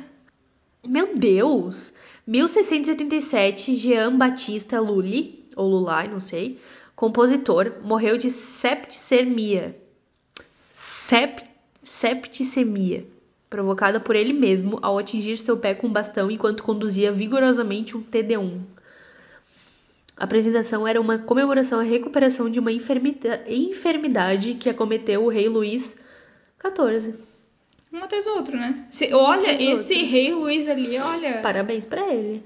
Meu 0.86 1.15
Deus! 1.17 1.93
1687, 2.27 3.73
Jean 3.75 4.17
Batista 4.17 4.81
Lully, 4.81 5.47
ou 5.55 5.69
Lulai, 5.69 6.09
não 6.09 6.19
sei, 6.19 6.59
compositor, 6.95 7.75
morreu 7.81 8.17
de 8.17 8.29
septicemia. 8.29 9.75
Sep... 10.69 11.41
Septicemia, 11.81 13.05
provocada 13.49 13.99
por 13.99 14.15
ele 14.15 14.33
mesmo 14.33 14.79
ao 14.81 14.97
atingir 14.97 15.38
seu 15.38 15.57
pé 15.57 15.73
com 15.73 15.88
um 15.88 15.93
bastão 15.93 16.29
enquanto 16.29 16.63
conduzia 16.63 17.12
vigorosamente 17.12 17.95
um 17.95 18.03
TD1. 18.03 18.59
A 20.15 20.23
apresentação 20.26 20.88
era 20.88 20.99
uma 21.02 21.17
comemoração 21.17 21.80
à 21.80 21.84
recuperação 21.84 22.49
de 22.49 22.60
uma 22.60 22.71
enfermida- 22.71 23.43
enfermidade 23.47 24.54
que 24.56 24.69
acometeu 24.69 25.23
o 25.26 25.30
rei 25.30 25.47
Luís 25.49 25.97
XIV. 26.62 27.15
Um 27.91 28.04
atrás 28.04 28.23
do 28.26 28.32
outro, 28.32 28.56
né? 28.58 28.86
Se- 28.89 29.13
olha, 29.13 29.56
do 29.56 29.62
esse 29.62 29.93
outro. 29.93 30.10
rei 30.10 30.34
Luiz 30.34 30.67
ali, 30.67 30.97
olha. 30.99 31.41
Parabéns 31.41 31.86
pra 31.86 32.12
ele. 32.13 32.43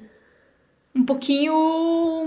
um 0.96 1.04
pouquinho 1.04 1.54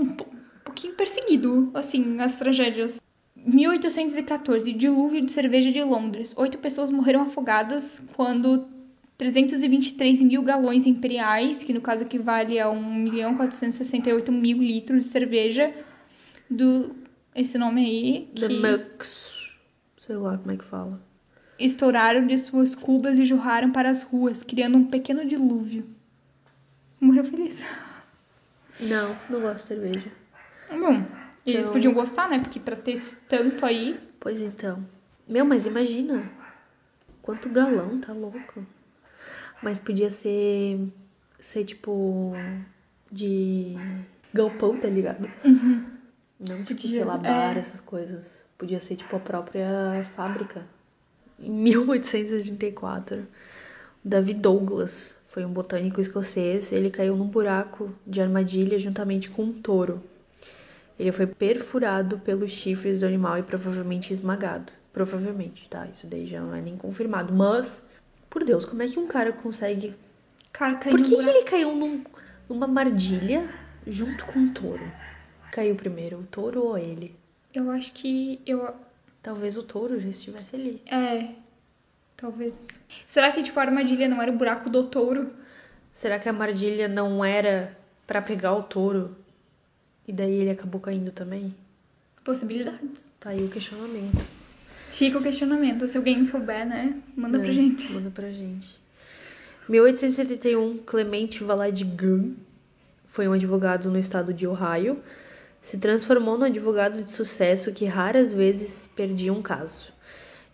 um 0.01 0.07
po- 0.15 0.25
um 0.31 0.63
pouquinho 0.63 0.93
perseguido 0.93 1.69
assim 1.73 1.99
nas 2.05 2.39
tragédias 2.39 3.01
1814 3.35 4.71
dilúvio 4.71 5.21
de 5.25 5.31
cerveja 5.31 5.71
de 5.71 5.83
Londres 5.83 6.33
oito 6.37 6.57
pessoas 6.57 6.89
morreram 6.89 7.21
afogadas 7.23 7.99
quando 8.15 8.65
323 9.21 10.23
mil 10.23 10.41
galões 10.41 10.87
imperiais 10.87 11.61
que 11.61 11.71
no 11.71 11.79
caso 11.79 12.03
equivale 12.05 12.59
a 12.59 12.71
1 12.71 12.93
milhão 12.95 13.37
468 13.37 14.31
mil 14.31 14.57
litros 14.57 15.03
de 15.03 15.09
cerveja 15.09 15.71
do 16.49 16.95
esse 17.35 17.55
nome 17.55 17.85
aí 17.85 18.29
The 18.33 18.47
que 18.47 18.59
Mux. 18.59 19.55
Sei 19.99 20.15
lá 20.15 20.39
como 20.39 20.51
é 20.51 20.57
que 20.57 20.65
fala. 20.65 20.99
estouraram 21.59 22.25
de 22.25 22.35
suas 22.35 22.73
cubas 22.73 23.19
e 23.19 23.25
jorraram 23.25 23.71
para 23.71 23.91
as 23.91 24.01
ruas 24.01 24.41
criando 24.41 24.75
um 24.79 24.85
pequeno 24.87 25.23
dilúvio 25.23 25.85
morreu 26.99 27.23
feliz 27.25 27.63
Não, 28.79 29.15
não 29.29 29.39
gosto 29.41 29.57
de 29.57 29.61
cerveja. 29.67 30.11
Bom, 30.71 31.05
eles 31.45 31.67
Então- 31.67 31.73
podiam 31.73 31.93
gostar, 31.93 32.27
né? 32.27 32.39
Porque 32.39 32.59
pra 32.59 32.75
ter 32.75 32.93
esse 32.93 33.15
tanto 33.29 33.63
aí. 33.67 33.99
Pois 34.19 34.41
então. 34.41 34.83
Meu, 35.27 35.45
mas 35.45 35.67
imagina. 35.67 36.27
Quanto 37.21 37.49
galão, 37.49 37.99
tá 37.99 38.11
louco. 38.13 38.65
Mas 39.61 39.79
podia 39.79 40.09
ser. 40.09 40.79
Ser 41.39 41.65
tipo. 41.65 42.33
De. 43.11 43.75
Galpão, 44.33 44.77
tá 44.77 44.87
ligado? 44.87 45.29
Não 46.39 46.63
tipo, 46.63 46.81
Podia, 46.81 46.89
sei 46.89 47.03
lá, 47.03 47.17
bar, 47.17 47.55
é. 47.55 47.59
essas 47.59 47.81
coisas. 47.81 48.25
Podia 48.57 48.79
ser 48.79 48.95
tipo 48.95 49.15
a 49.15 49.19
própria 49.19 50.05
fábrica. 50.15 50.65
Em 51.39 51.51
1834, 51.51 53.27
David 54.03 54.39
Douglas 54.39 55.17
foi 55.27 55.45
um 55.45 55.51
botânico 55.51 56.01
escocês. 56.01 56.71
Ele 56.71 56.89
caiu 56.89 57.15
num 57.15 57.27
buraco 57.27 57.93
de 58.05 58.21
armadilha 58.21 58.79
juntamente 58.79 59.29
com 59.29 59.43
um 59.43 59.53
touro. 59.53 60.01
Ele 60.99 61.11
foi 61.11 61.25
perfurado 61.25 62.19
pelos 62.19 62.51
chifres 62.51 62.99
do 62.99 63.05
animal 63.05 63.37
e 63.37 63.43
provavelmente 63.43 64.13
esmagado. 64.13 64.71
Provavelmente, 64.93 65.67
tá? 65.69 65.87
Isso 65.87 66.05
daí 66.05 66.25
já 66.25 66.41
não 66.41 66.53
é 66.53 66.61
nem 66.61 66.77
confirmado. 66.77 67.33
Mas, 67.33 67.83
por 68.31 68.43
Deus, 68.43 68.65
como 68.65 68.81
é 68.81 68.87
que 68.87 68.97
um 68.97 69.05
cara 69.05 69.31
consegue. 69.31 69.93
Cara, 70.51 70.75
caiu 70.77 70.97
Por 70.97 71.05
que, 71.05 71.15
que 71.15 71.29
ele 71.29 71.43
caiu 71.43 71.75
num- 71.75 72.03
numa 72.49 72.65
armadilha 72.65 73.47
junto 73.85 74.25
com 74.25 74.39
um 74.39 74.51
touro? 74.51 74.91
Caiu 75.51 75.75
primeiro, 75.75 76.17
o 76.19 76.23
touro 76.23 76.63
ou 76.63 76.77
ele? 76.77 77.13
Eu 77.53 77.69
acho 77.69 77.91
que. 77.93 78.41
Eu. 78.45 78.73
Talvez 79.21 79.55
o 79.57 79.63
touro 79.63 79.99
já 79.99 80.09
estivesse 80.09 80.55
ali. 80.55 80.81
É. 80.87 81.35
Talvez. 82.17 82.61
Será 83.05 83.31
que, 83.31 83.43
tipo, 83.43 83.59
a 83.59 83.63
armadilha 83.63 84.07
não 84.07 84.21
era 84.21 84.31
o 84.31 84.35
buraco 84.37 84.69
do 84.69 84.87
touro? 84.87 85.31
Será 85.91 86.17
que 86.17 86.27
a 86.29 86.31
armadilha 86.31 86.87
não 86.87 87.23
era 87.23 87.77
pra 88.07 88.21
pegar 88.21 88.53
o 88.53 88.63
touro 88.63 89.15
e 90.07 90.13
daí 90.13 90.33
ele 90.33 90.49
acabou 90.51 90.79
caindo 90.79 91.11
também? 91.11 91.53
Possibilidades. 92.23 93.11
Tá 93.19 93.31
aí 93.31 93.43
o 93.43 93.49
questionamento. 93.49 94.25
Fica 94.91 95.17
o 95.17 95.23
questionamento. 95.23 95.87
Se 95.87 95.97
alguém 95.97 96.25
souber, 96.25 96.67
né? 96.67 96.93
Manda 97.15 97.39
pra 97.39 97.47
É, 97.47 97.51
gente. 97.51 97.91
Manda 97.91 98.09
pra 98.09 98.29
gente. 98.29 98.79
1871, 99.67 100.79
Clemente 100.79 101.43
Valadigan 101.43 102.31
foi 103.07 103.27
um 103.27 103.33
advogado 103.33 103.89
no 103.89 103.97
estado 103.97 104.33
de 104.33 104.47
Ohio. 104.47 104.99
Se 105.61 105.77
transformou 105.77 106.37
no 106.37 106.45
advogado 106.45 107.03
de 107.03 107.11
sucesso 107.11 107.71
que 107.71 107.85
raras 107.85 108.33
vezes 108.33 108.89
perdia 108.95 109.31
um 109.31 109.41
caso. 109.41 109.89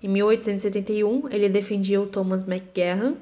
Em 0.04 0.08
1871, 0.08 1.30
ele 1.32 1.50
defendia 1.50 2.00
o 2.00 2.06
Thomas 2.06 2.48
McGahern, 2.48 3.18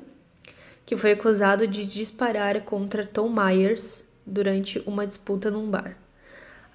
que 0.86 0.96
foi 0.96 1.14
acusado 1.14 1.66
de 1.66 1.86
disparar 1.86 2.62
contra 2.62 3.06
Tom 3.06 3.30
Myers 3.30 4.04
durante 4.26 4.82
uma 4.86 5.08
disputa 5.08 5.50
num 5.50 5.70
bar. 5.70 5.98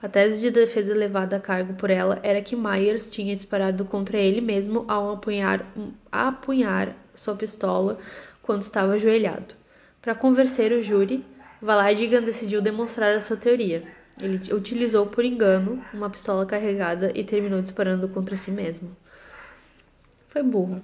A 0.02 0.08
tese 0.08 0.40
de 0.40 0.50
defesa 0.50 0.94
levada 0.94 1.36
a 1.36 1.40
cargo 1.40 1.74
por 1.74 1.90
ela 1.90 2.18
era 2.22 2.40
que 2.40 2.56
Myers 2.56 3.08
tinha 3.10 3.34
disparado 3.34 3.84
contra 3.84 4.16
ele 4.16 4.40
mesmo 4.40 4.84
ao 4.88 5.12
apunhar, 5.12 5.66
apunhar 6.10 6.96
sua 7.14 7.34
pistola 7.36 7.98
quando 8.40 8.62
estava 8.62 8.94
ajoelhado. 8.94 9.54
Para 10.00 10.14
convencer 10.14 10.72
o 10.72 10.82
júri, 10.82 11.22
Valadigan 11.60 12.22
decidiu 12.22 12.62
demonstrar 12.62 13.14
a 13.14 13.20
sua 13.20 13.36
teoria. 13.36 13.82
Ele 14.18 14.40
utilizou 14.54 15.06
por 15.06 15.24
engano 15.24 15.84
uma 15.92 16.08
pistola 16.08 16.46
carregada 16.46 17.12
e 17.14 17.22
terminou 17.22 17.60
disparando 17.60 18.08
contra 18.08 18.36
si 18.36 18.50
mesmo. 18.50 18.96
Foi 20.28 20.42
burro. 20.42 20.82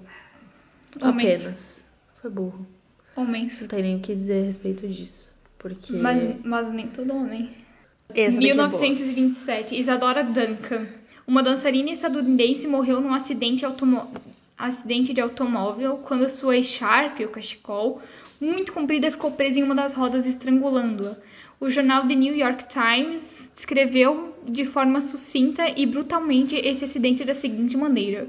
Homens. 1.00 1.40
Apenas. 1.40 1.84
Foi 2.20 2.30
burro. 2.30 2.66
Homens. 3.14 3.60
Não 3.62 3.68
tem 3.68 3.82
nem 3.82 3.96
o 3.96 4.00
que 4.00 4.14
dizer 4.14 4.42
a 4.42 4.46
respeito 4.46 4.86
disso. 4.88 5.30
Porque. 5.58 5.94
Mas, 5.94 6.44
mas 6.44 6.70
nem 6.70 6.88
todo 6.88 7.14
homem. 7.14 7.65
Essa 8.14 8.36
daqui 8.36 8.50
é 8.50 8.54
boa. 8.54 8.68
1927, 8.68 9.76
Isadora 9.76 10.22
Duncan. 10.22 10.86
Uma 11.26 11.42
dançarina 11.42 11.90
estadunidense 11.90 12.66
morreu 12.68 13.00
num 13.00 13.12
acidente, 13.12 13.64
automo- 13.64 14.08
acidente 14.56 15.12
de 15.12 15.20
automóvel 15.20 15.98
quando 15.98 16.28
sua 16.28 16.56
echarpe, 16.56 17.24
o 17.24 17.28
cachecol, 17.28 18.00
muito 18.40 18.72
comprida, 18.72 19.10
ficou 19.10 19.30
presa 19.32 19.58
em 19.60 19.62
uma 19.62 19.74
das 19.74 19.94
rodas, 19.94 20.26
estrangulando-a. 20.26 21.16
O 21.58 21.68
jornal 21.70 22.06
The 22.06 22.14
New 22.14 22.36
York 22.36 22.66
Times 22.68 23.50
descreveu 23.54 24.34
de 24.46 24.64
forma 24.66 25.00
sucinta 25.00 25.64
e 25.74 25.86
brutalmente 25.86 26.54
esse 26.54 26.84
acidente 26.84 27.24
da 27.24 27.32
seguinte 27.34 27.76
maneira. 27.76 28.28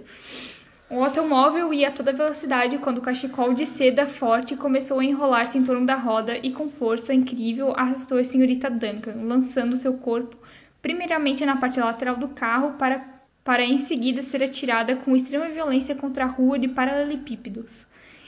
O 0.90 1.04
automóvel 1.04 1.74
ia 1.74 1.90
a 1.90 1.92
toda 1.92 2.14
velocidade 2.14 2.78
quando 2.78 3.00
o 3.00 3.02
cachecol 3.02 3.54
de 3.54 3.66
seda 3.66 4.08
forte 4.08 4.56
começou 4.56 5.00
a 5.00 5.04
enrolar-se 5.04 5.58
em 5.58 5.64
torno 5.64 5.86
da 5.86 5.96
roda 5.96 6.38
e 6.38 6.50
com 6.52 6.70
força 6.70 7.14
incrível 7.14 7.74
arrastou 7.76 8.18
a 8.18 8.24
senhorita 8.24 8.70
Duncan, 8.70 9.16
lançando 9.24 9.76
seu 9.76 9.98
corpo 9.98 10.38
primeiramente 10.82 11.46
na 11.46 11.58
parte 11.58 11.82
lateral 11.82 12.16
do 12.16 12.30
carro 12.30 12.78
para, 12.78 13.06
para 13.44 13.66
em 13.66 13.78
seguida 13.78 14.22
ser 14.22 14.42
atirada 14.42 14.96
com 14.96 15.14
extrema 15.14 15.50
violência 15.50 15.94
contra 15.94 16.24
a 16.24 16.28
rua 16.28 16.58
de 16.58 16.70
paralelepípedos. 16.70 17.86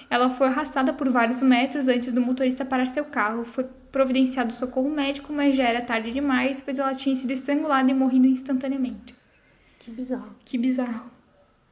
Ela 0.10 0.30
foi 0.30 0.48
arrastada 0.48 0.92
por 0.92 1.10
vários 1.10 1.42
metros 1.42 1.88
antes 1.88 2.12
do 2.12 2.20
motorista 2.20 2.66
parar 2.66 2.88
seu 2.88 3.06
carro. 3.06 3.46
Foi 3.46 3.66
providenciado 3.92 4.52
socorro 4.52 4.90
médico, 4.90 5.32
mas 5.32 5.56
já 5.56 5.64
era 5.64 5.82
tarde 5.82 6.12
demais, 6.12 6.60
pois 6.60 6.80
ela 6.80 6.96
tinha 6.96 7.16
sido 7.16 7.32
estrangulada 7.32 7.90
e 7.90 7.94
morrido 7.94 8.28
instantaneamente. 8.28 9.16
Que 9.78 9.92
bizarro. 9.92 10.36
Que 10.44 10.58
bizarro. 10.58 11.19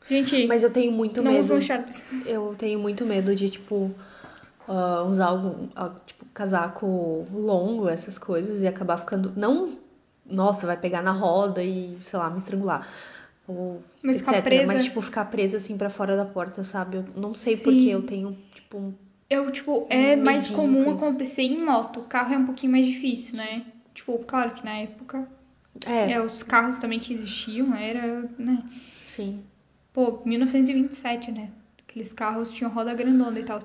Gente, 0.09 0.47
Mas 0.47 0.63
eu 0.63 0.69
tenho 0.71 0.91
muito 0.91 1.21
não 1.21 1.31
medo. 1.31 1.43
usam 1.43 1.61
Sharps. 1.61 2.05
Eu 2.25 2.55
tenho 2.57 2.79
muito 2.79 3.05
medo 3.05 3.35
de, 3.35 3.49
tipo, 3.49 3.91
ah, 4.67 5.03
usar 5.03 5.25
algum, 5.27 5.67
ah, 5.75 5.91
tipo, 6.05 6.25
casaco 6.33 7.27
longo, 7.31 7.89
essas 7.89 8.17
coisas, 8.17 8.61
e 8.61 8.67
acabar 8.67 8.97
ficando. 8.97 9.33
Não, 9.35 9.77
nossa, 10.25 10.65
vai 10.65 10.77
pegar 10.77 11.01
na 11.01 11.11
roda 11.11 11.61
e, 11.63 11.97
sei 12.01 12.19
lá, 12.19 12.29
me 12.29 12.39
estrangular. 12.39 12.87
Ou 13.47 13.81
Mas 14.01 14.17
etc. 14.17 14.27
ficar 14.27 14.41
presa. 14.43 14.73
Mas, 14.73 14.83
tipo, 14.83 15.01
ficar 15.01 15.25
presa 15.25 15.57
assim 15.57 15.77
pra 15.77 15.89
fora 15.89 16.15
da 16.15 16.25
porta, 16.25 16.63
sabe? 16.63 16.97
Eu 16.97 17.05
não 17.15 17.33
sei 17.33 17.55
Sim. 17.55 17.63
porque 17.63 17.89
eu 17.89 18.01
tenho, 18.03 18.37
tipo, 18.53 18.77
um. 18.77 18.93
Eu, 19.29 19.51
tipo, 19.51 19.87
é 19.89 20.15
Um 20.15 20.23
mais 20.23 20.49
medinho 20.49 20.55
comum 20.67 20.91
acontecer 20.91 21.41
em 21.43 21.63
moto. 21.65 21.99
O 21.99 22.03
carro 22.03 22.33
é 22.33 22.37
um 22.37 22.45
pouquinho 22.45 22.71
mais 22.71 22.85
difícil, 22.85 23.35
né? 23.37 23.65
Tipo, 23.93 24.17
claro 24.19 24.51
que 24.51 24.63
na 24.63 24.77
época. 24.77 25.27
É, 25.85 26.13
É, 26.13 26.21
os 26.21 26.43
carros 26.43 26.77
também 26.79 26.97
que 26.99 27.11
existiam 27.13 27.75
era, 27.75 28.27
né? 28.39 28.63
sim. 29.03 29.43
Pô, 29.97 30.21
1927, 30.23 31.31
né? 31.31 31.49
Aqueles 31.81 32.13
carros 32.13 32.53
tinham 32.53 32.69
roda 32.69 32.93
grandona 32.93 33.39
e 33.39 33.43
tal. 33.43 33.57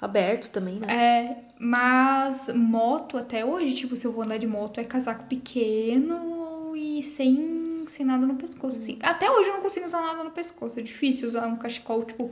Aberto 0.00 0.48
também, 0.48 0.80
né? 0.80 0.86
É, 0.90 1.44
mas 1.60 2.48
moto 2.54 3.18
até 3.18 3.44
hoje, 3.44 3.74
tipo, 3.74 3.94
se 3.94 4.06
eu 4.06 4.10
vou 4.12 4.24
andar 4.24 4.38
de 4.38 4.46
moto 4.46 4.80
é 4.80 4.84
casaco 4.84 5.24
pequeno 5.24 6.74
e 6.74 7.02
sem, 7.02 7.84
sem 7.86 8.06
nada 8.06 8.24
no 8.24 8.36
pescoço, 8.36 8.78
assim. 8.78 8.98
Até 9.02 9.30
hoje 9.30 9.50
eu 9.50 9.56
não 9.56 9.60
consigo 9.60 9.84
usar 9.84 10.00
nada 10.00 10.24
no 10.24 10.30
pescoço. 10.30 10.80
É 10.80 10.82
difícil 10.82 11.28
usar 11.28 11.46
um 11.46 11.56
cachecol, 11.56 12.02
tipo, 12.02 12.30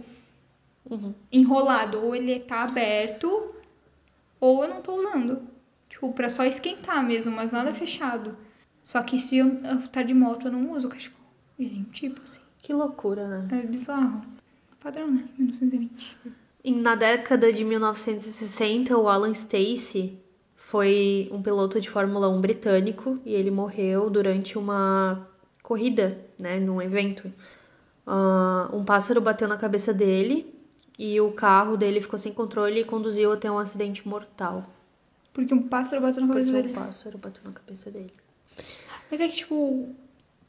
Uhum. 0.89 1.13
enrolado. 1.31 2.03
Ou 2.03 2.17
ele 2.17 2.41
tá 2.41 2.63
aberto, 2.63 3.55
ou 4.41 4.65
eu 4.65 4.71
não 4.71 4.81
tô 4.81 4.95
usando. 4.95 5.47
Tipo, 5.91 6.11
pra 6.15 6.31
só 6.31 6.43
esquentar 6.47 7.05
mesmo, 7.05 7.37
mas 7.37 7.53
nada 7.53 7.75
fechado. 7.75 8.35
Só 8.83 9.03
que 9.03 9.19
se 9.19 9.37
eu 9.37 9.63
eu 9.63 9.87
tá 9.89 10.03
de 10.03 10.15
moto, 10.15 10.47
eu 10.49 10.53
não 10.53 10.73
uso 10.73 10.89
cachecol. 10.89 11.21
E 11.59 11.67
nem 11.67 11.83
tipo, 11.85 12.23
assim. 12.23 12.46
Que 12.67 12.73
loucura, 12.73 13.29
né? 13.29 13.61
É 13.61 13.63
bizarro. 13.65 14.23
Padrão, 14.81 15.09
né? 15.09 15.29
1920. 15.39 16.17
E 16.65 16.73
na 16.73 16.97
década 16.97 17.53
de 17.53 17.63
1960, 17.65 18.99
o 18.99 19.09
Alan 19.09 19.33
Stacey 19.33 20.19
foi 20.57 21.29
um 21.31 21.41
piloto 21.41 21.81
de 21.81 21.89
Fórmula 21.89 22.29
1 22.29 22.41
britânico 22.41 23.21
e 23.25 23.33
ele 23.35 23.53
morreu 23.53 24.11
durante 24.11 24.59
uma 24.59 25.29
corrida, 25.63 26.19
né, 26.41 26.59
num 26.59 26.83
evento. 26.83 27.33
Ah, 28.05 28.69
um 28.73 28.85
pássaro 28.85 29.21
bateu 29.21 29.47
na 29.47 29.57
cabeça 29.57 29.95
dele 29.95 30.53
e 30.99 31.21
o 31.21 31.31
carro 31.31 31.77
dele 31.77 32.01
ficou 32.01 32.19
sem 32.19 32.33
controle 32.35 32.81
e 32.81 32.85
conduziu 32.85 33.31
até 33.31 33.49
um 33.49 33.59
acidente 33.59 34.09
mortal. 34.09 34.69
Porque 35.33 35.55
um 35.55 35.69
pássaro 35.69 36.03
bateu 36.03 36.21
na 36.23 36.35
cabeça 36.35 36.51
Porque 36.51 36.63
dele. 36.63 36.75
o 36.77 36.81
pássaro 36.85 37.19
bateu 37.19 37.43
na 37.45 37.53
cabeça 37.53 37.93
dele. 37.93 38.13
Mas 39.09 39.21
é 39.21 39.29
que, 39.29 39.37
tipo, 39.37 39.95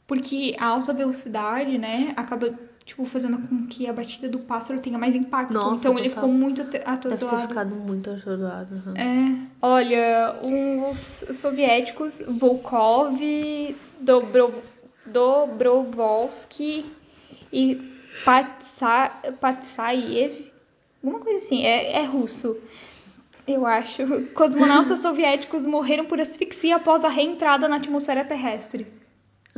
porque 0.08 0.56
a 0.58 0.66
alta 0.66 0.92
velocidade, 0.92 1.78
né, 1.78 2.12
acaba, 2.16 2.52
tipo, 2.84 3.04
fazendo 3.04 3.38
com 3.46 3.66
que 3.68 3.86
a 3.86 3.92
batida 3.92 4.28
do 4.28 4.38
pássaro 4.40 4.80
tenha 4.80 4.98
mais 4.98 5.14
impacto. 5.14 5.52
Nossa, 5.52 5.76
então 5.86 5.98
ele 5.98 6.08
total. 6.08 6.24
ficou 6.24 6.36
muito 6.36 6.62
ate- 6.62 6.70
Deve 6.78 6.84
ter 6.84 6.90
atordoado. 6.90 7.48
ficado 7.48 7.74
muito 7.76 8.10
atordoado. 8.10 8.74
uhum. 8.86 8.96
É. 8.96 9.38
Olha, 9.62 10.34
os 10.90 10.96
soviéticos 11.30 12.22
Volkov, 12.26 13.20
Dobro, 14.00 14.52
Dobrovolsky 15.06 16.84
e 17.52 17.76
Patsa, 18.24 19.10
Patsayev, 19.40 20.50
alguma 21.04 21.22
coisa 21.22 21.44
assim, 21.44 21.64
é, 21.64 21.98
é 22.00 22.04
russo. 22.04 22.56
Eu 23.46 23.64
acho. 23.66 24.02
Cosmonautas 24.34 24.98
soviéticos 24.98 25.66
morreram 25.66 26.04
por 26.04 26.20
asfixia 26.20 26.76
após 26.76 27.04
a 27.04 27.08
reentrada 27.08 27.66
na 27.66 27.76
atmosfera 27.76 28.24
terrestre. 28.24 28.86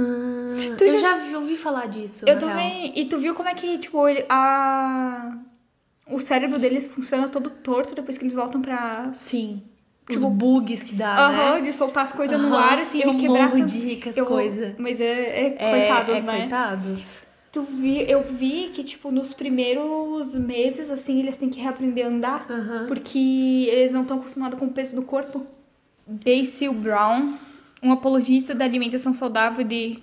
Ah, 0.01 0.75
Tu 0.77 0.85
eu 0.85 0.99
já- 0.99 0.99
já... 0.99 1.17
vi- 1.17 1.37
ouvi 1.37 1.57
falar 1.57 1.87
disso. 1.87 2.25
Eu 2.27 2.35
na 2.35 2.41
real. 2.41 2.51
também. 2.51 2.93
E 2.99 3.05
tu 3.07 3.19
viu 3.19 3.35
como 3.35 3.49
é 3.49 3.55
que, 3.55 3.79
tipo, 3.79 4.09
ele- 4.09 4.25
a... 4.29 5.37
o 6.09 6.19
cérebro 6.19 6.59
deles 6.59 6.87
funciona 6.87 7.29
todo 7.29 7.51
torto 7.51 7.95
depois 7.95 8.17
que 8.19 8.25
eles 8.25 8.35
voltam 8.35 8.61
pra. 8.63 9.11
Sim. 9.15 9.63
Os 10.09 10.17
Tipo, 10.17 10.31
bugs 10.31 10.83
que 10.83 10.95
dá, 10.97 11.29
Aham, 11.29 11.55
né? 11.57 11.61
de 11.61 11.73
soltar 11.73 12.03
as 12.03 12.13
coisas 12.13 12.41
no 12.41 12.49
Aham, 12.49 12.57
ar, 12.59 12.79
assim, 12.81 13.01
eu 13.01 13.13
de 13.13 13.17
quebrar. 13.19 13.45
morro 13.49 13.59
tanto- 13.61 13.71
de 13.73 13.79
rir 13.79 14.03
com 14.03 14.09
as 14.09 14.17
Eu- 14.17 14.27
coisas. 14.27 14.75
Mas 14.77 15.01
é, 15.01 15.05
é, 15.07 15.55
É, 15.57 15.71
coitados, 15.71 16.19
é, 16.19 16.23
né? 16.23 16.39
Coitados. 16.41 17.23
Tu 17.53 17.63
vi, 17.63 18.11
eu 18.11 18.23
vi 18.25 18.71
que, 18.75 18.83
tipo, 18.85 19.11
nos 19.13 19.33
primeiros 19.33 20.37
meses, 20.39 20.91
assim, 20.91 21.19
eles 21.21 21.37
têm 21.37 21.49
que 21.49 21.61
reaprender 21.61 22.07
a 22.07 22.09
andar. 22.09 22.47
Aham. 22.51 22.87
Porque 22.89 23.69
eles 23.71 23.93
não 23.93 24.03
estão 24.03 24.17
acostumados 24.19 24.59
com 24.59 24.67
o 24.67 24.71
peso 24.71 24.97
do 24.97 25.03
corpo. 25.03 25.47
Basil 26.07 26.73
Brown, 26.73 27.35
um 27.83 27.93
apologista 27.93 28.55
da 28.55 28.65
alimentação 28.65 29.15
saudável 29.15 29.65
de 29.65 29.99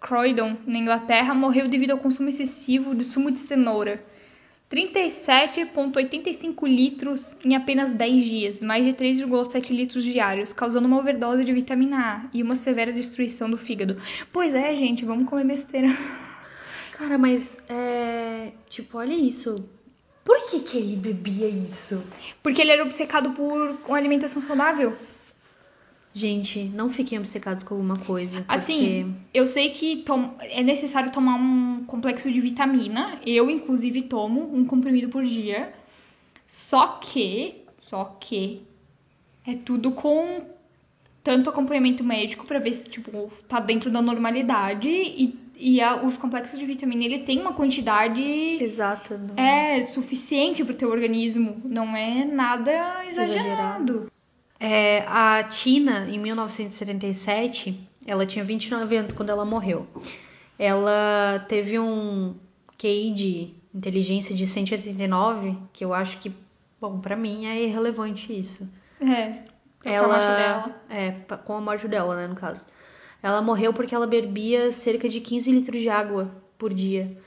Croydon, 0.00 0.56
na 0.66 0.78
Inglaterra, 0.78 1.32
morreu 1.34 1.68
devido 1.68 1.92
ao 1.92 1.98
consumo 1.98 2.28
excessivo 2.28 2.94
de 2.94 3.04
sumo 3.04 3.30
de 3.30 3.38
cenoura. 3.38 4.04
37,85 4.70 6.66
litros 6.66 7.36
em 7.44 7.54
apenas 7.54 7.92
10 7.92 8.24
dias, 8.24 8.62
mais 8.62 8.84
de 8.84 8.92
3,7 8.94 9.70
litros 9.70 10.02
diários, 10.02 10.54
causando 10.54 10.88
uma 10.88 10.98
overdose 10.98 11.44
de 11.44 11.52
vitamina 11.52 11.98
A 11.98 12.24
e 12.32 12.42
uma 12.42 12.56
severa 12.56 12.90
destruição 12.90 13.50
do 13.50 13.58
fígado. 13.58 13.98
Pois 14.32 14.54
é, 14.54 14.74
gente, 14.74 15.04
vamos 15.04 15.28
comer 15.28 15.44
besteira. 15.44 15.94
Cara, 16.92 17.18
mas 17.18 17.62
é. 17.68 18.52
Tipo, 18.70 18.96
olha 18.98 19.12
isso. 19.12 19.56
Por 20.24 20.40
que, 20.50 20.60
que 20.60 20.78
ele 20.78 20.96
bebia 20.96 21.48
isso? 21.48 22.02
Porque 22.42 22.62
ele 22.62 22.70
era 22.70 22.82
obcecado 22.82 23.30
por 23.32 23.76
uma 23.86 23.98
alimentação 23.98 24.40
saudável. 24.40 24.96
Gente, 26.14 26.64
não 26.64 26.90
fiquem 26.90 27.18
obcecados 27.18 27.64
com 27.64 27.74
alguma 27.74 27.96
coisa. 27.96 28.36
Porque... 28.38 28.52
Assim, 28.52 29.14
eu 29.32 29.46
sei 29.46 29.70
que 29.70 30.04
é 30.40 30.62
necessário 30.62 31.10
tomar 31.10 31.36
um 31.36 31.84
complexo 31.86 32.30
de 32.30 32.40
vitamina. 32.40 33.18
Eu, 33.26 33.48
inclusive, 33.48 34.02
tomo 34.02 34.54
um 34.54 34.64
comprimido 34.64 35.08
por 35.08 35.24
dia. 35.24 35.72
Só 36.46 36.98
que, 37.00 37.62
só 37.80 38.16
que 38.20 38.62
é 39.46 39.54
tudo 39.54 39.92
com 39.92 40.42
tanto 41.24 41.48
acompanhamento 41.48 42.04
médico 42.04 42.44
pra 42.46 42.58
ver 42.58 42.72
se 42.72 42.84
tipo 42.84 43.32
tá 43.48 43.58
dentro 43.60 43.90
da 43.90 44.02
normalidade 44.02 44.88
e, 44.88 45.38
e 45.56 45.80
a- 45.80 46.04
os 46.04 46.16
complexos 46.18 46.58
de 46.58 46.66
vitamina 46.66 47.04
ele 47.04 47.20
tem 47.20 47.40
uma 47.40 47.52
quantidade 47.54 48.20
Exato. 48.20 49.16
Não... 49.16 49.42
é 49.42 49.82
suficiente 49.86 50.64
pro 50.64 50.74
teu 50.74 50.90
organismo, 50.90 51.62
não 51.64 51.96
é 51.96 52.24
nada 52.24 53.06
exagerado. 53.06 54.10
É, 54.64 55.04
a 55.08 55.42
Tina, 55.42 56.08
em 56.08 56.20
1977, 56.20 57.88
ela 58.06 58.24
tinha 58.24 58.44
29 58.44 58.96
anos 58.96 59.12
quando 59.12 59.30
ela 59.30 59.44
morreu. 59.44 59.88
Ela 60.56 61.44
teve 61.48 61.80
um 61.80 62.36
QI 62.78 63.10
de 63.10 63.54
inteligência 63.74 64.32
de 64.32 64.46
189, 64.46 65.58
que 65.72 65.84
eu 65.84 65.92
acho 65.92 66.18
que, 66.18 66.32
bom, 66.80 67.00
pra 67.00 67.16
mim 67.16 67.44
é 67.46 67.60
irrelevante 67.64 68.32
isso. 68.38 68.70
É, 69.00 69.42
com 69.82 69.88
a 69.88 69.92
ela 69.92 70.06
morte 70.06 70.36
dela. 70.36 70.82
é 70.88 71.10
com 71.38 71.54
a 71.54 71.60
morte 71.60 71.88
dela, 71.88 72.14
né, 72.14 72.28
no 72.28 72.36
caso. 72.36 72.64
Ela 73.20 73.42
morreu 73.42 73.74
porque 73.74 73.92
ela 73.92 74.06
bebia 74.06 74.70
cerca 74.70 75.08
de 75.08 75.20
15 75.20 75.50
litros 75.50 75.82
de 75.82 75.88
água 75.88 76.30
por 76.56 76.72
dia 76.72 77.18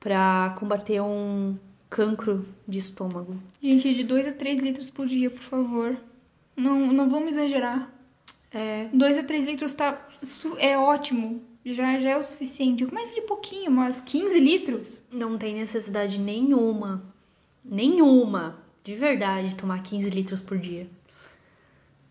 para 0.00 0.56
combater 0.58 1.00
um 1.00 1.56
cancro 1.88 2.44
de 2.66 2.80
estômago. 2.80 3.36
Gente, 3.62 3.94
de 3.94 4.02
2 4.02 4.26
a 4.26 4.32
3 4.32 4.58
litros 4.58 4.90
por 4.90 5.06
dia, 5.06 5.30
por 5.30 5.42
favor. 5.42 5.96
Não, 6.60 6.92
não 6.92 7.08
vamos 7.08 7.30
exagerar. 7.30 7.90
É. 8.52 8.88
2 8.92 9.18
a 9.18 9.22
3 9.22 9.44
litros 9.46 9.74
tá, 9.74 10.08
é 10.58 10.76
ótimo. 10.76 11.42
Já, 11.64 11.98
já 11.98 12.10
é 12.10 12.16
o 12.16 12.22
suficiente. 12.22 12.86
Começa 12.86 13.14
de 13.14 13.20
pouquinho, 13.22 13.70
mas 13.70 14.00
15 14.00 14.40
litros? 14.40 15.02
Não 15.12 15.36
tem 15.36 15.54
necessidade 15.54 16.18
nenhuma, 16.18 17.02
nenhuma, 17.64 18.58
de 18.82 18.94
verdade, 18.94 19.54
tomar 19.54 19.82
15 19.82 20.08
litros 20.10 20.40
por 20.40 20.58
dia. 20.58 20.88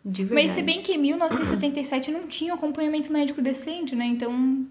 De 0.05 0.23
verdade. 0.23 0.47
Mas 0.47 0.51
se 0.53 0.61
bem 0.61 0.81
que 0.81 0.93
em 0.93 0.97
1977 0.97 2.11
não 2.11 2.27
tinha 2.27 2.53
acompanhamento 2.53 3.11
médico 3.11 3.41
decente, 3.41 3.95
né? 3.95 4.05
Então 4.05 4.65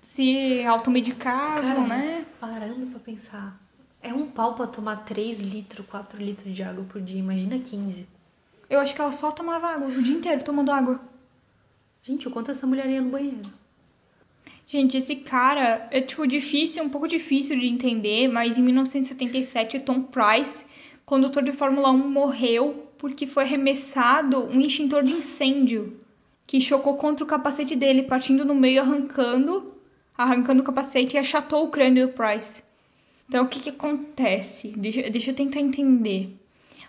se 0.00 0.62
automedicavam, 0.64 1.62
Cara, 1.62 1.86
né? 1.86 2.26
Parando 2.38 2.86
pra 2.86 3.00
pensar. 3.00 3.60
É 4.02 4.12
um 4.12 4.26
pau 4.26 4.54
pra 4.54 4.66
tomar 4.66 5.04
3 5.04 5.40
litros, 5.40 5.86
4 5.86 6.22
litros 6.22 6.54
de 6.54 6.62
água 6.62 6.84
por 6.84 7.00
dia. 7.00 7.18
Imagina 7.18 7.58
15. 7.58 8.06
Eu 8.70 8.78
acho 8.78 8.94
que 8.94 9.00
ela 9.00 9.10
só 9.10 9.32
tomava 9.32 9.66
água 9.66 9.88
o 9.88 10.02
dia 10.02 10.16
inteiro 10.16 10.44
tomando 10.44 10.70
água. 10.70 11.00
Gente, 12.02 12.28
o 12.28 12.30
quanto 12.30 12.52
essa 12.52 12.66
mulher 12.66 12.88
ia 12.88 13.02
no 13.02 13.10
banheiro? 13.10 13.42
Gente, 14.66 14.96
esse 14.96 15.16
cara 15.16 15.88
é 15.90 16.00
tipo 16.00 16.24
difícil, 16.24 16.84
um 16.84 16.88
pouco 16.88 17.08
difícil 17.08 17.58
de 17.58 17.66
entender, 17.66 18.28
mas 18.28 18.56
em 18.56 18.62
1977 18.62 19.80
Tom 19.80 20.02
Price, 20.02 20.64
condutor 21.04 21.42
de 21.42 21.50
Fórmula 21.50 21.90
1, 21.90 22.08
morreu 22.08 22.86
porque 22.96 23.26
foi 23.26 23.42
arremessado 23.42 24.44
um 24.44 24.60
extintor 24.60 25.02
de 25.02 25.14
incêndio 25.14 25.98
que 26.46 26.60
chocou 26.60 26.96
contra 26.96 27.24
o 27.24 27.28
capacete 27.28 27.74
dele, 27.74 28.04
partindo 28.04 28.44
no 28.44 28.54
meio, 28.54 28.82
arrancando, 28.82 29.74
arrancando 30.16 30.62
o 30.62 30.64
capacete 30.64 31.16
e 31.16 31.18
achatou 31.18 31.64
o 31.64 31.70
crânio 31.70 32.06
do 32.06 32.12
Price. 32.12 32.62
Então, 33.28 33.44
o 33.44 33.48
que, 33.48 33.60
que 33.60 33.70
acontece? 33.70 34.68
Deixa, 34.76 35.02
deixa 35.10 35.30
eu 35.32 35.34
tentar 35.34 35.60
entender. 35.60 36.39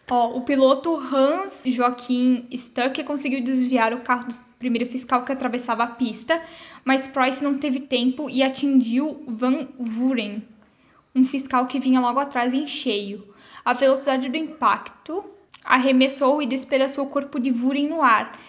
Ó, 0.10 0.38
o 0.38 0.42
piloto 0.42 0.96
Hans 0.96 1.64
Joachim 1.66 2.48
Stuck 2.54 3.04
conseguiu 3.04 3.44
desviar 3.44 3.94
o 3.94 4.02
carro 4.02 4.28
do 4.28 4.36
primeiro 4.60 4.90
fiscal 4.90 5.24
que 5.24 5.32
atravessava 5.32 5.84
a 5.84 5.88
pista, 5.88 6.42
mas 6.84 7.08
Price 7.08 7.44
não 7.44 7.58
teve 7.58 7.80
tempo 7.80 8.30
e 8.30 8.44
atingiu 8.44 9.24
Van 9.28 9.68
Vuren, 9.80 10.44
um 11.16 11.26
fiscal 11.26 11.66
que 11.66 11.80
vinha 11.80 12.00
logo 12.00 12.20
atrás 12.20 12.54
em 12.54 12.68
cheio. 12.68 13.28
A 13.64 13.74
velocidade 13.74 14.30
do 14.30 14.38
impacto 14.38 15.24
arremessou 15.64 16.42
e 16.42 16.48
despedaçou 16.48 17.06
o 17.06 17.10
corpo 17.10 17.40
de 17.40 17.52
Vuren 17.52 17.88
no 17.88 18.02
ar, 18.02 18.40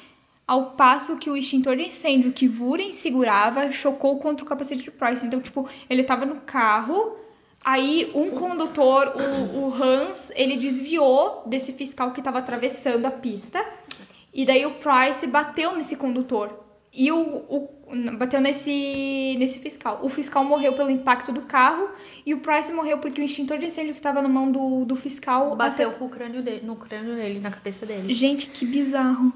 ao 0.46 0.72
passo 0.72 1.16
que 1.18 1.30
o 1.30 1.36
extintor 1.36 1.76
de 1.76 1.84
incêndio 1.84 2.32
que 2.32 2.48
Vuren 2.48 2.92
segurava 2.92 3.70
chocou 3.70 4.18
contra 4.18 4.44
o 4.44 4.48
capacete 4.48 4.82
de 4.82 4.90
Price. 4.90 5.24
Então, 5.24 5.40
tipo, 5.40 5.68
ele 5.88 6.02
tava 6.02 6.26
no 6.26 6.40
carro, 6.40 7.16
aí 7.64 8.10
um 8.14 8.30
condutor, 8.30 9.12
o, 9.16 9.66
o 9.66 9.74
Hans, 9.74 10.30
ele 10.34 10.56
desviou 10.56 11.42
desse 11.46 11.72
fiscal 11.72 12.12
que 12.12 12.22
tava 12.22 12.38
atravessando 12.38 13.06
a 13.06 13.10
pista, 13.10 13.64
e 14.32 14.44
daí 14.44 14.64
o 14.66 14.74
Price 14.76 15.26
bateu 15.26 15.74
nesse 15.76 15.96
condutor. 15.96 16.60
E 16.94 17.10
o, 17.10 17.18
o 17.18 17.68
bateu 18.18 18.38
nesse, 18.38 19.34
nesse 19.38 19.58
fiscal. 19.60 20.00
O 20.02 20.08
fiscal 20.10 20.44
morreu 20.44 20.74
pelo 20.74 20.90
impacto 20.90 21.32
do 21.32 21.42
carro 21.42 21.88
e 22.26 22.34
o 22.34 22.40
Price 22.40 22.70
morreu 22.72 22.98
porque 22.98 23.18
o 23.20 23.24
extintor 23.24 23.56
de 23.58 23.64
incêndio 23.66 23.92
que 23.94 23.98
estava 23.98 24.20
na 24.20 24.28
mão 24.28 24.52
do, 24.52 24.84
do 24.84 24.94
fiscal 24.94 25.56
Bateu 25.56 25.88
acer- 25.88 25.98
com 25.98 26.04
o 26.04 26.08
crânio 26.10 26.42
dele, 26.42 26.66
no 26.66 26.76
crânio 26.76 27.14
dele, 27.14 27.40
na 27.40 27.50
cabeça 27.50 27.86
dele. 27.86 28.12
Gente, 28.12 28.46
que 28.46 28.66
bizarro. 28.66 29.32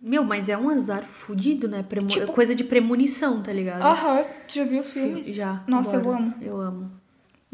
Meu, 0.00 0.24
mas 0.24 0.48
é 0.48 0.58
um 0.58 0.68
azar 0.68 1.04
fudido, 1.04 1.68
né? 1.68 1.82
Premo- 1.88 2.08
Tipo- 2.08 2.32
Coisa 2.32 2.54
de 2.56 2.64
premonição, 2.64 3.40
tá 3.40 3.52
ligado? 3.52 3.82
Aham, 3.82 4.24
tu 4.48 4.54
já 4.54 4.64
viu 4.64 4.80
os 4.80 4.92
filmes? 4.92 5.32
Já. 5.32 5.62
Nossa, 5.68 5.96
eu 5.96 6.10
amo. 6.12 6.34
Eu 6.42 6.60
amo. 6.60 6.90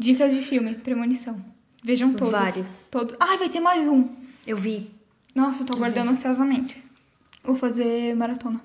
Dicas 0.01 0.33
de 0.33 0.41
filme, 0.41 0.73
premonição. 0.73 1.39
Vejam 1.83 2.13
todos. 2.13 2.31
Vários. 2.31 2.87
Todos. 2.89 3.15
Ah, 3.19 3.37
vai 3.37 3.49
ter 3.49 3.59
mais 3.59 3.87
um. 3.87 4.09
Eu 4.47 4.57
vi. 4.57 4.89
Nossa, 5.35 5.61
eu 5.61 5.67
tô 5.67 5.77
aguardando 5.77 6.09
ansiosamente. 6.09 6.83
Vou 7.43 7.55
fazer 7.55 8.15
maratona. 8.15 8.59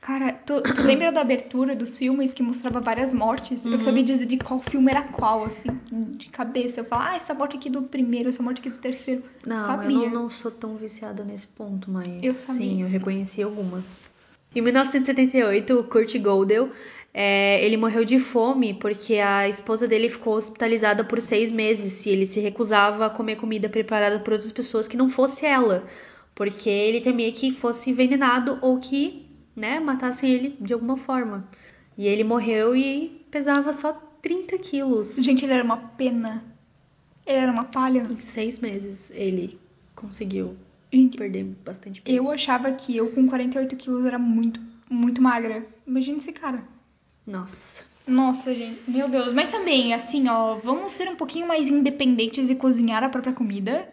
Cara, 0.00 0.32
tu, 0.32 0.62
tu 0.62 0.82
lembra 0.82 1.10
da 1.10 1.20
abertura 1.20 1.74
dos 1.74 1.96
filmes 1.96 2.32
que 2.32 2.44
mostrava 2.44 2.80
várias 2.80 3.12
mortes? 3.12 3.64
Uhum. 3.64 3.72
Eu 3.72 3.80
sabia 3.80 4.04
dizer 4.04 4.26
de 4.26 4.36
qual 4.38 4.60
filme 4.60 4.88
era 4.88 5.02
qual, 5.02 5.42
assim, 5.42 5.68
de 6.16 6.28
cabeça. 6.28 6.80
Eu 6.80 6.84
falava, 6.84 7.10
ah, 7.10 7.16
essa 7.16 7.34
morte 7.34 7.56
aqui 7.56 7.68
do 7.68 7.82
primeiro, 7.82 8.28
essa 8.28 8.40
morte 8.40 8.60
aqui 8.60 8.70
do 8.70 8.78
terceiro. 8.78 9.24
Não, 9.44 9.58
sabia. 9.58 9.96
eu 9.96 10.10
não, 10.10 10.22
não 10.22 10.30
sou 10.30 10.52
tão 10.52 10.76
viciada 10.76 11.24
nesse 11.24 11.48
ponto, 11.48 11.90
mas 11.90 12.06
Eu 12.22 12.32
sabia. 12.32 12.60
sim, 12.60 12.82
eu 12.82 12.88
reconheci 12.88 13.42
algumas. 13.42 13.84
Em 14.54 14.62
1978, 14.62 15.76
o 15.76 15.84
Kurt 15.84 16.14
Gödel, 16.14 16.70
é, 17.12 17.64
ele 17.64 17.76
morreu 17.76 18.04
de 18.04 18.18
fome 18.18 18.74
porque 18.74 19.16
a 19.16 19.48
esposa 19.48 19.88
dele 19.88 20.08
ficou 20.08 20.34
hospitalizada 20.34 21.02
por 21.02 21.20
seis 21.20 21.50
meses 21.50 22.04
e 22.06 22.10
ele 22.10 22.26
se 22.26 22.40
recusava 22.40 23.06
a 23.06 23.10
comer 23.10 23.36
comida 23.36 23.68
preparada 23.68 24.20
por 24.20 24.34
outras 24.34 24.52
pessoas 24.52 24.86
que 24.86 24.96
não 24.96 25.08
fosse 25.10 25.44
ela, 25.46 25.84
porque 26.34 26.68
ele 26.68 27.00
temia 27.00 27.32
que 27.32 27.50
fosse 27.50 27.90
envenenado 27.90 28.58
ou 28.60 28.78
que, 28.78 29.26
né, 29.56 29.80
matassem 29.80 30.30
ele 30.30 30.56
de 30.60 30.72
alguma 30.72 30.96
forma. 30.96 31.48
E 31.96 32.06
ele 32.06 32.22
morreu 32.22 32.76
e 32.76 33.26
pesava 33.30 33.72
só 33.72 33.92
30 34.22 34.58
quilos. 34.58 35.16
Gente, 35.16 35.44
ele 35.44 35.54
era 35.54 35.64
uma 35.64 35.76
pena. 35.76 36.44
Ele 37.26 37.38
era 37.38 37.50
uma 37.52 37.64
palha. 37.64 38.06
Em 38.08 38.20
seis 38.20 38.60
meses 38.60 39.10
ele 39.10 39.58
conseguiu 39.96 40.56
Gente, 40.92 41.18
perder 41.18 41.44
bastante 41.64 42.00
peso. 42.00 42.16
eu 42.16 42.30
achava 42.30 42.70
que 42.72 42.96
eu 42.96 43.10
com 43.10 43.26
48 43.26 43.74
quilos 43.76 44.04
era 44.06 44.18
muito, 44.18 44.60
muito 44.88 45.20
magra. 45.20 45.66
Imagina 45.86 46.18
esse 46.18 46.32
cara. 46.32 46.62
Nossa. 47.28 47.84
Nossa, 48.06 48.54
gente, 48.54 48.90
meu 48.90 49.06
Deus. 49.06 49.34
Mas 49.34 49.50
também, 49.50 49.92
assim, 49.92 50.28
ó, 50.28 50.54
vamos 50.54 50.92
ser 50.92 51.08
um 51.10 51.14
pouquinho 51.14 51.46
mais 51.46 51.68
independentes 51.68 52.48
e 52.48 52.54
cozinhar 52.54 53.04
a 53.04 53.10
própria 53.10 53.34
comida. 53.34 53.86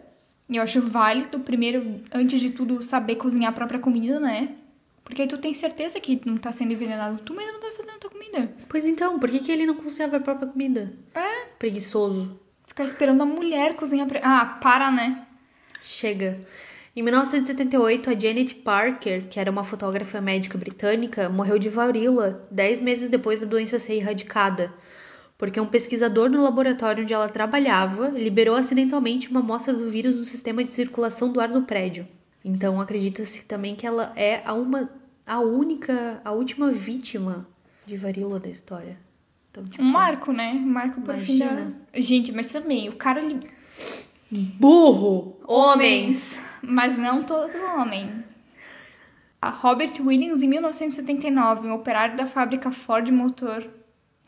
Eu 0.48 0.62
acho 0.62 0.80
válido, 0.80 1.40
primeiro, 1.40 2.00
antes 2.10 2.40
de 2.40 2.50
tudo, 2.50 2.82
saber 2.82 3.16
cozinhar 3.16 3.50
a 3.50 3.54
própria 3.54 3.78
comida, 3.78 4.18
né? 4.18 4.56
Porque 5.04 5.22
aí 5.22 5.28
tu 5.28 5.36
tem 5.36 5.52
certeza 5.52 6.00
que 6.00 6.20
não 6.24 6.36
tá 6.36 6.50
sendo 6.50 6.72
envenenado. 6.72 7.20
Tu 7.22 7.34
mesmo 7.34 7.52
não 7.52 7.60
tá 7.60 7.70
fazendo 7.76 7.96
a 7.96 7.98
tua 7.98 8.10
comida. 8.10 8.50
Pois 8.68 8.86
então, 8.86 9.18
por 9.18 9.30
que, 9.30 9.40
que 9.40 9.52
ele 9.52 9.66
não 9.66 9.74
conserva 9.74 10.16
a 10.16 10.20
própria 10.20 10.48
comida? 10.48 10.92
É. 11.14 11.46
Preguiçoso. 11.58 12.40
Ficar 12.66 12.84
esperando 12.84 13.22
a 13.22 13.26
mulher 13.26 13.74
cozinhar 13.74 14.08
pra... 14.08 14.20
Ah, 14.22 14.46
para, 14.46 14.90
né? 14.90 15.26
Chega. 15.82 16.40
Em 16.96 17.02
1978, 17.02 18.08
a 18.08 18.18
Janet 18.18 18.54
Parker, 18.54 19.28
que 19.28 19.38
era 19.38 19.50
uma 19.50 19.62
fotógrafa 19.62 20.18
médica 20.18 20.56
britânica, 20.56 21.28
morreu 21.28 21.58
de 21.58 21.68
varíola 21.68 22.48
10 22.50 22.80
meses 22.80 23.10
depois 23.10 23.42
da 23.42 23.46
doença 23.46 23.78
ser 23.78 23.96
erradicada, 23.96 24.72
porque 25.36 25.60
um 25.60 25.66
pesquisador 25.66 26.30
no 26.30 26.42
laboratório 26.42 27.02
onde 27.02 27.12
ela 27.12 27.28
trabalhava 27.28 28.08
liberou 28.08 28.56
acidentalmente 28.56 29.28
uma 29.28 29.40
amostra 29.40 29.74
do 29.74 29.90
vírus 29.90 30.16
do 30.16 30.24
sistema 30.24 30.64
de 30.64 30.70
circulação 30.70 31.30
do 31.30 31.38
ar 31.38 31.50
do 31.50 31.60
prédio. 31.60 32.08
Então, 32.42 32.80
acredita-se 32.80 33.44
também 33.44 33.76
que 33.76 33.86
ela 33.86 34.14
é 34.16 34.40
a, 34.42 34.54
uma, 34.54 34.88
a 35.26 35.38
única, 35.40 36.22
a 36.24 36.32
última 36.32 36.72
vítima 36.72 37.46
de 37.84 37.98
varíola 37.98 38.40
da 38.40 38.48
história. 38.48 38.96
Então, 39.50 39.64
tipo, 39.64 39.82
Um 39.82 39.86
marco, 39.86 40.32
né? 40.32 40.52
Um 40.54 40.72
marco 40.72 41.02
pro 41.02 41.18
fim 41.18 41.40
da... 41.40 41.72
Gente, 41.94 42.32
mas 42.32 42.46
também, 42.46 42.88
o 42.88 42.94
cara... 42.94 43.20
Ele... 43.20 43.50
burro! 44.30 45.36
Homens! 45.46 46.35
Mas 46.66 46.98
não 46.98 47.22
todo 47.22 47.56
homem. 47.56 48.24
A 49.40 49.50
Robert 49.50 49.92
Williams, 50.00 50.42
em 50.42 50.48
1979, 50.48 51.68
um 51.68 51.74
operário 51.74 52.16
da 52.16 52.26
fábrica 52.26 52.72
Ford 52.72 53.08
Motor 53.10 53.64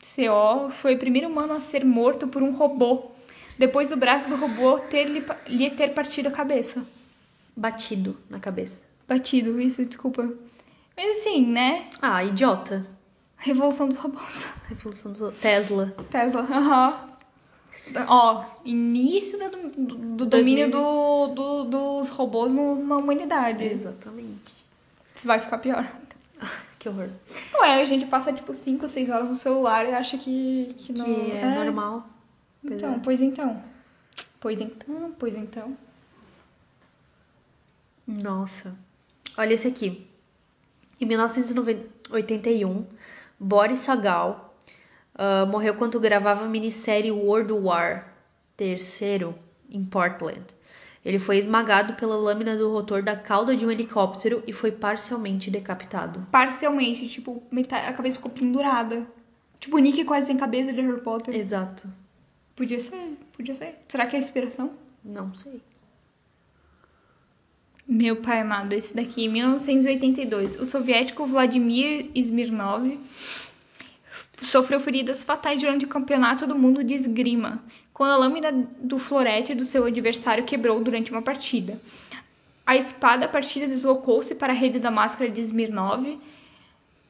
CO, 0.01 0.69
foi 0.69 0.95
o 0.95 0.99
primeiro 0.99 1.27
humano 1.27 1.53
a 1.53 1.59
ser 1.59 1.83
morto 1.83 2.27
por 2.27 2.41
um 2.41 2.51
robô, 2.51 3.11
depois 3.57 3.89
do 3.89 3.97
braço 3.97 4.29
do 4.29 4.37
robô 4.37 4.79
ter 4.79 5.03
lhe, 5.03 5.25
lhe 5.47 5.69
ter 5.71 5.89
partido 5.89 6.27
a 6.27 6.31
cabeça. 6.31 6.85
Batido 7.55 8.15
na 8.29 8.39
cabeça. 8.39 8.87
Batido, 9.05 9.59
isso, 9.59 9.85
desculpa. 9.85 10.31
Mas 10.95 11.19
assim, 11.19 11.45
né? 11.45 11.89
Ah, 12.01 12.23
idiota. 12.23 12.87
Revolução 13.35 13.89
dos 13.89 13.97
robôs. 13.97 14.47
Revolução 14.69 15.11
do 15.11 15.31
Tesla. 15.33 15.93
Tesla, 16.09 16.41
aham. 16.41 17.08
Ó, 18.07 18.43
início 18.65 19.37
do, 19.39 19.69
do- 19.69 19.95
do 20.17 20.25
domínio 20.25 20.69
do, 20.69 21.27
do- 21.27 21.63
dos 21.65 22.09
robôs 22.09 22.53
numa 22.53 22.97
humanidade. 22.97 23.63
Exatamente. 23.63 24.53
Vai 25.23 25.39
ficar 25.39 25.57
pior. 25.59 25.87
Que 26.79 26.87
horror. 26.87 27.09
Ué, 27.55 27.81
a 27.81 27.83
gente 27.83 28.05
passa 28.05 28.31
tipo 28.31 28.53
5, 28.53 28.87
6 28.87 29.09
horas 29.09 29.29
no 29.29 29.35
celular 29.35 29.85
e 29.85 29.93
acha 29.93 30.17
que, 30.17 30.73
que 30.77 30.93
não 30.97 31.03
Que 31.03 31.31
é, 31.33 31.55
normal. 31.65 32.07
Pois 32.61 32.73
Então, 32.77 32.93
é. 32.93 32.99
pois 33.03 33.21
então. 33.21 33.63
Pois 34.39 34.61
então, 34.61 35.13
pois 35.19 35.35
então. 35.35 35.77
Nossa. 38.07 38.73
Olha 39.37 39.53
esse 39.53 39.67
aqui. 39.67 40.07
Em 41.01 41.05
1981, 41.05 42.85
Boris 43.39 43.79
Sagal 43.79 44.48
ah, 45.21 45.45
morreu 45.45 45.75
quando 45.75 45.99
gravava 45.99 46.45
a 46.45 46.47
minissérie 46.47 47.11
World 47.11 47.51
War 47.51 48.07
III 48.57 49.35
em 49.69 49.83
Portland. 49.83 50.45
Ele 51.03 51.19
foi 51.19 51.37
esmagado 51.37 51.95
pela 51.95 52.15
lâmina 52.15 52.55
do 52.55 52.71
rotor 52.71 53.03
da 53.03 53.17
cauda 53.17 53.53
de 53.53 53.65
um 53.65 53.71
helicóptero 53.71 54.41
e 54.47 54.53
foi 54.53 54.71
parcialmente 54.71 55.51
decapitado. 55.51 56.25
Parcialmente, 56.31 57.09
tipo, 57.09 57.43
metade, 57.51 57.87
a 57.87 57.93
cabeça 57.93 58.17
ficou 58.17 58.31
pendurada. 58.31 59.05
Tipo, 59.59 59.75
o 59.75 59.79
Nick 59.79 60.05
quase 60.05 60.27
sem 60.27 60.37
cabeça 60.37 60.71
de 60.71 60.79
Harry 60.79 61.01
Potter. 61.01 61.35
Exato. 61.35 61.89
Podia 62.55 62.79
ser, 62.79 63.17
podia 63.33 63.55
ser. 63.55 63.75
Será 63.89 64.05
que 64.05 64.15
é 64.15 64.19
inspiração? 64.19 64.71
Não 65.03 65.35
sei. 65.35 65.61
Meu 67.85 68.17
pai 68.17 68.39
amado, 68.39 68.71
esse 68.71 68.95
daqui, 68.95 69.25
em 69.25 69.29
1982. 69.29 70.59
O 70.59 70.65
soviético 70.65 71.25
Vladimir 71.25 72.09
Smirnov 72.15 72.97
sofreu 74.41 74.79
feridas 74.79 75.23
fatais 75.23 75.59
durante 75.61 75.85
o 75.85 75.87
campeonato 75.87 76.47
do 76.47 76.57
mundo 76.57 76.83
de 76.83 76.93
esgrima, 76.93 77.61
quando 77.93 78.11
a 78.11 78.17
lâmina 78.17 78.51
do 78.81 78.97
florete 78.97 79.53
do 79.53 79.65
seu 79.65 79.85
adversário 79.85 80.43
quebrou 80.43 80.81
durante 80.81 81.11
uma 81.11 81.21
partida. 81.21 81.79
A 82.65 82.75
espada 82.75 83.27
partida 83.27 83.67
deslocou-se 83.67 84.35
para 84.35 84.53
a 84.53 84.55
rede 84.55 84.79
da 84.79 84.91
máscara 84.91 85.29
de 85.29 85.41
Smirnov. 85.41 86.19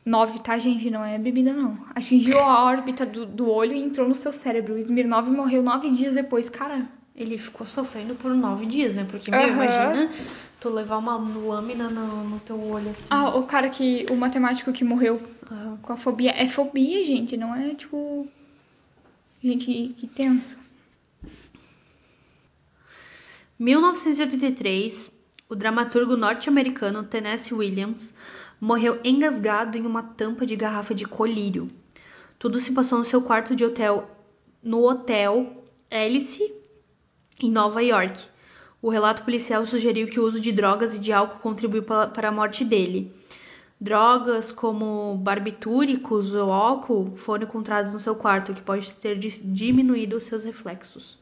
9, 0.06 0.40
tá, 0.40 0.58
gente? 0.58 0.90
Não 0.90 1.04
é 1.04 1.18
bebida, 1.18 1.52
não. 1.52 1.78
Atingiu 1.94 2.40
a 2.40 2.64
órbita 2.64 3.06
do, 3.06 3.26
do 3.26 3.50
olho 3.50 3.74
e 3.74 3.80
entrou 3.80 4.08
no 4.08 4.16
seu 4.16 4.32
cérebro. 4.32 4.78
Smirnov 4.80 5.30
morreu 5.30 5.62
nove 5.62 5.90
dias 5.92 6.16
depois. 6.16 6.50
Cara, 6.50 6.86
Ele 7.16 7.38
ficou 7.38 7.68
sofrendo 7.68 8.16
por 8.16 8.34
nove 8.34 8.66
dias, 8.66 8.96
né? 8.96 9.06
Porque, 9.10 9.30
meu, 9.30 9.42
Aham. 9.42 9.50
imagina 9.50 10.10
tu 10.60 10.70
levar 10.70 10.98
uma 10.98 11.16
lâmina 11.18 11.90
no, 11.90 12.24
no 12.24 12.40
teu 12.40 12.60
olho 12.62 12.90
assim. 12.90 13.08
ah, 13.10 13.36
o 13.38 13.44
cara 13.44 13.70
que. 13.70 14.06
O 14.10 14.16
matemático 14.16 14.72
que 14.74 14.84
morreu 14.84 15.22
Ah, 15.50 15.78
com 15.82 15.94
a 15.94 15.98
fobia. 15.98 16.32
É 16.32 16.48
fobia, 16.48 17.04
gente, 17.04 17.36
não 17.38 17.56
é 17.56 17.74
tipo. 17.76 18.28
Gente, 19.42 19.66
que, 19.66 19.90
que 19.94 20.08
tenso. 20.08 20.60
1983, 23.58 25.12
o 25.50 25.56
dramaturgo 25.56 26.16
norte-americano 26.16 27.04
Tennessee 27.04 27.54
Williams 27.54 28.14
morreu 28.60 29.00
engasgado 29.04 29.78
em 29.78 29.86
uma 29.86 30.04
tampa 30.04 30.46
de 30.46 30.56
garrafa 30.56 30.94
de 30.94 31.06
colírio. 31.06 31.70
Tudo 32.38 32.60
se 32.60 32.72
passou 32.72 32.98
no 32.98 33.04
seu 33.04 33.22
quarto 33.22 33.56
de 33.56 33.66
hotel, 33.66 34.10
no 34.64 34.84
hotel 34.88 35.66
Alice, 35.92 36.54
em 37.42 37.52
Nova 37.52 37.82
York. 37.84 38.26
O 38.82 38.90
relato 38.90 39.24
policial 39.24 39.66
sugeriu 39.66 40.08
que 40.08 40.20
o 40.20 40.24
uso 40.24 40.40
de 40.40 40.52
drogas 40.52 40.96
e 40.96 41.00
de 41.00 41.12
álcool 41.12 41.40
contribuiu 41.40 41.84
pa- 41.84 42.08
para 42.08 42.30
a 42.30 42.32
morte 42.32 42.64
dele. 42.64 43.12
Drogas 43.80 44.52
como 44.52 45.16
barbitúricos 45.18 46.34
ou 46.34 46.52
álcool 46.52 47.14
foram 47.16 47.44
encontrados 47.46 47.94
no 47.94 48.00
seu 48.00 48.16
quarto, 48.16 48.54
que 48.54 48.62
pode 48.62 48.94
ter 48.96 49.18
diminuído 49.18 50.18
os 50.18 50.26
seus 50.26 50.44
reflexos. 50.44 51.18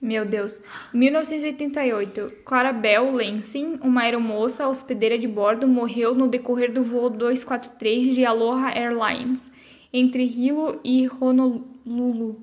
Meu 0.00 0.24
Deus. 0.26 0.60
1988. 0.92 2.32
Clarabel 2.44 3.12
Lansing, 3.14 3.78
uma 3.82 4.02
aeromoça 4.02 4.66
hospedeira 4.68 5.16
de 5.18 5.28
bordo, 5.28 5.68
morreu 5.68 6.14
no 6.14 6.26
decorrer 6.28 6.72
do 6.72 6.82
voo 6.82 7.08
243 7.08 8.14
de 8.14 8.24
Aloha 8.24 8.70
Airlines, 8.70 9.50
entre 9.92 10.24
Hilo 10.24 10.80
e 10.84 11.08
Honolulu, 11.20 12.42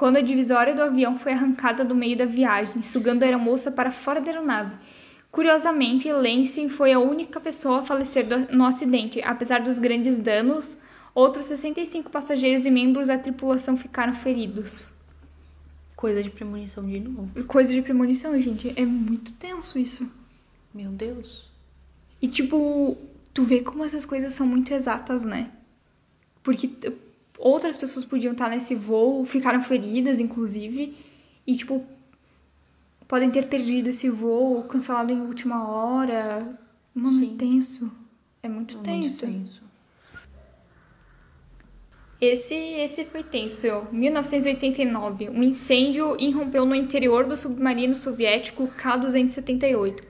quando 0.00 0.16
a 0.16 0.22
divisória 0.22 0.74
do 0.74 0.80
avião 0.82 1.18
foi 1.18 1.32
arrancada 1.34 1.84
do 1.84 1.94
meio 1.94 2.16
da 2.16 2.24
viagem, 2.24 2.80
sugando 2.80 3.22
a 3.22 3.26
aeromoça 3.26 3.70
para 3.70 3.90
fora 3.90 4.18
da 4.18 4.30
aeronave. 4.30 4.74
Curiosamente, 5.30 6.10
Lansing 6.10 6.70
foi 6.70 6.94
a 6.94 6.98
única 6.98 7.38
pessoa 7.38 7.80
a 7.80 7.84
falecer 7.84 8.26
do- 8.26 8.50
no 8.56 8.64
acidente. 8.64 9.20
Apesar 9.20 9.60
dos 9.60 9.78
grandes 9.78 10.18
danos, 10.18 10.78
outros 11.14 11.44
65 11.44 12.08
passageiros 12.08 12.64
e 12.64 12.70
membros 12.70 13.08
da 13.08 13.18
tripulação 13.18 13.76
ficaram 13.76 14.14
feridos. 14.14 14.90
Coisa 15.94 16.22
de 16.22 16.30
premonição 16.30 16.82
de 16.88 16.98
novo. 16.98 17.44
Coisa 17.44 17.70
de 17.70 17.82
premonição, 17.82 18.40
gente. 18.40 18.72
É 18.76 18.86
muito 18.86 19.34
tenso 19.34 19.78
isso. 19.78 20.10
Meu 20.74 20.90
Deus. 20.92 21.44
E, 22.22 22.26
tipo, 22.26 22.96
tu 23.34 23.44
vê 23.44 23.60
como 23.60 23.84
essas 23.84 24.06
coisas 24.06 24.32
são 24.32 24.46
muito 24.46 24.72
exatas, 24.72 25.26
né? 25.26 25.50
Porque 26.42 26.68
outras 27.40 27.76
pessoas 27.76 28.04
podiam 28.04 28.32
estar 28.32 28.50
nesse 28.50 28.74
voo, 28.74 29.24
ficaram 29.24 29.60
feridas, 29.62 30.20
inclusive. 30.20 30.96
E, 31.46 31.56
tipo, 31.56 31.84
podem 33.08 33.30
ter 33.30 33.48
perdido 33.48 33.88
esse 33.88 34.08
voo, 34.10 34.62
cancelado 34.64 35.10
em 35.10 35.20
última 35.20 35.68
hora. 35.68 36.58
Mano, 36.94 37.16
Sim. 37.16 37.34
é 37.34 37.38
tenso. 37.38 37.92
É 38.42 38.48
muito 38.48 38.78
É 38.78 38.82
tenso. 38.82 39.26
Muito 39.26 39.38
tenso. 39.38 39.70
Esse, 42.20 42.54
esse 42.54 43.06
foi 43.06 43.22
tenso. 43.22 43.86
1989. 43.90 45.30
Um 45.30 45.42
incêndio 45.42 46.20
irrompeu 46.20 46.66
no 46.66 46.74
interior 46.74 47.26
do 47.26 47.36
submarino 47.36 47.94
soviético 47.94 48.68
K-278. 48.68 50.09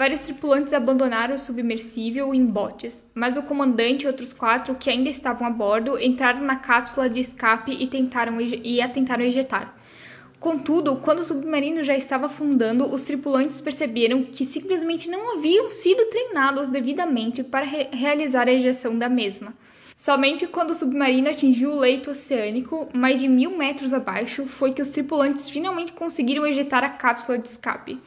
Vários 0.00 0.22
tripulantes 0.22 0.72
abandonaram 0.72 1.34
o 1.34 1.38
submersível 1.38 2.34
em 2.34 2.46
botes, 2.46 3.06
mas 3.14 3.36
o 3.36 3.42
comandante 3.42 4.04
e 4.04 4.06
outros 4.06 4.32
quatro 4.32 4.74
que 4.74 4.88
ainda 4.88 5.10
estavam 5.10 5.46
a 5.46 5.50
bordo 5.50 5.98
entraram 6.00 6.40
na 6.40 6.56
cápsula 6.56 7.06
de 7.06 7.20
escape 7.20 7.70
e, 7.78 7.86
tentaram, 7.86 8.40
e 8.40 8.80
a 8.80 8.88
tentaram 8.88 9.22
ejetar. 9.22 9.76
Contudo, 10.38 10.96
quando 10.96 11.18
o 11.18 11.22
submarino 11.22 11.84
já 11.84 11.94
estava 11.94 12.24
afundando, 12.24 12.90
os 12.90 13.02
tripulantes 13.02 13.60
perceberam 13.60 14.22
que 14.22 14.42
simplesmente 14.42 15.10
não 15.10 15.36
haviam 15.36 15.70
sido 15.70 16.06
treinados 16.06 16.70
devidamente 16.70 17.42
para 17.44 17.66
re- 17.66 17.90
realizar 17.92 18.48
a 18.48 18.52
ejeção 18.54 18.98
da 18.98 19.06
mesma. 19.10 19.52
Somente 19.94 20.46
quando 20.46 20.70
o 20.70 20.74
submarino 20.74 21.28
atingiu 21.28 21.72
o 21.72 21.78
leito 21.78 22.10
oceânico, 22.10 22.88
mais 22.94 23.20
de 23.20 23.28
mil 23.28 23.54
metros 23.54 23.92
abaixo, 23.92 24.46
foi 24.46 24.72
que 24.72 24.80
os 24.80 24.88
tripulantes 24.88 25.50
finalmente 25.50 25.92
conseguiram 25.92 26.46
ejetar 26.46 26.82
a 26.82 26.88
cápsula 26.88 27.36
de 27.36 27.48
escape. 27.48 28.00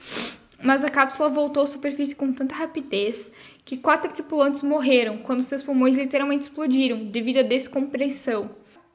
Mas 0.64 0.84
a 0.84 0.90
cápsula 0.90 1.28
voltou 1.28 1.64
à 1.64 1.68
superfície 1.68 2.16
com 2.16 2.32
tanta 2.32 2.56
rapidez 2.56 3.32
que 3.66 3.76
quatro 3.78 4.12
tripulantes 4.14 4.62
morreram 4.62 5.18
quando 5.18 5.42
seus 5.42 5.62
pulmões 5.62 5.98
literalmente 5.98 6.44
explodiram 6.44 7.06
devido 7.06 7.40
à 7.40 7.44
descompressão. 7.44 8.50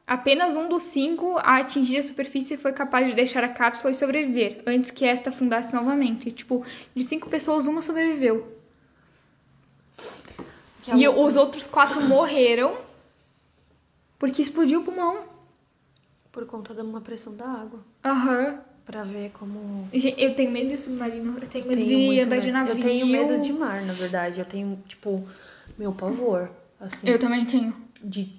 Apenas 0.06 0.56
um 0.56 0.66
dos 0.70 0.84
cinco 0.84 1.36
a 1.36 1.58
atingir 1.58 1.98
a 1.98 2.02
superfície 2.02 2.56
foi 2.56 2.72
capaz 2.72 3.06
de 3.06 3.12
deixar 3.12 3.44
a 3.44 3.48
cápsula 3.50 3.90
e 3.90 3.94
sobreviver, 3.94 4.62
antes 4.66 4.90
que 4.90 5.04
esta 5.04 5.28
afundasse 5.28 5.74
novamente. 5.74 6.32
Tipo, 6.32 6.64
de 6.96 7.04
cinco 7.04 7.28
pessoas, 7.28 7.66
uma 7.66 7.82
sobreviveu. 7.82 8.56
Que 10.82 10.92
e 10.92 11.06
loucura. 11.06 11.26
os 11.26 11.36
outros 11.36 11.66
quatro 11.66 12.00
morreram 12.00 12.78
porque 14.18 14.40
explodiu 14.40 14.80
o 14.80 14.84
pulmão. 14.84 15.24
Por 16.32 16.46
conta 16.46 16.72
de 16.72 16.80
uma 16.80 17.02
pressão 17.02 17.36
da 17.36 17.46
água. 17.46 17.84
Aham. 18.02 18.62
Pra 18.88 19.02
ver 19.04 19.30
como. 19.34 19.86
Eu 19.92 20.34
tenho 20.34 20.50
medo 20.50 20.70
de 20.70 20.78
submarino, 20.78 21.36
eu 21.38 21.46
tenho 21.46 21.66
medo 21.66 21.78
Tenho 21.78 22.12
de 22.14 22.20
andar 22.20 22.38
de 22.38 22.46
medo. 22.46 22.52
navio. 22.58 22.74
Eu 22.76 22.82
tenho 22.82 23.06
medo 23.06 23.38
de 23.42 23.52
mar, 23.52 23.82
na 23.82 23.92
verdade. 23.92 24.40
Eu 24.40 24.46
tenho, 24.46 24.82
tipo, 24.88 25.28
meu 25.76 25.92
pavor. 25.92 26.50
Assim, 26.80 27.06
Eu 27.06 27.18
também 27.18 27.44
tenho. 27.44 27.74
de. 28.02 28.32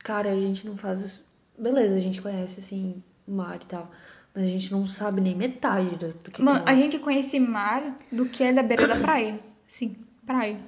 Cara, 0.00 0.32
a 0.32 0.40
gente 0.40 0.66
não 0.66 0.76
faz 0.76 1.00
isso. 1.00 1.24
Beleza, 1.56 1.94
a 1.96 2.00
gente 2.00 2.20
conhece, 2.20 2.58
assim, 2.58 3.00
mar 3.26 3.60
e 3.62 3.66
tal. 3.66 3.88
Mas 4.34 4.44
a 4.44 4.48
gente 4.48 4.72
não 4.72 4.84
sabe 4.86 5.20
nem 5.20 5.36
metade 5.36 5.94
do, 5.94 6.08
do 6.12 6.30
que 6.32 6.42
Mano, 6.42 6.64
a 6.66 6.74
gente 6.74 6.98
conhece 6.98 7.38
mar 7.38 7.96
do 8.10 8.26
que 8.26 8.42
é 8.42 8.52
da 8.52 8.64
beira 8.64 8.86
da 8.88 8.96
praia. 8.96 9.38
Sim, 9.68 9.94
praia. 10.26 10.58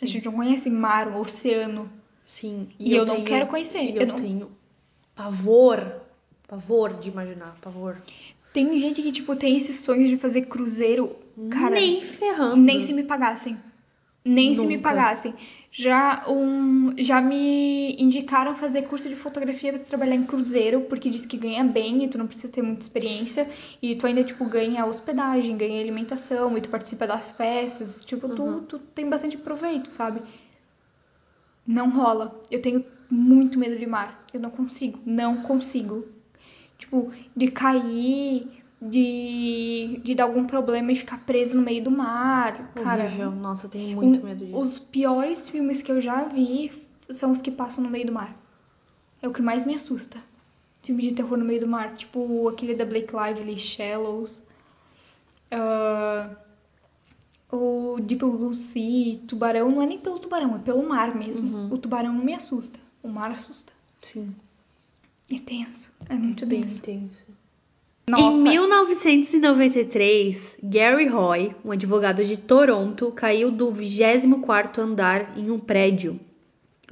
A 0.00 0.06
gente 0.06 0.24
não 0.24 0.32
conhece 0.34 0.70
mar, 0.70 1.08
oceano. 1.16 1.90
Sim. 2.24 2.68
E 2.78 2.94
eu 2.94 3.04
não 3.04 3.24
quero 3.24 3.48
conhecer, 3.48 3.82
E 3.82 3.96
eu 3.96 4.02
eu, 4.02 4.06
não- 4.06 4.16
tenho 4.16 4.50
pavor. 5.16 6.00
Pavor 6.46 6.92
de 6.94 7.10
imaginar. 7.10 7.56
Pavor. 7.60 7.96
Tem 8.52 8.76
gente 8.78 9.00
que, 9.02 9.10
tipo, 9.12 9.34
tem 9.36 9.56
esse 9.56 9.72
sonho 9.72 10.06
de 10.08 10.16
fazer 10.16 10.42
cruzeiro. 10.42 11.16
Cara, 11.50 11.74
nem 11.74 12.00
ferrando. 12.00 12.56
nem 12.56 12.80
se 12.80 12.92
me 12.92 13.02
pagassem. 13.02 13.56
Nem 14.24 14.54
se 14.54 14.66
me 14.66 14.76
Nunca. 14.76 14.88
pagassem. 14.90 15.34
Já, 15.72 16.24
um, 16.28 16.92
já 16.98 17.20
me 17.20 17.96
indicaram 17.98 18.54
fazer 18.54 18.82
curso 18.82 19.08
de 19.08 19.16
fotografia 19.16 19.72
pra 19.72 19.80
trabalhar 19.82 20.14
em 20.14 20.22
cruzeiro, 20.24 20.82
porque 20.82 21.08
diz 21.08 21.24
que 21.24 21.36
ganha 21.38 21.64
bem 21.64 22.04
e 22.04 22.08
tu 22.08 22.18
não 22.18 22.26
precisa 22.26 22.52
ter 22.52 22.60
muita 22.62 22.82
experiência. 22.82 23.48
E 23.80 23.94
tu 23.96 24.06
ainda, 24.06 24.22
tipo, 24.22 24.44
ganha 24.44 24.84
hospedagem, 24.84 25.56
ganha 25.56 25.80
alimentação, 25.80 26.56
e 26.56 26.60
tu 26.60 26.68
participa 26.68 27.06
das 27.06 27.32
festas. 27.32 28.00
Tipo, 28.04 28.28
tu, 28.28 28.42
Uhum. 28.42 28.60
tu 28.64 28.78
tem 28.78 29.08
bastante 29.08 29.36
proveito, 29.38 29.90
sabe? 29.90 30.20
Não 31.66 31.90
rola. 31.90 32.40
Eu 32.50 32.60
tenho 32.60 32.84
muito 33.10 33.58
medo 33.58 33.78
de 33.78 33.86
mar. 33.86 34.24
Eu 34.32 34.40
não 34.40 34.50
consigo. 34.50 34.98
Não 35.06 35.42
consigo. 35.42 36.06
Tipo, 36.82 37.12
de 37.36 37.48
cair, 37.48 38.48
de, 38.80 40.00
de 40.02 40.14
dar 40.16 40.24
algum 40.24 40.44
problema 40.46 40.90
e 40.90 40.96
ficar 40.96 41.18
preso 41.24 41.56
no 41.56 41.62
meio 41.62 41.84
do 41.84 41.90
mar. 41.92 42.72
Cara, 42.74 43.04
Horrível. 43.04 43.30
Nossa, 43.30 43.66
eu 43.66 43.70
tenho 43.70 43.96
muito 43.96 44.18
um- 44.18 44.24
medo 44.24 44.44
disso. 44.44 44.58
os 44.58 44.78
piores 44.80 45.48
filmes 45.48 45.80
que 45.80 45.92
eu 45.92 46.00
já 46.00 46.24
vi 46.24 46.72
são 47.08 47.30
os 47.30 47.40
que 47.40 47.52
passam 47.52 47.84
no 47.84 47.88
meio 47.90 48.06
do 48.06 48.12
mar. 48.12 48.36
É 49.22 49.28
o 49.28 49.32
que 49.32 49.40
mais 49.40 49.64
me 49.64 49.74
assusta. 49.76 50.18
Filme 50.82 51.02
de 51.02 51.12
terror 51.12 51.38
no 51.38 51.44
meio 51.44 51.60
do 51.60 51.68
mar. 51.68 51.94
Tipo 51.94 52.48
aquele 52.48 52.74
da 52.74 52.84
Blake 52.84 53.14
Lively, 53.14 53.56
Shallows. 53.56 54.42
ah, 55.52 56.30
o 57.52 57.98
Deep 58.00 58.24
Blue 58.24 58.54
Sea, 58.54 59.18
Tubarão. 59.28 59.70
Não 59.70 59.82
é 59.82 59.86
nem 59.86 59.98
pelo 59.98 60.18
tubarão, 60.18 60.56
é 60.56 60.58
pelo 60.58 60.82
mar 60.88 61.14
mesmo. 61.14 61.56
Uhum. 61.56 61.72
O 61.72 61.78
tubarão 61.78 62.12
não 62.12 62.24
me 62.24 62.34
assusta. 62.34 62.80
O 63.02 63.08
mar 63.08 63.30
assusta. 63.30 63.72
Sim. 64.00 64.34
É 65.32 65.38
tenso. 65.38 65.92
É 66.08 66.14
muito 66.14 66.46
bem 66.46 66.62
tenso. 66.62 66.78
intenso. 66.78 67.26
Nossa. 68.08 68.22
Em 68.22 68.36
1993, 68.36 70.56
Gary 70.62 71.06
Roy, 71.06 71.54
um 71.64 71.70
advogado 71.70 72.24
de 72.24 72.36
Toronto, 72.36 73.12
caiu 73.12 73.48
do 73.50 73.72
24º 73.72 74.78
andar 74.78 75.38
em 75.38 75.50
um 75.50 75.58
prédio 75.58 76.20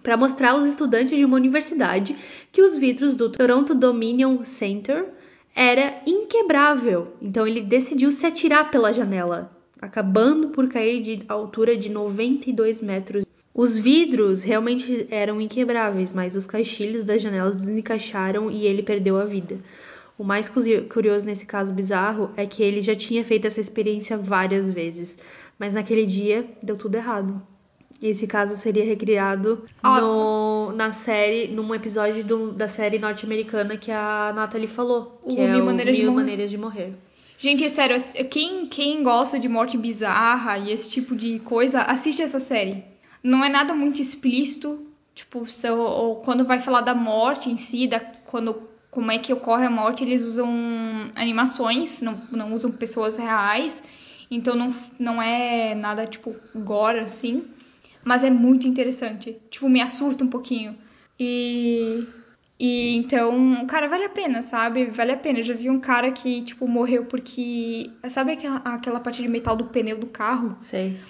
para 0.02 0.16
mostrar 0.16 0.52
aos 0.52 0.64
estudantes 0.64 1.16
de 1.16 1.24
uma 1.24 1.36
universidade 1.36 2.16
que 2.50 2.62
os 2.62 2.78
vidros 2.78 3.16
do 3.16 3.30
Toronto 3.30 3.74
Dominion 3.74 4.44
Center 4.44 5.08
era 5.54 6.02
inquebrável. 6.06 7.14
Então 7.20 7.46
ele 7.46 7.60
decidiu 7.60 8.10
se 8.10 8.26
atirar 8.26 8.70
pela 8.70 8.92
janela, 8.92 9.50
acabando 9.80 10.48
por 10.48 10.68
cair 10.68 11.00
de 11.00 11.22
altura 11.28 11.76
de 11.76 11.88
92 11.88 12.80
metros. 12.80 13.24
Os 13.54 13.78
vidros 13.78 14.42
realmente 14.42 15.06
eram 15.10 15.40
inquebráveis, 15.40 16.12
mas 16.12 16.34
os 16.36 16.46
caixilhos 16.46 17.02
das 17.04 17.20
janelas 17.20 17.56
desencaixaram 17.56 18.50
e 18.50 18.64
ele 18.66 18.82
perdeu 18.82 19.18
a 19.18 19.24
vida. 19.24 19.58
O 20.16 20.22
mais 20.24 20.48
curioso 20.48 21.26
nesse 21.26 21.46
caso 21.46 21.72
bizarro 21.72 22.30
é 22.36 22.46
que 22.46 22.62
ele 22.62 22.80
já 22.80 22.94
tinha 22.94 23.24
feito 23.24 23.46
essa 23.46 23.60
experiência 23.60 24.16
várias 24.16 24.70
vezes, 24.70 25.18
mas 25.58 25.74
naquele 25.74 26.06
dia 26.06 26.46
deu 26.62 26.76
tudo 26.76 26.94
errado. 26.96 27.42
Esse 28.02 28.26
caso 28.26 28.56
seria 28.56 28.84
recriado 28.84 29.64
no, 29.82 30.72
na 30.72 30.92
série, 30.92 31.48
num 31.48 31.74
episódio 31.74 32.24
do- 32.24 32.52
da 32.52 32.68
série 32.68 32.98
norte-americana 32.98 33.76
que 33.76 33.90
a 33.90 34.32
Natalie 34.34 34.68
falou, 34.68 35.20
que 35.28 35.34
O 35.34 35.40
é 35.42 35.52
Mil 35.52 35.64
Maneiras 35.64 35.96
de 35.96 36.02
Mil 36.02 36.12
Morrer. 36.12 36.22
Maneiras 36.24 36.50
de 36.50 36.56
Morrer. 36.58 36.92
Gente, 37.38 37.64
é 37.64 37.68
sério, 37.68 37.96
quem, 38.30 38.66
quem 38.66 39.02
gosta 39.02 39.38
de 39.38 39.48
morte 39.48 39.76
bizarra 39.76 40.58
e 40.58 40.70
esse 40.70 40.88
tipo 40.88 41.14
de 41.16 41.38
coisa, 41.40 41.82
assiste 41.82 42.22
essa 42.22 42.38
série. 42.38 42.84
Não 43.22 43.44
é 43.44 43.48
nada 43.48 43.74
muito 43.74 44.00
explícito, 44.00 44.86
tipo, 45.14 45.46
se- 45.46 45.70
ou 45.70 46.16
quando 46.16 46.44
vai 46.44 46.60
falar 46.60 46.80
da 46.82 46.94
morte 46.94 47.50
em 47.50 47.56
si, 47.56 47.86
da, 47.86 48.00
quando, 48.00 48.62
como 48.90 49.10
é 49.10 49.18
que 49.18 49.32
ocorre 49.32 49.66
a 49.66 49.70
morte, 49.70 50.04
eles 50.04 50.22
usam 50.22 50.48
animações, 51.14 52.00
não, 52.00 52.20
não 52.30 52.52
usam 52.52 52.70
pessoas 52.70 53.16
reais, 53.16 53.82
então 54.30 54.54
não, 54.54 54.74
não 54.98 55.20
é 55.22 55.74
nada, 55.74 56.06
tipo, 56.06 56.34
gore, 56.54 57.00
assim, 57.00 57.44
mas 58.04 58.24
é 58.24 58.30
muito 58.30 58.66
interessante. 58.66 59.36
Tipo, 59.50 59.68
me 59.68 59.80
assusta 59.80 60.24
um 60.24 60.28
pouquinho. 60.28 60.76
E 61.18 62.04
e 62.62 62.94
então, 62.96 63.64
cara, 63.66 63.88
vale 63.88 64.04
a 64.04 64.08
pena, 64.10 64.42
sabe? 64.42 64.84
Vale 64.86 65.12
a 65.12 65.16
pena. 65.16 65.38
Eu 65.38 65.42
já 65.42 65.54
vi 65.54 65.70
um 65.70 65.80
cara 65.80 66.12
que, 66.12 66.42
tipo, 66.42 66.68
morreu 66.68 67.06
porque. 67.06 67.90
Sabe 68.08 68.32
aquela, 68.32 68.56
aquela 68.58 69.00
parte 69.00 69.22
de 69.22 69.28
metal 69.28 69.56
do 69.56 69.64
pneu 69.66 69.98
do 69.98 70.06
carro? 70.06 70.56
Sei. 70.60 71.00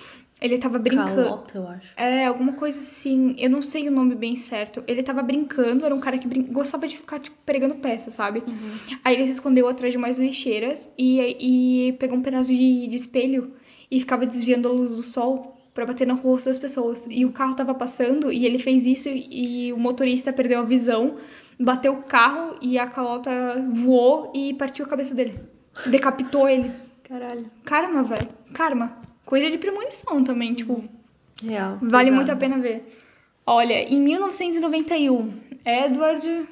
Ele 0.40 0.56
tava 0.56 0.78
brincando. 0.78 1.14
Calota, 1.14 1.58
eu 1.58 1.68
acho. 1.68 1.88
É, 1.96 2.26
alguma 2.26 2.54
coisa 2.54 2.80
assim. 2.80 3.34
Eu 3.38 3.50
não 3.50 3.60
sei 3.60 3.88
o 3.88 3.90
nome 3.90 4.14
bem 4.14 4.36
certo. 4.36 4.82
Ele 4.86 5.02
tava 5.02 5.22
brincando, 5.22 5.84
era 5.84 5.94
um 5.94 6.00
cara 6.00 6.18
que 6.18 6.26
brin... 6.26 6.44
gostava 6.44 6.88
de 6.88 6.96
ficar, 6.96 7.18
tipo, 7.18 7.36
pregando 7.44 7.74
peça, 7.74 8.10
sabe? 8.10 8.42
Aí 9.04 9.14
ele 9.14 9.26
se 9.26 9.32
escondeu 9.32 9.68
atrás 9.68 9.92
de 9.92 9.98
umas 9.98 10.18
lixeiras 10.18 10.90
e, 10.96 11.88
e 11.88 11.92
pegou 11.94 12.16
um 12.16 12.22
pedaço 12.22 12.48
de, 12.48 12.86
de 12.86 12.96
espelho 12.96 13.52
e 13.90 14.00
ficava 14.00 14.24
desviando 14.24 14.68
a 14.68 14.72
luz 14.72 14.90
do 14.90 15.02
sol 15.02 15.56
pra 15.74 15.84
bater 15.84 16.06
no 16.06 16.14
rosto 16.14 16.46
das 16.46 16.58
pessoas. 16.58 17.06
E 17.10 17.24
o 17.24 17.32
carro 17.32 17.54
tava 17.54 17.74
passando 17.74 18.32
e 18.32 18.46
ele 18.46 18.58
fez 18.58 18.86
isso 18.86 19.08
e 19.08 19.72
o 19.72 19.78
motorista 19.78 20.32
perdeu 20.32 20.60
a 20.60 20.64
visão, 20.64 21.16
bateu 21.58 21.92
o 21.92 22.02
carro 22.02 22.56
e 22.60 22.78
a 22.78 22.86
calota 22.86 23.30
voou 23.72 24.32
e 24.34 24.54
partiu 24.54 24.84
a 24.84 24.88
cabeça 24.88 25.14
dele. 25.14 25.38
Decapitou 25.86 26.48
ele. 26.48 26.70
Caralho. 27.04 27.50
Karma, 27.64 28.02
velho. 28.04 28.28
Karma. 28.52 28.99
Coisa 29.30 29.48
de 29.48 29.58
premonição 29.58 30.24
também, 30.24 30.54
tipo. 30.54 30.82
Real. 31.40 31.78
Vale 31.80 32.08
Exato. 32.08 32.16
muito 32.16 32.32
a 32.32 32.36
pena 32.36 32.58
ver. 32.58 32.98
Olha, 33.46 33.80
em 33.80 34.00
1991, 34.00 35.32
Edward 35.64 36.48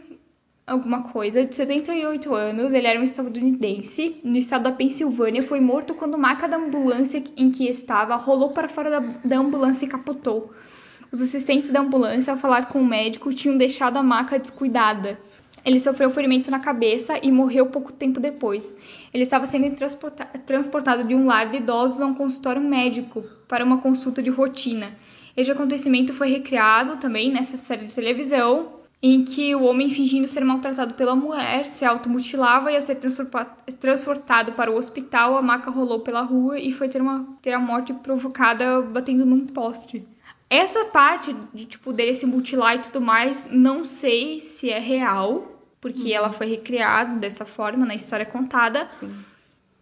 alguma 0.64 1.02
coisa, 1.04 1.44
de 1.44 1.56
78 1.56 2.32
anos, 2.32 2.72
ele 2.72 2.86
era 2.86 3.00
um 3.00 3.02
estadunidense, 3.02 4.20
no 4.22 4.36
estado 4.36 4.64
da 4.64 4.72
Pensilvânia, 4.72 5.42
foi 5.42 5.60
morto 5.60 5.92
quando 5.92 6.14
a 6.14 6.18
maca 6.18 6.46
da 6.46 6.56
ambulância 6.56 7.20
em 7.36 7.50
que 7.50 7.68
estava 7.68 8.14
rolou 8.14 8.50
para 8.50 8.68
fora 8.68 8.90
da, 8.90 9.00
da 9.24 9.38
ambulância 9.38 9.84
e 9.84 9.88
capotou. 9.88 10.52
Os 11.10 11.20
assistentes 11.20 11.70
da 11.70 11.80
ambulância, 11.80 12.32
ao 12.32 12.38
falar 12.38 12.66
com 12.66 12.80
o 12.80 12.86
médico, 12.86 13.34
tinham 13.34 13.58
deixado 13.58 13.96
a 13.96 14.04
maca 14.04 14.38
descuidada. 14.38 15.18
Ele 15.64 15.80
sofreu 15.80 16.10
ferimento 16.10 16.50
na 16.50 16.58
cabeça 16.58 17.18
e 17.22 17.30
morreu 17.30 17.66
pouco 17.66 17.92
tempo 17.92 18.20
depois. 18.20 18.76
Ele 19.12 19.22
estava 19.22 19.46
sendo 19.46 19.70
transporta 19.74 20.24
transportado 20.46 21.04
de 21.04 21.14
um 21.14 21.26
lar 21.26 21.50
de 21.50 21.58
idosos 21.58 22.00
a 22.00 22.06
um 22.06 22.14
consultório 22.14 22.62
médico 22.62 23.24
para 23.46 23.64
uma 23.64 23.78
consulta 23.78 24.22
de 24.22 24.30
rotina. 24.30 24.92
Este 25.36 25.52
acontecimento 25.52 26.12
foi 26.12 26.30
recriado 26.30 26.96
também 26.96 27.32
nessa 27.32 27.56
série 27.56 27.86
de 27.86 27.94
televisão, 27.94 28.78
em 29.00 29.24
que 29.24 29.54
o 29.54 29.62
homem, 29.62 29.88
fingindo 29.88 30.26
ser 30.26 30.44
maltratado 30.44 30.94
pela 30.94 31.14
mulher, 31.14 31.66
se 31.68 31.84
automutilava 31.84 32.72
e, 32.72 32.74
ao 32.74 32.82
ser 32.82 32.98
transportado 33.78 34.52
para 34.52 34.72
o 34.72 34.76
hospital, 34.76 35.36
a 35.36 35.42
maca 35.42 35.70
rolou 35.70 36.00
pela 36.00 36.22
rua 36.22 36.58
e 36.58 36.72
foi 36.72 36.88
ter, 36.88 37.00
uma, 37.00 37.24
ter 37.40 37.52
a 37.52 37.60
morte 37.60 37.94
provocada 37.94 38.82
batendo 38.82 39.24
num 39.24 39.46
poste. 39.46 40.04
Essa 40.50 40.86
parte 40.86 41.34
de 41.52 41.66
tipo 41.66 41.92
dele 41.92 42.14
se 42.14 42.24
mutilar 42.26 42.76
e 42.76 42.82
tudo 42.82 43.00
mais, 43.00 43.46
não 43.50 43.84
sei 43.84 44.40
se 44.40 44.70
é 44.70 44.78
real, 44.78 45.60
porque 45.80 46.04
uhum. 46.04 46.14
ela 46.14 46.30
foi 46.30 46.46
recriada 46.46 47.18
dessa 47.18 47.44
forma 47.44 47.84
na 47.84 47.94
história 47.94 48.24
contada. 48.24 48.88
Sim. 48.92 49.12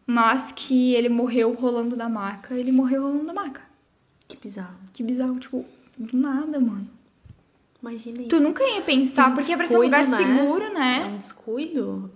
Mas 0.05 0.53
que 0.53 0.95
ele 0.95 1.09
morreu 1.09 1.53
rolando 1.53 1.97
da 1.97 2.09
maca, 2.09 2.55
ele 2.55 2.73
morreu 2.73 3.03
rolando 3.03 3.27
da 3.27 3.35
maca. 3.35 3.63
Que 4.29 4.37
bizarro. 4.37 4.77
Que 4.93 5.03
bizarro, 5.03 5.39
tipo, 5.39 5.65
do 5.97 6.17
nada, 6.17 6.61
mano. 6.61 6.89
Imagina 7.81 8.21
isso. 8.21 8.29
Tu 8.29 8.41
nunca 8.41 8.65
ia 8.65 8.83
pensar, 8.83 9.31
um 9.31 9.35
porque 9.35 9.53
é 9.53 9.57
pra 9.57 9.67
ser 9.67 9.79
um 9.79 9.83
lugar 9.83 10.07
né? 10.07 10.17
seguro, 10.17 10.73
né? 10.73 11.03
É 11.03 11.07
um 11.07 11.19
descuido. 11.19 12.11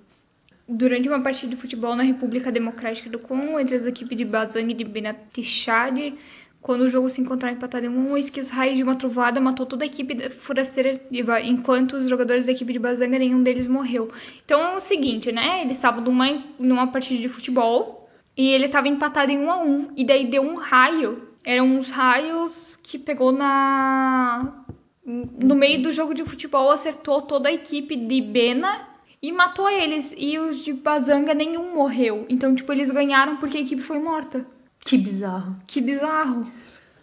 Durante 0.69 1.09
uma 1.09 1.21
partida 1.21 1.51
de 1.55 1.61
futebol 1.61 1.97
na 1.97 2.03
República 2.03 2.51
Democrática 2.53 3.11
do 3.11 3.19
Congo, 3.19 3.59
entre 3.59 3.77
as 3.77 3.87
equipes 3.87 4.17
de 4.17 4.25
Bazang 4.25 4.71
e 4.71 4.75
de 4.75 4.85
Benatichade, 4.85 6.15
quando 6.63 6.83
o 6.83 6.91
jogo 6.91 7.09
se 7.09 7.21
encontrava 7.21 7.55
empatado 7.55 7.87
em 7.87 7.89
um, 7.89 8.17
eis 8.17 8.29
que 8.29 8.39
os 8.39 8.51
raios 8.51 8.77
de 8.77 8.83
uma 8.83 8.95
trovada 8.95 9.41
matou 9.41 9.65
toda 9.65 9.85
a 9.85 9.87
equipe 9.87 10.29
forasteira, 10.31 11.01
enquanto 11.43 11.95
os 11.95 12.09
jogadores 12.09 12.47
da 12.47 12.53
equipe 12.53 12.73
de 12.73 12.79
Bazanga, 12.79 13.19
nenhum 13.19 13.43
deles 13.43 13.67
morreu. 13.67 14.11
Então 14.45 14.61
é 14.61 14.77
o 14.77 14.81
seguinte, 14.81 15.33
né? 15.33 15.63
Eles 15.63 15.79
estavam 15.79 16.03
numa, 16.03 16.45
numa 16.59 16.87
partida 16.89 17.21
de 17.21 17.29
futebol 17.29 18.09
e 18.37 18.49
ele 18.51 18.67
estava 18.67 18.89
empatado 18.89 19.33
em 19.33 19.39
um 19.39 19.51
a 19.51 19.63
um, 19.63 19.89
e 19.97 20.05
daí 20.05 20.27
deu 20.27 20.43
um 20.43 20.57
raio. 20.57 21.29
Eram 21.45 21.65
uns 21.65 21.91
raios 21.91 22.77
que 22.77 22.99
pegou 22.99 23.33
na. 23.33 24.65
No 25.05 25.55
meio 25.55 25.83
do 25.83 25.91
jogo 25.91 26.15
de 26.15 26.25
futebol, 26.25 26.71
acertou 26.71 27.23
toda 27.23 27.49
a 27.49 27.53
equipe 27.53 27.97
de 27.97 28.21
Bena 28.21 28.87
e 29.23 29.33
matou 29.33 29.69
eles. 29.69 30.15
E 30.17 30.39
os 30.39 30.63
de 30.63 30.75
Bazanga 30.75 31.33
nenhum 31.33 31.75
morreu. 31.75 32.27
Então, 32.29 32.55
tipo, 32.55 32.71
eles 32.71 32.91
ganharam 32.91 33.39
porque 33.39 33.57
a 33.57 33.61
equipe 33.63 33.81
foi 33.81 33.99
morta. 33.99 34.47
Que 34.91 34.99
bizarro. 34.99 35.55
Que 35.68 35.80
bizarro. 35.80 36.45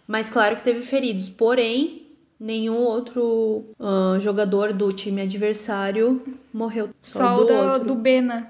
Mas 0.06 0.28
claro 0.28 0.56
que 0.56 0.62
teve 0.62 0.82
feridos. 0.82 1.30
Porém, 1.30 2.02
nenhum 2.38 2.76
outro 2.76 3.64
uh, 3.80 4.20
jogador 4.20 4.74
do 4.74 4.92
time 4.92 5.22
adversário 5.22 6.22
morreu. 6.52 6.90
Só, 7.00 7.18
Só 7.18 7.40
o 7.40 7.44
do, 7.46 7.54
outro. 7.54 7.88
do 7.88 7.94
Bena. 7.94 8.46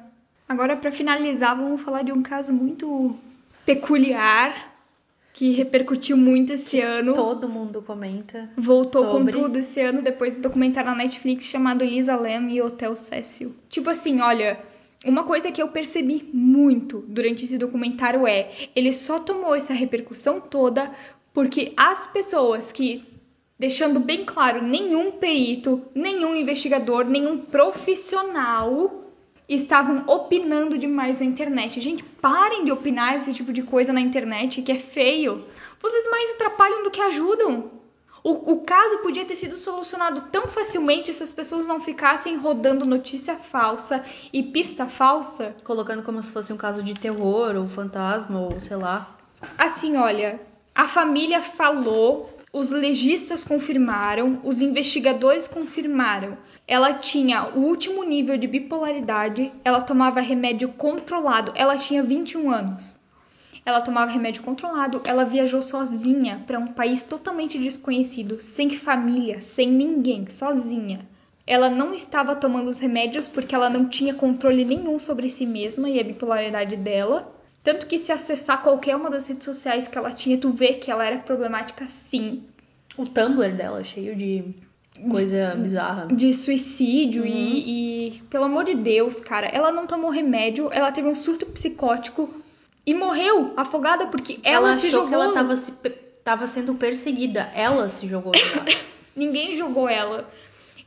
Agora, 0.48 0.76
para 0.76 0.90
finalizar, 0.90 1.56
vamos 1.56 1.80
falar 1.80 2.02
de 2.02 2.10
um 2.10 2.20
caso 2.20 2.52
muito 2.52 3.16
peculiar 3.64 4.74
que 5.32 5.52
repercutiu 5.52 6.16
muito 6.16 6.54
esse 6.54 6.80
ano. 6.80 7.12
Todo 7.12 7.48
mundo 7.48 7.80
comenta. 7.80 8.50
Voltou 8.56 9.08
sobre... 9.08 9.32
com 9.32 9.38
tudo 9.38 9.60
esse 9.60 9.80
ano 9.80 10.02
depois 10.02 10.36
do 10.36 10.42
documentário 10.42 10.90
na 10.90 10.96
Netflix 10.96 11.44
chamado 11.44 11.84
Elisa 11.84 12.16
Lam 12.16 12.50
e 12.50 12.60
Hotel 12.60 12.96
Cecil. 12.96 13.54
Tipo 13.68 13.90
assim, 13.90 14.20
olha, 14.20 14.58
uma 15.04 15.24
coisa 15.24 15.52
que 15.52 15.62
eu 15.62 15.68
percebi 15.68 16.28
muito 16.32 17.04
durante 17.06 17.44
esse 17.44 17.56
documentário 17.56 18.26
é, 18.26 18.50
ele 18.74 18.92
só 18.92 19.20
tomou 19.20 19.54
essa 19.54 19.72
repercussão 19.72 20.40
toda 20.40 20.92
porque 21.32 21.72
as 21.76 22.06
pessoas 22.06 22.72
que, 22.72 23.04
deixando 23.56 24.00
bem 24.00 24.24
claro, 24.24 24.60
nenhum 24.60 25.12
perito, 25.12 25.82
nenhum 25.94 26.34
investigador, 26.34 27.06
nenhum 27.06 27.38
profissional 27.38 29.04
estavam 29.48 30.04
opinando 30.06 30.76
demais 30.76 31.20
na 31.20 31.26
internet. 31.26 31.80
Gente, 31.80 32.02
parem 32.02 32.64
de 32.64 32.72
opinar 32.72 33.16
esse 33.16 33.32
tipo 33.32 33.52
de 33.52 33.62
coisa 33.62 33.92
na 33.92 34.00
internet 34.00 34.62
que 34.62 34.72
é 34.72 34.78
feio. 34.78 35.44
Vocês 35.80 36.10
mais 36.10 36.30
atrapalham 36.30 36.82
do 36.82 36.90
que 36.90 37.00
ajudam. 37.00 37.70
O, 38.28 38.52
o, 38.52 38.60
caso 38.60 38.98
podia 38.98 39.24
ter 39.24 39.34
sido 39.34 39.54
solucionado 39.54 40.24
tão 40.30 40.48
facilmente 40.48 41.14
se 41.14 41.22
as 41.22 41.32
pessoas 41.32 41.66
não 41.66 41.80
ficassem 41.80 42.36
rodando 42.36 42.84
notícia 42.84 43.36
falsa 43.36 44.04
e 44.30 44.42
pista 44.42 44.84
falsa. 44.84 45.56
Colocando 45.64 46.02
como 46.02 46.22
se 46.22 46.30
fosse 46.30 46.52
um 46.52 46.56
caso 46.58 46.82
de 46.82 46.92
terror 46.92 47.56
ou 47.56 47.66
fantasma 47.66 48.38
ou 48.38 48.60
sei 48.60 48.76
lá. 48.76 49.16
Assim, 49.56 49.96
olha, 49.96 50.38
a 50.74 50.86
família 50.86 51.40
falou, 51.40 52.28
os 52.52 52.70
legistas 52.70 53.42
confirmaram, 53.42 54.42
os 54.44 54.60
investigadores 54.60 55.48
confirmaram. 55.48 56.36
Ela 56.66 56.92
tinha 56.92 57.48
o 57.56 57.60
último 57.60 58.04
nível 58.04 58.36
de 58.36 58.46
bipolaridade, 58.46 59.50
ela 59.64 59.80
tomava 59.80 60.20
remédio 60.20 60.68
controlado, 60.68 61.50
ela 61.54 61.78
tinha 61.78 62.02
21 62.02 62.50
anos. 62.50 62.97
Ela 63.68 63.82
tomava 63.82 64.10
remédio 64.10 64.42
controlado, 64.42 65.02
ela 65.04 65.26
viajou 65.26 65.60
sozinha 65.60 66.42
para 66.46 66.58
um 66.58 66.68
país 66.68 67.02
totalmente 67.02 67.58
desconhecido, 67.58 68.40
sem 68.40 68.70
família, 68.70 69.42
sem 69.42 69.70
ninguém, 69.70 70.24
sozinha. 70.30 71.06
ela 71.46 71.68
não 71.68 71.92
estava 71.92 72.34
tomando 72.34 72.70
os 72.70 72.78
remédios 72.78 73.28
porque 73.28 73.54
ela 73.54 73.68
não 73.68 73.86
tinha 73.86 74.14
controle 74.14 74.64
nenhum 74.64 74.98
sobre 74.98 75.28
si 75.28 75.44
mesma 75.44 75.90
e 75.90 76.00
a 76.00 76.02
bipolaridade 76.02 76.76
dela. 76.76 77.30
Tanto 77.62 77.86
que 77.86 77.98
se 77.98 78.10
acessar 78.10 78.62
qualquer 78.62 78.96
uma 78.96 79.10
das 79.10 79.28
redes 79.28 79.44
sociais 79.44 79.86
que 79.86 79.98
ela 79.98 80.12
tinha, 80.12 80.38
tu 80.38 80.50
vê 80.50 80.72
que 80.72 80.90
ela 80.90 81.04
era 81.04 81.18
problemática 81.18 81.86
sim. 81.88 82.44
O 82.96 83.04
Tumblr 83.04 83.54
dela, 83.54 83.84
cheio 83.84 84.16
de 84.16 84.44
coisa 85.10 85.54
bizarra. 85.56 86.06
De 86.06 86.32
suicídio 86.32 87.20
uhum. 87.22 87.28
e, 87.28 88.08
e, 88.08 88.22
pelo 88.30 88.44
amor 88.44 88.64
de 88.64 88.74
Deus, 88.74 89.20
cara, 89.20 89.46
ela 89.46 89.70
não 89.70 89.86
tomou 89.86 90.10
remédio, 90.10 90.70
ela 90.72 90.90
teve 90.90 91.06
um 91.06 91.14
surto 91.14 91.44
psicótico 91.44 92.47
e 92.88 92.94
morreu 92.94 93.52
afogada 93.54 94.06
porque 94.06 94.40
ela, 94.42 94.70
ela 94.70 94.80
se 94.80 94.88
jogou. 94.88 95.08
que 95.08 95.14
ela 95.14 95.34
tava, 95.34 95.56
se, 95.56 95.72
tava 96.24 96.46
sendo 96.46 96.74
perseguida, 96.74 97.52
ela 97.54 97.90
se 97.90 98.08
jogou. 98.08 98.32
Ninguém 99.14 99.54
jogou 99.54 99.86
ela. 99.86 100.26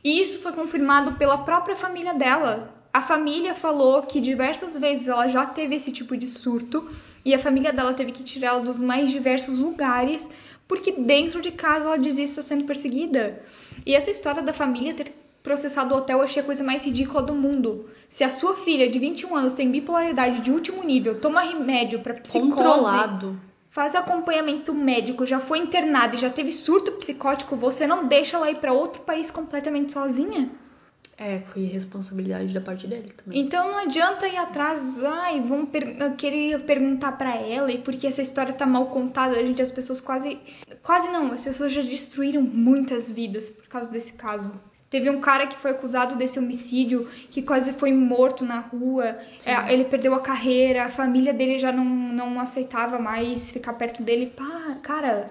E 0.02 0.20
isso 0.20 0.40
foi 0.40 0.50
confirmado 0.50 1.12
pela 1.12 1.38
própria 1.38 1.76
família 1.76 2.12
dela. 2.12 2.74
A 2.92 3.00
família 3.00 3.54
falou 3.54 4.02
que 4.02 4.18
diversas 4.18 4.76
vezes 4.76 5.06
ela 5.06 5.28
já 5.28 5.46
teve 5.46 5.76
esse 5.76 5.92
tipo 5.92 6.16
de 6.16 6.26
surto 6.26 6.90
e 7.24 7.32
a 7.32 7.38
família 7.38 7.72
dela 7.72 7.94
teve 7.94 8.10
que 8.10 8.24
tirá-la 8.24 8.58
dos 8.58 8.80
mais 8.80 9.08
diversos 9.08 9.56
lugares 9.60 10.28
porque 10.66 10.90
dentro 10.90 11.40
de 11.40 11.52
casa 11.52 11.86
ela 11.86 11.98
dizia 11.98 12.24
estar 12.24 12.42
sendo 12.42 12.64
perseguida. 12.64 13.40
E 13.86 13.94
essa 13.94 14.10
história 14.10 14.42
da 14.42 14.52
família 14.52 14.92
ter 14.92 15.14
processado 15.42 15.94
o 15.94 15.98
hotel 15.98 16.18
eu 16.18 16.24
achei 16.24 16.42
a 16.42 16.46
coisa 16.46 16.62
mais 16.62 16.84
ridícula 16.84 17.22
do 17.22 17.34
mundo. 17.34 17.88
Se 18.08 18.22
a 18.24 18.30
sua 18.30 18.56
filha 18.56 18.88
de 18.88 18.98
21 18.98 19.36
anos 19.36 19.52
tem 19.52 19.70
bipolaridade 19.70 20.40
de 20.40 20.50
último 20.50 20.82
nível, 20.82 21.20
toma 21.20 21.42
remédio 21.42 22.00
para 22.00 22.14
psicose, 22.14 22.50
Controlado. 22.50 23.40
faz 23.70 23.94
acompanhamento 23.94 24.72
médico, 24.74 25.26
já 25.26 25.40
foi 25.40 25.58
internada 25.58 26.14
e 26.14 26.18
já 26.18 26.30
teve 26.30 26.52
surto 26.52 26.92
psicótico, 26.92 27.56
você 27.56 27.86
não 27.86 28.06
deixa 28.06 28.36
ela 28.36 28.50
ir 28.50 28.56
para 28.56 28.72
outro 28.72 29.02
país 29.02 29.30
completamente 29.30 29.92
sozinha? 29.92 30.50
É, 31.18 31.40
foi 31.40 31.64
responsabilidade 31.66 32.54
da 32.54 32.60
parte 32.60 32.86
dele 32.86 33.12
também. 33.12 33.40
Então 33.40 33.70
não 33.70 33.78
adianta 33.78 34.26
ir 34.26 34.36
atrás, 34.36 35.02
ai, 35.04 35.40
vão 35.40 35.66
per 35.66 36.16
querer 36.16 36.64
perguntar 36.64 37.12
para 37.12 37.36
ela 37.36 37.70
e 37.70 37.78
porque 37.78 38.06
essa 38.06 38.22
história 38.22 38.52
tá 38.52 38.66
mal 38.66 38.86
contada, 38.86 39.36
a 39.36 39.40
gente 39.40 39.60
as 39.60 39.70
pessoas 39.70 40.00
quase 40.00 40.38
quase 40.82 41.08
não, 41.10 41.32
as 41.32 41.44
pessoas 41.44 41.72
já 41.72 41.82
destruíram 41.82 42.42
muitas 42.42 43.10
vidas 43.10 43.50
por 43.50 43.68
causa 43.68 43.90
desse 43.90 44.14
caso. 44.14 44.60
Teve 44.92 45.08
um 45.08 45.22
cara 45.22 45.46
que 45.46 45.56
foi 45.56 45.70
acusado 45.70 46.16
desse 46.16 46.38
homicídio, 46.38 47.08
que 47.30 47.40
quase 47.40 47.72
foi 47.72 47.94
morto 47.94 48.44
na 48.44 48.60
rua. 48.60 49.16
É, 49.42 49.72
ele 49.72 49.86
perdeu 49.86 50.14
a 50.14 50.20
carreira, 50.20 50.84
a 50.84 50.90
família 50.90 51.32
dele 51.32 51.58
já 51.58 51.72
não, 51.72 51.82
não 51.82 52.38
aceitava 52.38 52.98
mais 52.98 53.50
ficar 53.50 53.72
perto 53.72 54.02
dele. 54.02 54.26
Pá, 54.26 54.76
cara, 54.82 55.28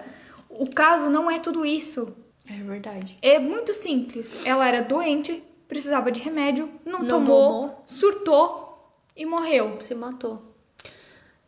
o 0.50 0.66
caso 0.68 1.08
não 1.08 1.30
é 1.30 1.38
tudo 1.38 1.64
isso. 1.64 2.12
É 2.44 2.54
verdade. 2.54 3.16
É 3.22 3.38
muito 3.38 3.72
simples. 3.72 4.44
Ela 4.44 4.66
era 4.66 4.82
doente, 4.82 5.40
precisava 5.68 6.10
de 6.10 6.20
remédio, 6.20 6.68
não, 6.84 6.98
não 6.98 7.06
tomou, 7.06 7.52
tomou, 7.52 7.82
surtou 7.86 8.96
e 9.16 9.24
morreu. 9.24 9.80
Se 9.80 9.94
matou. 9.94 10.42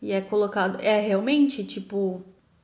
E 0.00 0.12
é 0.12 0.20
colocado. 0.20 0.80
É 0.80 1.00
realmente, 1.00 1.64
tipo. 1.64 2.22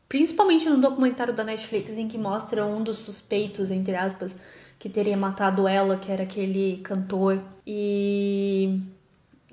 Principalmente 0.09 0.69
no 0.69 0.81
documentário 0.81 1.35
da 1.35 1.43
Netflix 1.43 1.99
em 1.99 2.07
que 2.07 2.19
mostra 2.19 2.65
um 2.65 2.85
dos 2.85 2.99
suspeitos, 2.99 3.71
entre 3.71 3.97
aspas, 3.97 4.37
que 4.81 4.89
teria 4.89 5.17
matado 5.17 5.69
ela, 5.69 5.99
que 5.99 6.11
era 6.11 6.23
aquele 6.25 6.79
cantor. 6.79 7.39
E. 7.67 8.81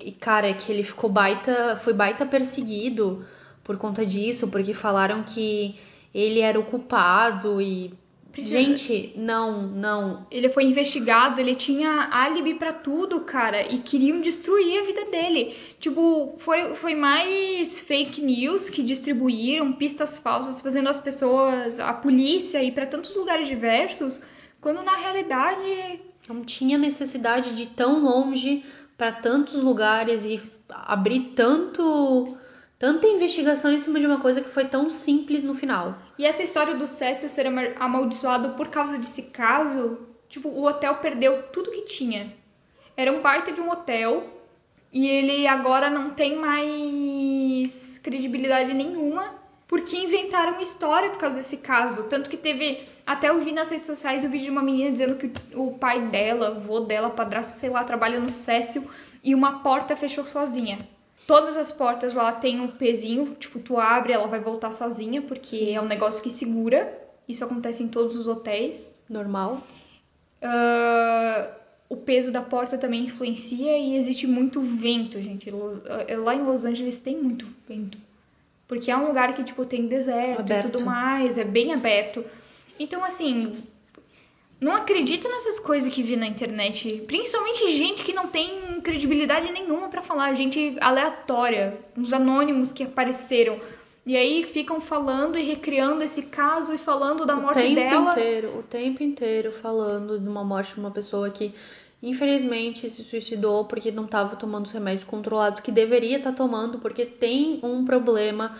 E, 0.00 0.10
cara, 0.12 0.48
é 0.48 0.54
que 0.54 0.72
ele 0.72 0.82
ficou 0.82 1.10
baita. 1.10 1.76
Foi 1.76 1.92
baita 1.92 2.24
perseguido 2.24 3.24
por 3.62 3.76
conta 3.76 4.06
disso, 4.06 4.48
porque 4.48 4.72
falaram 4.72 5.22
que 5.22 5.76
ele 6.14 6.40
era 6.40 6.58
o 6.58 6.64
culpado 6.64 7.60
e. 7.60 7.92
Precisa... 8.32 8.58
Gente, 8.58 9.12
não, 9.16 9.62
não. 9.62 10.26
Ele 10.30 10.48
foi 10.48 10.64
investigado, 10.64 11.40
ele 11.40 11.54
tinha 11.54 12.08
álibi 12.10 12.54
para 12.54 12.72
tudo, 12.72 13.20
cara, 13.20 13.70
e 13.70 13.78
queriam 13.78 14.22
destruir 14.22 14.80
a 14.80 14.84
vida 14.84 15.04
dele. 15.06 15.54
Tipo, 15.78 16.36
foi, 16.38 16.74
foi 16.74 16.94
mais 16.94 17.80
fake 17.80 18.22
news 18.22 18.70
que 18.70 18.82
distribuíram 18.82 19.72
pistas 19.72 20.16
falsas, 20.16 20.60
fazendo 20.60 20.88
as 20.88 21.00
pessoas, 21.00 21.80
a 21.80 21.92
polícia 21.92 22.62
ir 22.62 22.72
para 22.72 22.86
tantos 22.86 23.14
lugares 23.16 23.48
diversos 23.48 24.22
quando 24.60 24.82
na 24.82 24.96
realidade 24.96 26.00
não 26.28 26.44
tinha 26.44 26.76
necessidade 26.76 27.54
de 27.54 27.62
ir 27.62 27.66
tão 27.66 28.00
longe 28.00 28.64
para 28.96 29.12
tantos 29.12 29.54
lugares 29.54 30.24
e 30.24 30.42
abrir 30.68 31.32
tanto 31.34 32.36
tanta 32.78 33.08
investigação 33.08 33.72
em 33.72 33.78
cima 33.78 33.98
de 33.98 34.06
uma 34.06 34.20
coisa 34.20 34.40
que 34.40 34.50
foi 34.50 34.64
tão 34.66 34.88
simples 34.88 35.42
no 35.42 35.54
final. 35.54 35.98
E 36.16 36.24
essa 36.24 36.42
história 36.42 36.76
do 36.76 36.86
Cécio 36.86 37.28
ser 37.28 37.46
amaldiçoado 37.78 38.50
por 38.50 38.68
causa 38.68 38.96
desse 38.98 39.22
caso, 39.30 39.98
tipo, 40.28 40.48
o 40.48 40.64
hotel 40.64 40.96
perdeu 40.96 41.42
tudo 41.48 41.72
que 41.72 41.82
tinha. 41.82 42.32
Era 42.96 43.12
um 43.12 43.20
baita 43.20 43.50
de 43.50 43.60
um 43.60 43.70
hotel 43.70 44.32
e 44.92 45.08
ele 45.08 45.46
agora 45.46 45.90
não 45.90 46.10
tem 46.10 46.36
mais 46.36 47.98
credibilidade 47.98 48.72
nenhuma 48.72 49.37
porque 49.68 49.98
inventaram 49.98 50.58
história 50.60 51.10
por 51.10 51.18
causa 51.18 51.36
desse 51.36 51.58
caso. 51.58 52.04
Tanto 52.04 52.28
que 52.30 52.38
teve. 52.38 52.80
Até 53.06 53.28
eu 53.28 53.38
vi 53.38 53.52
nas 53.52 53.70
redes 53.70 53.86
sociais 53.86 54.24
o 54.24 54.28
vídeo 54.28 54.46
de 54.46 54.50
uma 54.50 54.62
menina 54.62 54.90
dizendo 54.90 55.16
que 55.16 55.30
o 55.54 55.72
pai 55.72 56.08
dela, 56.08 56.48
avô 56.48 56.80
dela, 56.80 57.10
padrasto, 57.10 57.52
sei 57.52 57.68
lá, 57.68 57.84
trabalha 57.84 58.18
no 58.18 58.30
Cécio 58.30 58.90
e 59.22 59.34
uma 59.34 59.60
porta 59.60 59.94
fechou 59.94 60.24
sozinha. 60.24 60.78
Todas 61.26 61.58
as 61.58 61.70
portas 61.70 62.14
lá 62.14 62.32
tem 62.32 62.58
um 62.58 62.68
pezinho, 62.68 63.34
tipo, 63.34 63.58
tu 63.58 63.78
abre, 63.78 64.14
ela 64.14 64.26
vai 64.26 64.40
voltar 64.40 64.72
sozinha, 64.72 65.20
porque 65.20 65.72
é 65.74 65.80
um 65.80 65.84
negócio 65.84 66.22
que 66.22 66.30
segura. 66.30 66.98
Isso 67.28 67.44
acontece 67.44 67.82
em 67.82 67.88
todos 67.88 68.16
os 68.16 68.26
hotéis. 68.26 69.04
Normal. 69.06 69.62
Uh, 70.42 71.52
o 71.90 71.96
peso 71.96 72.32
da 72.32 72.40
porta 72.40 72.78
também 72.78 73.04
influencia 73.04 73.76
e 73.76 73.96
existe 73.96 74.26
muito 74.26 74.62
vento, 74.62 75.20
gente. 75.20 75.50
Lá 75.50 76.34
em 76.34 76.42
Los 76.42 76.64
Angeles 76.64 76.98
tem 77.00 77.18
muito 77.18 77.46
vento. 77.68 77.98
Porque 78.68 78.90
é 78.90 78.96
um 78.96 79.06
lugar 79.06 79.34
que, 79.34 79.42
tipo, 79.42 79.64
tem 79.64 79.88
deserto 79.88 80.40
aberto. 80.40 80.66
e 80.66 80.70
tudo 80.70 80.84
mais, 80.84 81.38
é 81.38 81.44
bem 81.44 81.72
aberto. 81.72 82.22
Então, 82.78 83.02
assim, 83.02 83.64
não 84.60 84.74
acredita 84.74 85.28
nessas 85.28 85.58
coisas 85.58 85.92
que 85.92 86.02
vi 86.02 86.16
na 86.16 86.26
internet. 86.26 87.02
Principalmente 87.06 87.70
gente 87.70 88.02
que 88.02 88.12
não 88.12 88.26
tem 88.26 88.80
credibilidade 88.82 89.50
nenhuma 89.50 89.88
para 89.88 90.02
falar, 90.02 90.34
gente 90.34 90.76
aleatória, 90.80 91.78
uns 91.96 92.12
anônimos 92.12 92.70
que 92.70 92.82
apareceram. 92.82 93.58
E 94.04 94.16
aí 94.16 94.44
ficam 94.44 94.80
falando 94.80 95.38
e 95.38 95.42
recriando 95.42 96.02
esse 96.02 96.22
caso 96.22 96.74
e 96.74 96.78
falando 96.78 97.24
da 97.24 97.36
o 97.36 97.42
morte 97.42 97.60
tempo 97.60 97.74
dela. 97.74 98.10
Inteiro, 98.10 98.58
o 98.58 98.62
tempo 98.62 99.02
inteiro 99.02 99.52
falando 99.52 100.18
de 100.18 100.28
uma 100.28 100.42
morte 100.44 100.74
de 100.74 100.80
uma 100.80 100.90
pessoa 100.90 101.30
que 101.30 101.54
infelizmente 102.02 102.88
se 102.88 103.02
suicidou 103.02 103.64
porque 103.64 103.90
não 103.90 104.04
estava 104.04 104.36
tomando 104.36 104.66
os 104.66 104.72
remédios 104.72 105.04
controlados 105.04 105.60
que 105.60 105.72
deveria 105.72 106.18
estar 106.18 106.30
tá 106.30 106.36
tomando 106.36 106.78
porque 106.78 107.04
tem 107.04 107.60
um 107.62 107.84
problema 107.84 108.56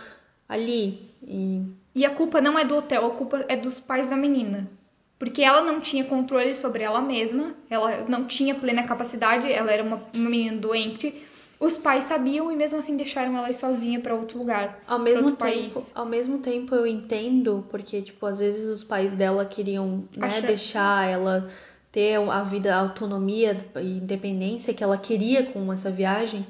ali. 0.47 0.99
E... 1.23 1.61
e 1.95 2.05
a 2.05 2.09
culpa 2.09 2.41
não 2.41 2.57
é 2.57 2.65
do 2.65 2.75
hotel, 2.75 3.05
a 3.05 3.11
culpa 3.11 3.45
é 3.47 3.55
dos 3.55 3.79
pais 3.79 4.09
da 4.09 4.17
menina. 4.17 4.69
Porque 5.17 5.43
ela 5.43 5.61
não 5.61 5.81
tinha 5.81 6.05
controle 6.05 6.55
sobre 6.55 6.81
ela 6.81 7.01
mesma, 7.01 7.53
ela 7.69 8.05
não 8.07 8.25
tinha 8.25 8.55
plena 8.55 8.83
capacidade, 8.83 9.51
ela 9.51 9.69
era 9.69 9.83
uma, 9.83 10.01
uma 10.13 10.29
menina 10.29 10.57
doente. 10.57 11.13
Os 11.59 11.75
pais 11.75 12.05
sabiam 12.05 12.49
e 12.49 12.55
mesmo 12.55 12.79
assim 12.79 12.95
deixaram 12.95 13.37
ela 13.37 13.49
ir 13.49 13.53
sozinha 13.53 13.99
para 13.99 14.15
outro 14.15 14.39
lugar, 14.39 14.81
ao 14.87 14.97
mesmo 14.97 15.25
outro 15.25 15.45
tempo, 15.45 15.73
país. 15.73 15.91
Ao 15.93 16.05
mesmo 16.05 16.37
tempo 16.37 16.73
eu 16.73 16.87
entendo, 16.87 17.65
porque 17.69 18.01
tipo, 18.01 18.25
às 18.25 18.39
vezes 18.39 18.65
os 18.65 18.81
pais 18.81 19.13
dela 19.13 19.43
queriam 19.43 20.05
né, 20.15 20.41
deixar 20.41 21.09
ela 21.09 21.49
ter 21.91 22.15
a 22.15 22.43
vida, 22.43 22.75
a 22.75 22.79
autonomia 22.79 23.57
e 23.77 23.97
independência 23.97 24.73
que 24.73 24.83
ela 24.83 24.97
queria 24.97 25.43
com 25.51 25.71
essa 25.73 25.89
viagem, 25.89 26.45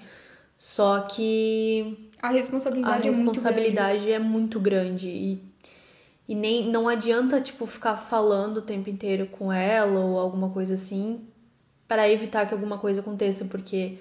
só 0.57 1.01
que 1.01 2.09
a 2.21 2.29
responsabilidade, 2.29 3.07
a 3.07 3.11
é, 3.11 3.15
responsabilidade 3.15 3.99
muito 3.99 4.11
é 4.11 4.19
muito 4.19 4.59
grande 4.59 5.07
e, 5.07 5.43
e 6.27 6.35
nem 6.35 6.69
não 6.69 6.89
adianta 6.89 7.39
tipo 7.39 7.65
ficar 7.65 7.95
falando 7.95 8.57
o 8.57 8.61
tempo 8.61 8.89
inteiro 8.89 9.27
com 9.27 9.51
ela 9.53 9.99
ou 10.01 10.19
alguma 10.19 10.49
coisa 10.49 10.73
assim 10.75 11.25
para 11.87 12.09
evitar 12.09 12.45
que 12.45 12.53
alguma 12.53 12.77
coisa 12.77 12.99
aconteça, 12.99 13.45
porque 13.45 13.97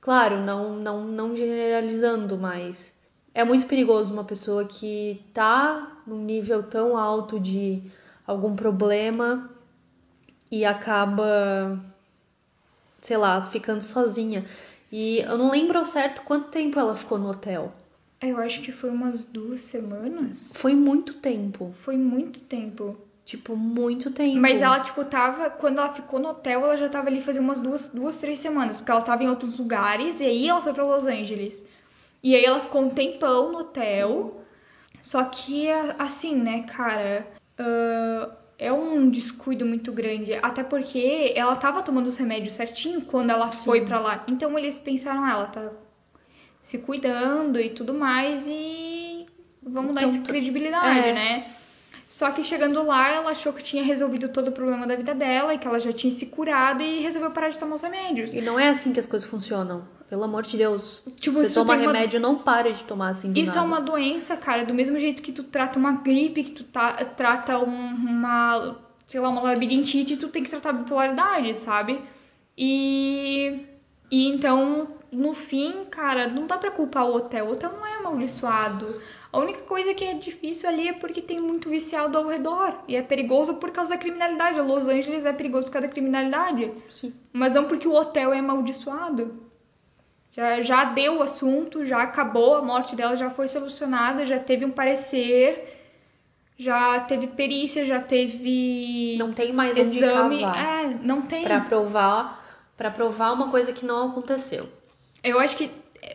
claro, 0.00 0.38
não 0.38 0.76
não 0.76 1.04
não 1.04 1.34
generalizando, 1.34 2.38
mas 2.38 2.94
é 3.34 3.42
muito 3.42 3.66
perigoso 3.66 4.12
uma 4.12 4.24
pessoa 4.24 4.64
que 4.64 5.20
tá 5.34 6.00
num 6.06 6.24
nível 6.24 6.62
tão 6.62 6.96
alto 6.96 7.40
de 7.40 7.82
algum 8.24 8.54
problema 8.54 9.50
e 10.50 10.64
acaba, 10.64 11.78
sei 13.00 13.16
lá, 13.16 13.42
ficando 13.42 13.82
sozinha. 13.82 14.44
E 14.90 15.18
eu 15.18 15.36
não 15.36 15.50
lembro 15.50 15.78
ao 15.78 15.86
certo 15.86 16.22
quanto 16.22 16.48
tempo 16.48 16.78
ela 16.78 16.94
ficou 16.94 17.18
no 17.18 17.28
hotel. 17.28 17.72
Eu 18.20 18.38
acho 18.38 18.62
que 18.62 18.72
foi 18.72 18.90
umas 18.90 19.24
duas 19.24 19.60
semanas. 19.60 20.54
Foi 20.56 20.74
muito 20.74 21.14
tempo. 21.14 21.72
Foi 21.76 21.96
muito 21.96 22.42
tempo. 22.44 22.96
Tipo, 23.24 23.56
muito 23.56 24.10
tempo. 24.10 24.38
Mas 24.38 24.62
ela, 24.62 24.80
tipo, 24.80 25.04
tava. 25.04 25.50
Quando 25.50 25.78
ela 25.78 25.92
ficou 25.92 26.18
no 26.20 26.28
hotel, 26.28 26.64
ela 26.64 26.76
já 26.76 26.88
tava 26.88 27.08
ali 27.08 27.20
fazendo 27.20 27.44
umas 27.44 27.60
duas, 27.60 27.88
duas, 27.88 28.18
três 28.18 28.38
semanas. 28.38 28.78
Porque 28.78 28.90
ela 28.90 29.02
tava 29.02 29.22
em 29.24 29.28
outros 29.28 29.58
lugares. 29.58 30.20
E 30.20 30.24
aí 30.24 30.48
ela 30.48 30.62
foi 30.62 30.72
pra 30.72 30.84
Los 30.84 31.06
Angeles. 31.06 31.64
E 32.22 32.34
aí 32.34 32.44
ela 32.44 32.60
ficou 32.60 32.82
um 32.82 32.90
tempão 32.90 33.52
no 33.52 33.58
hotel. 33.58 34.40
Só 35.02 35.24
que, 35.24 35.68
assim, 35.98 36.36
né, 36.36 36.62
cara. 36.62 37.26
Uh, 37.58 38.32
é 38.58 38.72
um 38.72 39.08
descuido 39.10 39.64
muito 39.66 39.92
grande. 39.92 40.34
Até 40.34 40.62
porque 40.62 41.32
ela 41.36 41.56
tava 41.56 41.82
tomando 41.82 42.06
os 42.06 42.16
remédios 42.16 42.54
certinho 42.54 43.00
quando 43.02 43.30
ela 43.30 43.50
Sim. 43.52 43.64
foi 43.64 43.80
pra 43.84 44.00
lá. 44.00 44.24
Então 44.28 44.58
eles 44.58 44.78
pensaram, 44.78 45.24
ah, 45.24 45.30
ela 45.32 45.46
tá 45.46 45.72
se 46.60 46.78
cuidando 46.78 47.60
e 47.60 47.70
tudo 47.70 47.92
mais 47.94 48.46
e 48.48 49.26
vamos 49.62 49.94
dar 49.94 50.02
Então, 50.02 50.14
essa 50.14 50.22
tu- 50.22 50.28
credibilidade, 50.28 51.08
é. 51.08 51.12
né? 51.12 51.50
Só 52.18 52.30
que 52.30 52.42
chegando 52.42 52.82
lá, 52.82 53.10
ela 53.12 53.30
achou 53.32 53.52
que 53.52 53.62
tinha 53.62 53.84
resolvido 53.84 54.30
todo 54.30 54.48
o 54.48 54.52
problema 54.52 54.86
da 54.86 54.96
vida 54.96 55.14
dela 55.14 55.52
e 55.52 55.58
que 55.58 55.68
ela 55.68 55.78
já 55.78 55.92
tinha 55.92 56.10
se 56.10 56.24
curado 56.28 56.82
e 56.82 57.00
resolveu 57.00 57.30
parar 57.30 57.50
de 57.50 57.58
tomar 57.58 57.74
os 57.74 57.82
remédios. 57.82 58.32
E 58.32 58.40
não 58.40 58.58
é 58.58 58.68
assim 58.70 58.90
que 58.90 58.98
as 58.98 59.04
coisas 59.04 59.28
funcionam. 59.28 59.86
Pelo 60.08 60.24
amor 60.24 60.42
de 60.44 60.56
Deus. 60.56 61.02
Tipo, 61.16 61.36
Você 61.40 61.52
toma 61.52 61.74
tem 61.76 61.84
uma- 61.86 61.92
remédio, 61.92 62.18
não 62.18 62.38
para 62.38 62.72
de 62.72 62.82
tomar 62.84 63.10
assim 63.10 63.30
do 63.32 63.38
Isso 63.38 63.52
é 63.52 63.56
nada. 63.56 63.66
uma 63.68 63.80
doença, 63.82 64.34
cara, 64.34 64.64
do 64.64 64.72
mesmo 64.72 64.98
jeito 64.98 65.20
que 65.20 65.30
tu 65.30 65.42
trata 65.44 65.78
uma 65.78 65.92
gripe, 65.92 66.42
que 66.42 66.52
tu 66.52 66.64
tá- 66.64 66.94
trata 67.04 67.58
um- 67.58 67.94
uma, 67.94 68.76
sei 69.06 69.20
lá, 69.20 69.28
uma 69.28 69.42
labirintite, 69.42 70.16
tu 70.16 70.28
tem 70.28 70.42
que 70.42 70.48
tratar 70.48 70.70
a 70.70 70.72
bipolaridade, 70.72 71.52
sabe? 71.52 72.00
E, 72.56 73.60
e 74.10 74.26
então, 74.28 74.88
no 75.16 75.32
fim, 75.32 75.86
cara, 75.86 76.28
não 76.28 76.46
dá 76.46 76.58
pra 76.58 76.70
culpar 76.70 77.06
o 77.06 77.14
hotel. 77.14 77.46
O 77.46 77.52
hotel 77.52 77.72
não 77.72 77.86
é 77.86 77.94
amaldiçoado. 77.94 79.00
A 79.32 79.38
única 79.38 79.62
coisa 79.62 79.94
que 79.94 80.04
é 80.04 80.12
difícil 80.12 80.68
ali 80.68 80.88
é 80.88 80.92
porque 80.92 81.22
tem 81.22 81.40
muito 81.40 81.70
viciado 81.70 82.18
ao 82.18 82.26
redor. 82.26 82.74
E 82.86 82.94
é 82.94 83.00
perigoso 83.00 83.54
por 83.54 83.70
causa 83.70 83.94
da 83.94 83.98
criminalidade. 83.98 84.60
Los 84.60 84.86
Angeles 84.86 85.24
é 85.24 85.32
perigoso 85.32 85.66
por 85.66 85.72
causa 85.72 85.88
da 85.88 85.92
criminalidade. 85.92 86.70
Sim. 86.90 87.14
Mas 87.32 87.54
não 87.54 87.64
porque 87.64 87.88
o 87.88 87.94
hotel 87.94 88.34
é 88.34 88.40
amaldiçoado. 88.40 89.42
Já, 90.32 90.60
já 90.60 90.84
deu 90.84 91.16
o 91.16 91.22
assunto, 91.22 91.82
já 91.82 92.02
acabou, 92.02 92.56
a 92.56 92.62
morte 92.62 92.94
dela 92.94 93.16
já 93.16 93.30
foi 93.30 93.48
solucionada, 93.48 94.26
já 94.26 94.38
teve 94.38 94.66
um 94.66 94.70
parecer, 94.70 95.66
já 96.58 97.00
teve 97.00 97.28
perícia, 97.28 97.86
já 97.86 98.02
teve 98.02 99.16
Não 99.18 99.32
tem 99.32 99.54
mais 99.54 99.78
exame. 99.78 100.44
É, 100.44 100.88
não 101.00 101.22
tem. 101.22 101.42
Pra 101.42 101.60
provar, 101.62 102.44
pra 102.76 102.90
provar 102.90 103.32
uma 103.32 103.50
coisa 103.50 103.72
que 103.72 103.86
não 103.86 104.10
aconteceu. 104.10 104.68
Eu 105.28 105.38
acho 105.40 105.56
que 105.56 105.70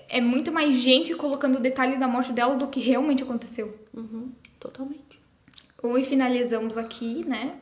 é 0.10 0.22
muito 0.22 0.52
mais 0.52 0.76
gente 0.76 1.14
colocando 1.16 1.60
detalhe 1.60 1.98
da 1.98 2.08
morte 2.08 2.32
dela 2.32 2.56
do 2.56 2.68
que 2.68 2.80
realmente 2.80 3.24
aconteceu. 3.24 3.78
Uhum, 3.94 4.32
totalmente. 4.60 5.20
Ou 5.84 5.98
e 5.98 6.04
finalizamos 6.04 6.78
aqui, 6.78 7.26
né? 7.28 7.56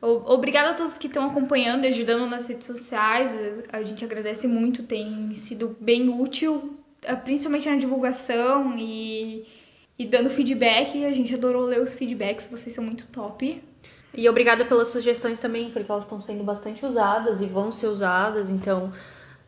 O- 0.00 0.32
Obrigada 0.34 0.70
a 0.70 0.74
todos 0.74 0.98
que 0.98 1.06
estão 1.06 1.26
acompanhando 1.26 1.84
e 1.84 1.88
ajudando 1.88 2.26
nas 2.28 2.46
redes 2.48 2.66
sociais. 2.66 3.34
A 3.72 3.82
gente 3.82 4.04
agradece 4.04 4.46
muito, 4.46 4.82
tem 4.84 5.32
sido 5.34 5.76
bem 5.80 6.08
útil, 6.08 6.76
eh, 7.02 7.16
principalmente 7.16 7.68
na 7.68 7.76
divulgação 7.76 8.74
e, 8.78 9.46
e 9.98 10.04
dando 10.06 10.28
feedback. 10.30 11.04
A 11.04 11.12
gente 11.14 11.34
adorou 11.34 11.62
ler 11.64 11.80
os 11.80 11.94
feedbacks, 11.94 12.46
vocês 12.48 12.74
são 12.74 12.84
muito 12.84 13.08
top. 13.08 13.62
E 14.16 14.28
obrigada 14.28 14.64
pelas 14.66 14.88
sugestões 14.88 15.40
também, 15.40 15.70
porque 15.70 15.90
elas 15.90 16.04
estão 16.04 16.20
sendo 16.20 16.44
bastante 16.44 16.84
usadas 16.86 17.40
e 17.42 17.46
vão 17.46 17.72
ser 17.72 17.86
usadas. 17.88 18.50
Então, 18.50 18.92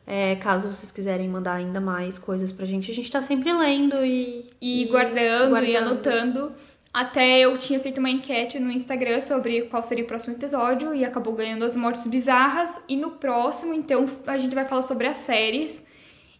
é, 0.06 0.36
caso 0.36 0.72
vocês 0.72 0.92
quiserem 0.92 1.28
mandar 1.28 1.54
ainda 1.54 1.80
mais 1.80 2.18
coisas 2.18 2.52
pra 2.52 2.64
gente, 2.64 2.90
a 2.90 2.94
gente 2.94 3.10
tá 3.10 3.20
sempre 3.20 3.52
lendo 3.52 4.04
e, 4.04 4.46
E, 4.60 4.84
guardando, 4.84 5.46
e 5.46 5.50
guardando. 5.50 5.76
anotando. 5.76 6.52
Até 6.94 7.40
eu 7.40 7.58
tinha 7.58 7.78
feito 7.78 7.98
uma 7.98 8.08
enquete 8.08 8.58
no 8.58 8.70
Instagram 8.70 9.20
sobre 9.20 9.62
qual 9.62 9.82
seria 9.82 10.04
o 10.04 10.06
próximo 10.06 10.34
episódio 10.34 10.94
e 10.94 11.04
acabou 11.04 11.34
ganhando 11.34 11.64
as 11.64 11.76
mortes 11.76 12.06
bizarras. 12.06 12.82
E 12.88 12.96
no 12.96 13.10
próximo, 13.10 13.74
então, 13.74 14.06
a 14.26 14.38
gente 14.38 14.54
vai 14.54 14.66
falar 14.66 14.80
sobre 14.80 15.06
as 15.06 15.18
séries. 15.18 15.86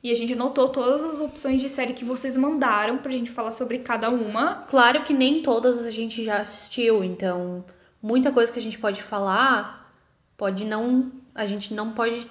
E 0.03 0.11
a 0.11 0.15
gente 0.15 0.33
anotou 0.33 0.69
todas 0.69 1.05
as 1.05 1.21
opções 1.21 1.61
de 1.61 1.69
série 1.69 1.93
que 1.93 2.05
vocês 2.05 2.37
mandaram 2.37 2.97
pra 2.99 3.11
gente 3.11 3.31
falar 3.31 3.51
sobre 3.51 3.81
cada 3.81 4.09
uma. 4.09 4.65
Claro 4.69 5.03
que 5.03 5.13
nem 5.13 5.43
todas 5.43 5.85
a 5.85 5.91
gente 5.91 6.25
já 6.25 6.39
assistiu, 6.39 7.03
então 7.03 7.65
muita 8.01 8.31
coisa 8.31 8.53
que 8.53 8.59
a 8.59 8.63
gente 8.63 8.79
pode 8.79 9.03
falar 9.03 9.93
pode 10.37 10.65
não. 10.65 11.11
A 11.35 11.45
gente 11.45 11.75
não 11.75 11.93
pode 11.93 12.27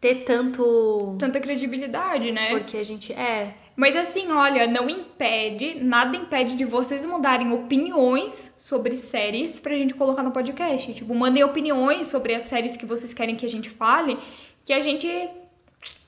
ter 0.00 0.24
tanto. 0.24 1.16
Tanta 1.18 1.38
credibilidade, 1.40 2.32
né? 2.32 2.50
Porque 2.50 2.76
a 2.76 2.82
gente. 2.84 3.12
É. 3.12 3.54
Mas 3.76 3.96
assim, 3.96 4.30
olha, 4.30 4.66
não 4.66 4.90
impede, 4.90 5.76
nada 5.82 6.16
impede 6.16 6.54
de 6.56 6.64
vocês 6.64 7.04
mandarem 7.06 7.52
opiniões 7.52 8.52
sobre 8.58 8.96
séries 8.96 9.58
pra 9.58 9.74
gente 9.74 9.94
colocar 9.94 10.22
no 10.22 10.32
podcast. 10.32 10.92
Tipo, 10.92 11.14
mandem 11.14 11.42
opiniões 11.44 12.08
sobre 12.08 12.34
as 12.34 12.42
séries 12.42 12.76
que 12.76 12.84
vocês 12.84 13.14
querem 13.14 13.36
que 13.36 13.46
a 13.46 13.48
gente 13.48 13.70
fale, 13.70 14.18
que 14.66 14.72
a 14.72 14.80
gente 14.80 15.08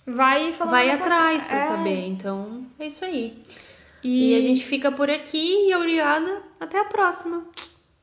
vai 0.06 0.52
falar. 0.52 0.70
Vai 0.72 0.90
atrás 0.90 1.44
pra 1.44 1.56
É. 1.56 1.60
saber. 1.62 2.06
Então, 2.08 2.66
é 2.78 2.86
isso 2.86 3.04
aí. 3.04 3.34
E, 4.02 4.32
E 4.32 4.36
a 4.36 4.40
gente 4.42 4.64
fica 4.64 4.90
por 4.90 5.08
aqui 5.08 5.68
e 5.68 5.74
obrigada. 5.74 6.42
Até 6.60 6.78
a 6.78 6.84
próxima. 6.84 7.44